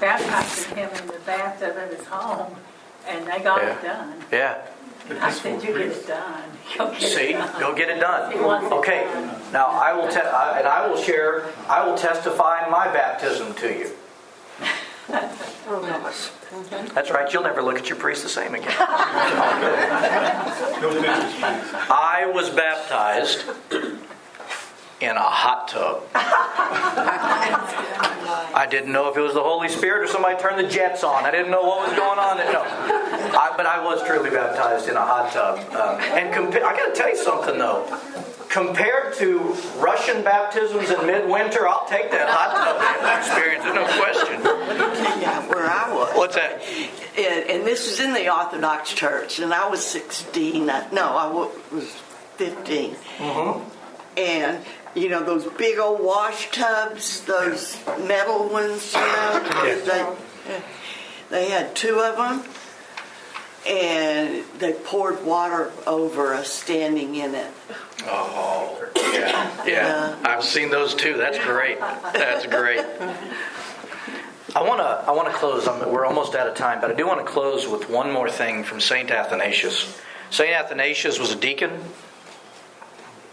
baptizing 0.00 0.76
him 0.76 0.90
in 1.00 1.06
the 1.08 1.18
bathtub 1.26 1.76
of 1.76 1.96
his 1.96 2.06
home, 2.06 2.54
and 3.08 3.26
they 3.26 3.38
got 3.40 3.62
it 3.64 3.82
done. 3.82 4.14
Yeah. 4.30 4.58
I 5.20 5.30
said, 5.30 5.62
you 5.62 5.68
get 5.72 5.86
it 5.88 6.06
done. 6.06 6.42
Go 6.76 6.90
get 6.92 7.02
it 7.02 7.06
See, 7.16 7.32
done." 7.32 7.60
go 7.60 7.74
get 7.74 7.88
it 7.88 7.98
done. 8.00 8.30
It 8.32 8.36
Okay, 8.72 9.04
done. 9.04 9.40
now 9.52 9.66
I 9.66 9.94
will, 9.94 10.08
te- 10.08 10.20
I- 10.20 10.58
and 10.58 10.68
I 10.68 10.86
will 10.86 11.00
share, 11.00 11.46
I 11.68 11.86
will 11.86 11.96
testify 11.96 12.68
my 12.68 12.92
baptism 12.92 13.54
to 13.54 13.68
you. 13.72 13.90
That's 16.94 17.10
right, 17.10 17.32
you'll 17.32 17.42
never 17.42 17.62
look 17.62 17.78
at 17.78 17.88
your 17.88 17.98
priest 17.98 18.22
the 18.22 18.28
same 18.28 18.54
again. 18.54 18.74
No 20.80 20.90
pictures, 20.90 21.34
please. 21.34 21.74
I 21.90 22.30
was 22.32 22.50
baptized 22.50 23.44
in 25.00 25.10
a 25.16 25.20
hot 25.20 25.66
tub. 25.68 26.04
I 28.54 28.66
didn't 28.70 28.92
know 28.92 29.08
if 29.10 29.16
it 29.16 29.20
was 29.20 29.34
the 29.34 29.42
Holy 29.42 29.68
Spirit 29.68 30.04
or 30.04 30.06
somebody 30.06 30.38
turned 30.40 30.64
the 30.64 30.68
jets 30.68 31.02
on. 31.02 31.24
I 31.24 31.30
didn't 31.32 31.50
know 31.50 31.62
what 31.62 31.88
was 31.88 31.96
going 31.96 32.18
on. 32.18 32.36
No, 32.38 32.62
I, 33.36 33.52
but 33.56 33.66
I 33.66 33.82
was 33.84 34.02
truly 34.06 34.30
baptized 34.30 34.88
in 34.88 34.96
a 34.96 35.00
hot 35.04 35.32
tub. 35.32 35.58
Um, 35.74 36.00
and 36.16 36.32
compa- 36.34 36.62
I 36.62 36.76
got 36.76 36.94
to 36.94 37.00
tell 37.00 37.08
you 37.08 37.16
something 37.16 37.58
though. 37.58 37.84
Compared 38.48 39.14
to 39.16 39.38
Russian 39.76 40.22
baptisms 40.24 40.90
in 40.90 41.06
midwinter, 41.06 41.68
I'll 41.68 41.86
take 41.86 42.10
that 42.10 42.28
hot 42.30 42.54
tub 42.56 43.18
experience. 43.18 43.64
No 43.64 43.84
question. 44.00 44.40
Yeah, 45.20 45.46
where 45.48 45.66
I 45.66 45.92
was. 45.94 46.16
What's 46.16 46.34
that? 46.36 46.62
And, 47.18 47.50
and 47.50 47.66
this 47.66 47.86
was 47.86 48.00
in 48.00 48.14
the 48.14 48.32
Orthodox 48.34 48.92
Church, 48.94 49.38
and 49.38 49.52
I 49.52 49.68
was 49.68 49.84
16. 49.84 50.70
I- 50.70 50.88
No, 50.92 51.02
I 51.04 51.26
was 51.74 51.84
15. 52.36 52.94
Mm-hmm. 52.94 54.18
And, 54.18 54.64
you 54.94 55.08
know, 55.10 55.22
those 55.22 55.44
big 55.58 55.78
old 55.78 56.00
wash 56.02 56.50
tubs, 56.50 57.20
those 57.26 57.76
metal 58.06 58.48
ones, 58.48 58.94
you 58.94 59.00
know, 59.00 59.76
they, 59.84 60.60
they 61.30 61.50
had 61.50 61.76
two 61.76 62.00
of 62.00 62.16
them, 62.16 62.42
and 63.68 64.44
they 64.58 64.72
poured 64.72 65.24
water 65.24 65.70
over 65.86 66.32
us 66.34 66.50
standing 66.52 67.14
in 67.14 67.34
it. 67.34 67.52
Oh, 68.04 68.88
yeah, 68.96 69.66
yeah. 69.66 70.16
I've 70.24 70.44
seen 70.44 70.70
those 70.70 70.94
too. 70.94 71.16
That's 71.16 71.38
great. 71.38 71.78
That's 71.80 72.46
great. 72.46 72.84
I 74.56 74.62
want 74.62 74.80
to. 74.80 75.04
I 75.06 75.10
want 75.12 75.28
to 75.28 75.34
close. 75.34 75.68
I'm, 75.68 75.92
we're 75.92 76.06
almost 76.06 76.34
out 76.34 76.48
of 76.48 76.54
time, 76.54 76.80
but 76.80 76.90
I 76.90 76.94
do 76.94 77.06
want 77.06 77.24
to 77.24 77.30
close 77.30 77.68
with 77.68 77.90
one 77.90 78.10
more 78.10 78.30
thing 78.30 78.64
from 78.64 78.80
Saint 78.80 79.10
Athanasius. 79.10 80.00
Saint 80.30 80.52
Athanasius 80.52 81.18
was 81.18 81.32
a 81.32 81.36
deacon, 81.36 81.70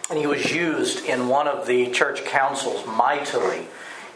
and 0.09 0.19
he 0.19 0.27
was 0.27 0.51
used 0.51 1.05
in 1.05 1.29
one 1.29 1.47
of 1.47 1.67
the 1.67 1.91
church 1.91 2.25
councils 2.25 2.85
mightily. 2.85 3.67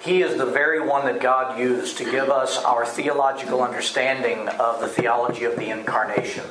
He 0.01 0.21
is 0.21 0.37
the 0.37 0.45
very 0.45 0.79
one 0.79 1.05
that 1.05 1.19
God 1.19 1.59
used 1.59 1.97
to 1.97 2.05
give 2.05 2.29
us 2.29 2.57
our 2.63 2.85
theological 2.85 3.61
understanding 3.61 4.47
of 4.47 4.79
the 4.79 4.87
theology 4.87 5.43
of 5.43 5.57
the 5.57 5.69
incarnation. 5.69 6.45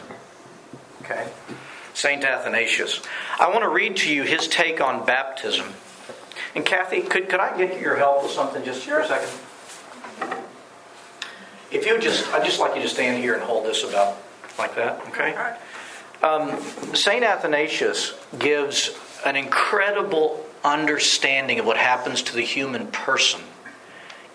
Okay? 1.03 1.29
St. 1.95 2.23
Athanasius. 2.23 3.01
I 3.41 3.49
want 3.49 3.63
to 3.63 3.69
read 3.69 3.97
to 3.99 4.13
you 4.13 4.23
his 4.23 4.47
take 4.49 4.81
on 4.81 5.07
baptism. 5.07 5.73
And 6.55 6.65
Kathy, 6.65 7.01
could, 7.01 7.29
could 7.29 7.41
I 7.41 7.57
get 7.57 7.81
your 7.81 7.97
help 7.97 8.23
with 8.23 8.33
something 8.33 8.63
just 8.65 8.85
for 8.85 9.01
a 9.01 9.07
second? 9.07 9.29
If 11.71 11.87
you 11.87 11.93
would 11.93 12.03
just, 12.03 12.33
I'd 12.33 12.45
just 12.45 12.61
like 12.61 12.77
you 12.77 12.83
to 12.83 12.89
stand 12.89 13.23
here 13.23 13.35
and 13.35 13.43
hold 13.43 13.65
this 13.65 13.83
about 13.83 14.19
like 14.59 14.75
that, 14.75 15.01
okay? 15.09 15.57
Um, 16.23 16.61
St. 16.95 17.23
Athanasius 17.23 18.15
gives 18.39 18.99
an 19.25 19.37
incredible 19.37 20.45
understanding 20.65 21.59
of 21.59 21.67
what 21.67 21.77
happens 21.77 22.23
to 22.23 22.35
the 22.35 22.43
human 22.43 22.87
person 22.89 23.41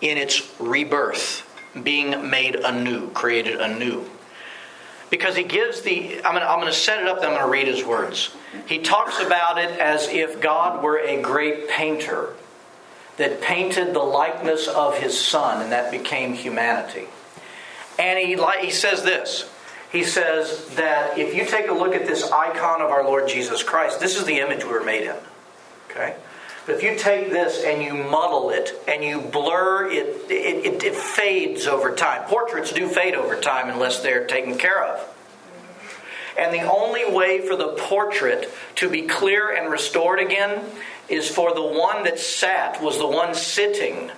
in 0.00 0.18
its 0.18 0.52
rebirth, 0.58 1.48
being 1.82 2.30
made 2.30 2.56
anew, 2.56 3.10
created 3.10 3.60
anew. 3.60 4.04
Because 5.10 5.36
he 5.36 5.44
gives 5.44 5.82
the 5.82 6.24
I'm 6.24 6.34
going, 6.34 6.66
to, 6.66 6.72
set 6.72 7.00
it 7.00 7.06
up 7.06 7.20
then 7.20 7.30
i'm 7.30 7.36
going 7.36 7.46
to 7.46 7.50
read 7.50 7.68
his 7.68 7.84
words. 7.84 8.34
He 8.66 8.78
talks 8.78 9.20
about 9.20 9.58
it 9.58 9.70
as 9.78 10.08
if 10.08 10.40
god 10.40 10.82
were 10.82 10.98
a 10.98 11.20
great 11.20 11.68
painter 11.68 12.34
that 13.16 13.40
painted 13.40 13.94
the 13.94 14.00
likeness 14.00 14.66
of 14.66 14.98
his 14.98 15.18
son 15.18 15.62
and 15.62 15.72
that 15.72 15.92
became 15.92 16.34
humanity. 16.34 17.06
And 17.98 18.18
he, 18.18 18.36
he 18.60 18.70
says 18.70 19.04
this. 19.04 19.48
He 19.92 20.02
says 20.02 20.74
that 20.74 21.16
if 21.16 21.36
you 21.36 21.46
take 21.46 21.68
a 21.68 21.74
look 21.74 21.94
at 21.94 22.06
this 22.06 22.28
icon 22.32 22.82
of 22.82 22.90
our 22.90 23.04
lord 23.04 23.28
jesus 23.28 23.62
christ 23.62 24.00
this 24.00 24.18
is 24.18 24.24
the 24.24 24.40
image 24.40 24.64
we 24.64 24.70
were 24.70 24.82
made 24.82 25.04
in 25.04 25.14
okay 25.94 26.16
but 26.66 26.76
if 26.76 26.82
you 26.82 26.96
take 26.96 27.30
this 27.30 27.62
and 27.62 27.82
you 27.82 27.92
muddle 27.92 28.50
it 28.50 28.72
and 28.88 29.04
you 29.04 29.20
blur 29.20 29.90
it, 29.90 30.30
it, 30.30 30.66
it, 30.66 30.82
it 30.82 30.94
fades 30.94 31.66
over 31.66 31.94
time. 31.94 32.24
Portraits 32.24 32.72
do 32.72 32.88
fade 32.88 33.14
over 33.14 33.38
time 33.38 33.68
unless 33.68 34.02
they're 34.02 34.26
taken 34.26 34.56
care 34.56 34.82
of. 34.82 35.10
And 36.38 36.54
the 36.54 36.62
only 36.62 37.04
way 37.12 37.46
for 37.46 37.54
the 37.54 37.74
portrait 37.78 38.50
to 38.76 38.88
be 38.88 39.02
clear 39.02 39.54
and 39.54 39.70
restored 39.70 40.20
again 40.20 40.64
is 41.08 41.28
for 41.28 41.54
the 41.54 41.62
one 41.62 42.04
that 42.04 42.18
sat, 42.18 42.82
was 42.82 42.98
the 42.98 43.06
one 43.06 43.34
sitting 43.34 44.10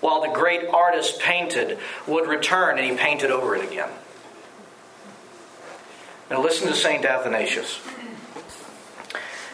while 0.00 0.22
the 0.22 0.32
great 0.32 0.66
artist 0.68 1.20
painted, 1.20 1.78
would 2.06 2.28
return 2.28 2.78
and 2.78 2.90
he 2.90 2.96
painted 2.96 3.30
over 3.30 3.54
it 3.54 3.64
again. 3.64 3.90
Now 6.30 6.42
listen 6.42 6.68
to 6.68 6.74
St. 6.74 7.04
Athanasius. 7.04 7.80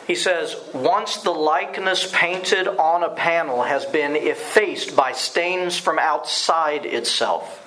He 0.09 0.15
says, 0.15 0.57
Once 0.73 1.19
the 1.19 1.31
likeness 1.31 2.11
painted 2.11 2.67
on 2.67 3.03
a 3.03 3.11
panel 3.11 3.63
has 3.63 3.85
been 3.85 4.17
effaced 4.17 4.97
by 4.97 5.13
stains 5.13 5.77
from 5.79 5.99
outside 5.99 6.87
itself, 6.87 7.63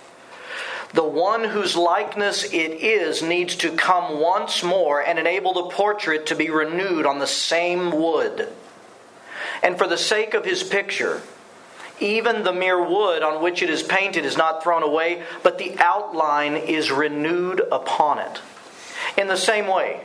the 0.91 1.03
one 1.03 1.43
whose 1.43 1.75
likeness 1.75 2.43
it 2.45 2.71
is 2.81 3.21
needs 3.21 3.55
to 3.57 3.71
come 3.75 4.19
once 4.19 4.63
more 4.63 4.99
and 4.99 5.19
enable 5.19 5.53
the 5.53 5.69
portrait 5.69 6.25
to 6.25 6.35
be 6.35 6.49
renewed 6.49 7.05
on 7.05 7.19
the 7.19 7.27
same 7.27 7.91
wood. 7.91 8.49
And 9.61 9.77
for 9.77 9.85
the 9.85 9.95
sake 9.95 10.33
of 10.33 10.43
his 10.43 10.63
picture, 10.63 11.21
even 11.99 12.43
the 12.43 12.51
mere 12.51 12.83
wood 12.83 13.21
on 13.21 13.43
which 13.43 13.61
it 13.61 13.69
is 13.69 13.83
painted 13.83 14.25
is 14.25 14.35
not 14.35 14.63
thrown 14.63 14.81
away, 14.81 15.21
but 15.43 15.59
the 15.59 15.77
outline 15.77 16.55
is 16.55 16.91
renewed 16.91 17.61
upon 17.71 18.17
it. 18.17 18.41
In 19.15 19.27
the 19.27 19.37
same 19.37 19.67
way, 19.67 20.01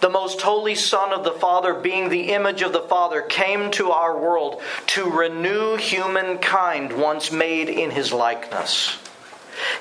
the 0.00 0.10
most 0.10 0.40
holy 0.40 0.74
Son 0.74 1.12
of 1.12 1.24
the 1.24 1.32
Father, 1.32 1.74
being 1.74 2.08
the 2.08 2.30
image 2.32 2.62
of 2.62 2.72
the 2.72 2.80
Father, 2.80 3.22
came 3.22 3.70
to 3.72 3.90
our 3.90 4.18
world 4.18 4.60
to 4.88 5.10
renew 5.10 5.76
humankind 5.76 6.92
once 6.92 7.30
made 7.30 7.68
in 7.68 7.90
his 7.90 8.12
likeness. 8.12 8.98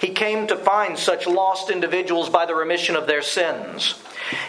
He 0.01 0.09
came 0.09 0.47
to 0.47 0.57
find 0.57 0.97
such 0.97 1.25
lost 1.25 1.69
individuals 1.69 2.29
by 2.29 2.45
the 2.45 2.55
remission 2.55 2.95
of 2.95 3.07
their 3.07 3.21
sins. 3.21 3.95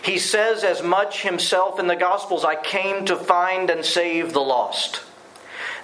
He 0.03 0.19
says 0.19 0.65
as 0.65 0.83
much 0.83 1.23
himself 1.23 1.79
in 1.79 1.87
the 1.87 1.97
Gospels 1.97 2.45
I 2.45 2.57
came 2.57 3.05
to 3.07 3.17
find 3.17 3.71
and 3.71 3.85
save 3.85 4.33
the 4.33 4.41
lost. 4.41 5.03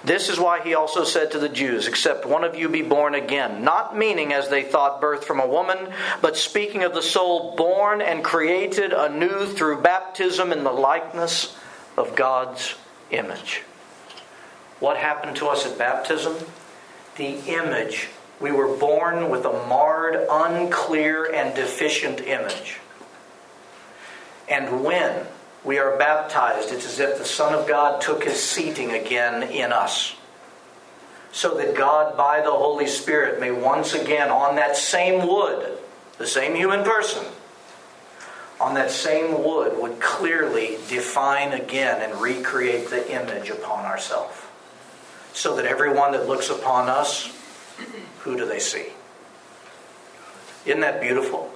This 0.03 0.29
is 0.29 0.39
why 0.39 0.61
he 0.61 0.75
also 0.75 1.03
said 1.03 1.31
to 1.31 1.39
the 1.39 1.49
Jews, 1.49 1.87
Except 1.87 2.25
one 2.25 2.43
of 2.43 2.55
you 2.55 2.69
be 2.69 2.81
born 2.81 3.15
again, 3.15 3.63
not 3.63 3.97
meaning 3.97 4.31
as 4.31 4.49
they 4.49 4.63
thought 4.63 5.01
birth 5.01 5.25
from 5.25 5.39
a 5.39 5.47
woman, 5.47 5.91
but 6.21 6.37
speaking 6.37 6.83
of 6.83 6.93
the 6.93 7.01
soul 7.01 7.55
born 7.55 8.01
and 8.01 8.23
created 8.23 8.93
anew 8.93 9.45
through 9.45 9.81
baptism 9.81 10.51
in 10.51 10.63
the 10.63 10.71
likeness 10.71 11.57
of 11.97 12.15
God's 12.15 12.75
image. 13.11 13.63
What 14.79 14.97
happened 14.97 15.37
to 15.37 15.47
us 15.47 15.65
at 15.65 15.77
baptism? 15.77 16.35
The 17.15 17.39
image. 17.47 18.09
We 18.39 18.51
were 18.51 18.77
born 18.77 19.29
with 19.29 19.45
a 19.45 19.67
marred, 19.67 20.27
unclear, 20.29 21.33
and 21.33 21.55
deficient 21.55 22.21
image. 22.21 22.77
And 24.47 24.83
when 24.83 25.25
we 25.67 25.77
are 25.79 25.97
baptized, 25.97 26.71
it's 26.71 26.85
as 26.85 26.99
if 26.99 27.17
the 27.17 27.25
Son 27.25 27.53
of 27.53 27.67
God 27.67 27.99
took 27.99 28.23
his 28.23 28.41
seating 28.41 28.91
again 28.91 29.43
in 29.51 29.73
us. 29.73 30.15
So 31.33 31.55
that 31.57 31.75
God, 31.75 32.15
by 32.15 32.39
the 32.39 32.51
Holy 32.51 32.87
Spirit, 32.87 33.41
may 33.41 33.51
once 33.51 33.93
again, 33.93 34.29
on 34.29 34.55
that 34.55 34.77
same 34.77 35.27
wood, 35.27 35.77
the 36.17 36.25
same 36.25 36.55
human 36.55 36.83
person, 36.83 37.25
on 38.61 38.75
that 38.75 38.89
same 38.89 39.43
wood, 39.43 39.77
would 39.79 39.99
clearly 39.99 40.77
define 40.87 41.51
again 41.51 42.01
and 42.01 42.19
recreate 42.21 42.89
the 42.89 43.11
image 43.11 43.49
upon 43.49 43.85
ourselves. 43.85 44.37
So 45.33 45.57
that 45.57 45.65
everyone 45.65 46.13
that 46.13 46.27
looks 46.27 46.49
upon 46.49 46.87
us, 46.87 47.29
who 48.19 48.37
do 48.37 48.45
they 48.45 48.59
see? 48.59 48.87
Isn't 50.65 50.81
that 50.81 51.01
beautiful? 51.01 51.51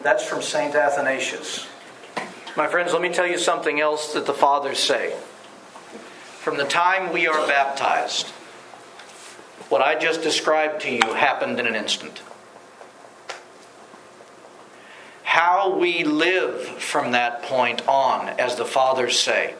That's 0.00 0.24
from 0.26 0.40
St. 0.40 0.74
Athanasius. 0.74 1.66
My 2.56 2.68
friends, 2.68 2.94
let 2.94 3.02
me 3.02 3.10
tell 3.10 3.26
you 3.26 3.36
something 3.36 3.80
else 3.80 4.14
that 4.14 4.24
the 4.24 4.32
fathers 4.32 4.78
say. 4.78 5.14
From 6.40 6.56
the 6.56 6.64
time 6.64 7.12
we 7.12 7.26
are 7.26 7.46
baptized, 7.46 8.28
what 9.68 9.82
I 9.82 9.98
just 9.98 10.22
described 10.22 10.80
to 10.82 10.90
you 10.90 11.12
happened 11.12 11.60
in 11.60 11.66
an 11.66 11.74
instant. 11.74 12.22
How 15.24 15.76
we 15.76 16.02
live 16.02 16.66
from 16.66 17.10
that 17.10 17.42
point 17.42 17.86
on, 17.86 18.30
as 18.40 18.56
the 18.56 18.64
fathers 18.64 19.18
say, 19.18 19.54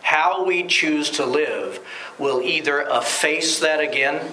how 0.00 0.46
we 0.46 0.66
choose 0.66 1.10
to 1.10 1.26
live 1.26 1.80
will 2.18 2.40
either 2.40 2.86
efface 2.90 3.58
that 3.58 3.80
again, 3.80 4.30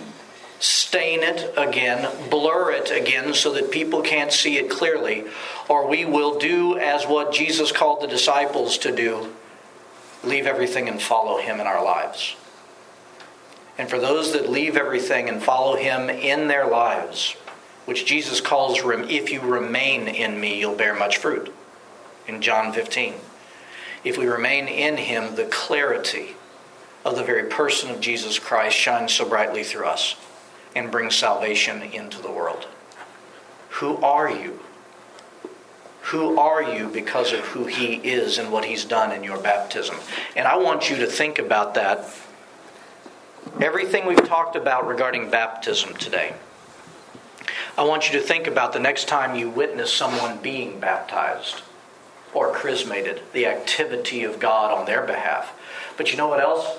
stain 0.61 1.23
it 1.23 1.51
again, 1.57 2.07
blur 2.29 2.71
it 2.71 2.91
again 2.91 3.33
so 3.33 3.51
that 3.51 3.71
people 3.71 4.01
can't 4.01 4.31
see 4.31 4.57
it 4.57 4.69
clearly, 4.69 5.25
or 5.67 5.87
we 5.87 6.05
will 6.05 6.37
do 6.37 6.77
as 6.77 7.05
what 7.05 7.33
Jesus 7.33 7.71
called 7.71 8.01
the 8.01 8.07
disciples 8.07 8.77
to 8.77 8.95
do 8.95 9.33
leave 10.23 10.45
everything 10.45 10.87
and 10.87 11.01
follow 11.01 11.39
him 11.39 11.59
in 11.59 11.65
our 11.65 11.83
lives. 11.83 12.35
And 13.75 13.89
for 13.89 13.97
those 13.97 14.33
that 14.33 14.51
leave 14.51 14.77
everything 14.77 15.27
and 15.27 15.41
follow 15.41 15.75
him 15.75 16.11
in 16.11 16.47
their 16.47 16.67
lives, 16.67 17.31
which 17.85 18.05
Jesus 18.05 18.39
calls, 18.39 18.79
if 18.83 19.31
you 19.31 19.41
remain 19.41 20.07
in 20.07 20.39
me, 20.39 20.59
you'll 20.59 20.75
bear 20.75 20.93
much 20.93 21.17
fruit, 21.17 21.51
in 22.27 22.39
John 22.39 22.71
15. 22.71 23.15
If 24.03 24.15
we 24.15 24.27
remain 24.27 24.67
in 24.67 24.97
him, 24.97 25.35
the 25.35 25.45
clarity 25.45 26.35
of 27.03 27.15
the 27.15 27.23
very 27.23 27.49
person 27.49 27.89
of 27.89 27.99
Jesus 27.99 28.37
Christ 28.37 28.77
shines 28.77 29.11
so 29.11 29.27
brightly 29.27 29.63
through 29.63 29.85
us 29.85 30.15
and 30.75 30.91
bring 30.91 31.09
salvation 31.09 31.81
into 31.81 32.21
the 32.21 32.31
world. 32.31 32.67
Who 33.69 33.97
are 33.97 34.29
you? 34.29 34.59
Who 36.03 36.37
are 36.37 36.61
you 36.61 36.87
because 36.89 37.31
of 37.31 37.39
who 37.39 37.65
He 37.65 37.95
is 37.95 38.37
and 38.37 38.51
what 38.51 38.65
He's 38.65 38.85
done 38.85 39.11
in 39.11 39.23
your 39.23 39.39
baptism? 39.39 39.95
And 40.35 40.47
I 40.47 40.57
want 40.57 40.89
you 40.89 40.97
to 40.97 41.05
think 41.05 41.39
about 41.39 41.75
that. 41.75 42.05
Everything 43.59 44.05
we've 44.05 44.27
talked 44.27 44.55
about 44.55 44.87
regarding 44.87 45.29
baptism 45.29 45.93
today. 45.95 46.33
I 47.77 47.83
want 47.83 48.11
you 48.11 48.19
to 48.19 48.25
think 48.25 48.47
about 48.47 48.73
the 48.73 48.79
next 48.79 49.07
time 49.07 49.35
you 49.35 49.49
witness 49.49 49.93
someone 49.93 50.37
being 50.39 50.79
baptized 50.79 51.61
or 52.33 52.51
chrismated, 52.51 53.21
the 53.33 53.45
activity 53.45 54.23
of 54.23 54.39
God 54.39 54.71
on 54.71 54.85
their 54.85 55.05
behalf. 55.05 55.53
But 55.97 56.11
you 56.11 56.17
know 56.17 56.27
what 56.27 56.39
else? 56.39 56.77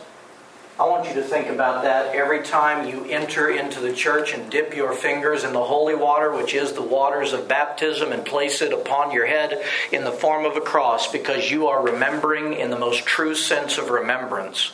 I 0.81 0.87
want 0.87 1.07
you 1.07 1.15
to 1.15 1.23
think 1.23 1.49
about 1.49 1.83
that 1.83 2.15
every 2.15 2.43
time 2.43 2.89
you 2.89 3.05
enter 3.05 3.51
into 3.51 3.79
the 3.79 3.93
church 3.93 4.33
and 4.33 4.51
dip 4.51 4.75
your 4.75 4.95
fingers 4.95 5.45
in 5.45 5.53
the 5.53 5.63
holy 5.63 5.95
water, 5.95 6.35
which 6.35 6.55
is 6.55 6.73
the 6.73 6.83
waters 6.83 7.35
of 7.35 7.47
baptism, 7.47 8.11
and 8.11 8.25
place 8.25 8.63
it 8.63 8.73
upon 8.73 9.13
your 9.13 9.27
head 9.27 9.63
in 9.93 10.05
the 10.05 10.11
form 10.11 10.47
of 10.47 10.57
a 10.57 10.63
cross, 10.63 11.13
because 11.13 11.51
you 11.51 11.69
are 11.69 11.85
remembering 11.85 12.55
in 12.55 12.71
the 12.71 12.79
most 12.79 13.05
true 13.05 13.35
sense 13.35 13.77
of 13.77 13.91
remembrance. 13.91 14.73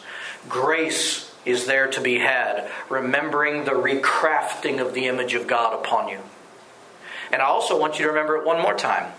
Grace 0.48 1.34
is 1.44 1.66
there 1.66 1.88
to 1.88 2.00
be 2.00 2.18
had, 2.18 2.70
remembering 2.88 3.64
the 3.64 3.72
recrafting 3.72 4.80
of 4.80 4.94
the 4.94 5.06
image 5.06 5.34
of 5.34 5.48
God 5.48 5.74
upon 5.74 6.08
you. 6.08 6.20
And 7.32 7.42
I 7.42 7.46
also 7.46 7.78
want 7.78 7.98
you 7.98 8.04
to 8.04 8.12
remember 8.12 8.36
it 8.36 8.46
one 8.46 8.62
more 8.62 8.74
time 8.74 9.12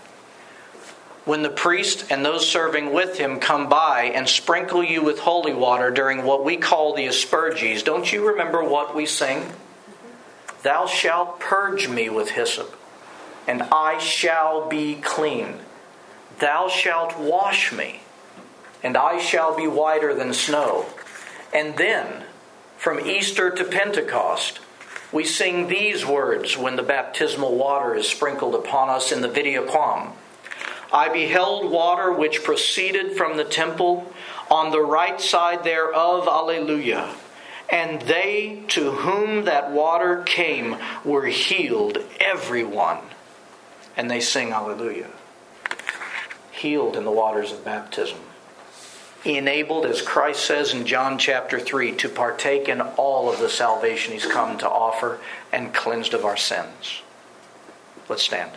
when 1.24 1.42
the 1.42 1.50
priest 1.50 2.06
and 2.10 2.24
those 2.24 2.48
serving 2.48 2.92
with 2.92 3.18
him 3.18 3.38
come 3.38 3.68
by 3.68 4.04
and 4.04 4.28
sprinkle 4.28 4.82
you 4.82 5.02
with 5.02 5.18
holy 5.20 5.52
water 5.52 5.90
during 5.90 6.24
what 6.24 6.44
we 6.44 6.56
call 6.56 6.94
the 6.94 7.06
asperges, 7.06 7.82
don't 7.82 8.12
you 8.12 8.26
remember 8.26 8.64
what 8.64 8.94
we 8.94 9.06
sing? 9.06 9.52
Thou 10.62 10.86
shalt 10.86 11.40
purge 11.40 11.88
me 11.88 12.08
with 12.08 12.30
hyssop, 12.30 12.74
and 13.46 13.62
I 13.72 13.98
shall 13.98 14.68
be 14.68 14.96
clean. 14.96 15.54
Thou 16.38 16.68
shalt 16.68 17.18
wash 17.18 17.72
me, 17.72 18.00
and 18.82 18.96
I 18.96 19.18
shall 19.18 19.56
be 19.56 19.66
whiter 19.66 20.14
than 20.14 20.32
snow. 20.32 20.86
And 21.52 21.76
then, 21.76 22.24
from 22.76 23.00
Easter 23.00 23.50
to 23.50 23.64
Pentecost, 23.64 24.60
we 25.12 25.24
sing 25.24 25.66
these 25.66 26.06
words 26.06 26.56
when 26.56 26.76
the 26.76 26.82
baptismal 26.82 27.56
water 27.56 27.94
is 27.94 28.08
sprinkled 28.08 28.54
upon 28.54 28.88
us 28.88 29.12
in 29.12 29.22
the 29.22 29.28
Vidi 29.28 29.54
aquam. 29.54 30.12
I 30.92 31.08
beheld 31.08 31.70
water 31.70 32.12
which 32.12 32.42
proceeded 32.42 33.16
from 33.16 33.36
the 33.36 33.44
temple 33.44 34.12
on 34.50 34.70
the 34.70 34.80
right 34.80 35.20
side 35.20 35.62
thereof, 35.62 36.26
Alleluia. 36.26 37.14
And 37.68 38.02
they 38.02 38.64
to 38.68 38.90
whom 38.90 39.44
that 39.44 39.70
water 39.70 40.22
came 40.24 40.76
were 41.04 41.26
healed, 41.26 41.98
everyone. 42.18 42.98
And 43.96 44.10
they 44.10 44.20
sing 44.20 44.52
Alleluia. 44.52 45.10
Healed 46.50 46.96
in 46.96 47.04
the 47.04 47.12
waters 47.12 47.52
of 47.52 47.64
baptism. 47.64 48.18
Enabled, 49.24 49.86
as 49.86 50.02
Christ 50.02 50.44
says 50.44 50.72
in 50.72 50.86
John 50.86 51.18
chapter 51.18 51.60
3, 51.60 51.92
to 51.96 52.08
partake 52.08 52.68
in 52.68 52.80
all 52.80 53.30
of 53.30 53.38
the 53.38 53.50
salvation 53.50 54.14
he's 54.14 54.26
come 54.26 54.58
to 54.58 54.68
offer 54.68 55.20
and 55.52 55.74
cleansed 55.74 56.14
of 56.14 56.24
our 56.24 56.38
sins. 56.38 57.02
Let's 58.08 58.22
stand. 58.22 58.50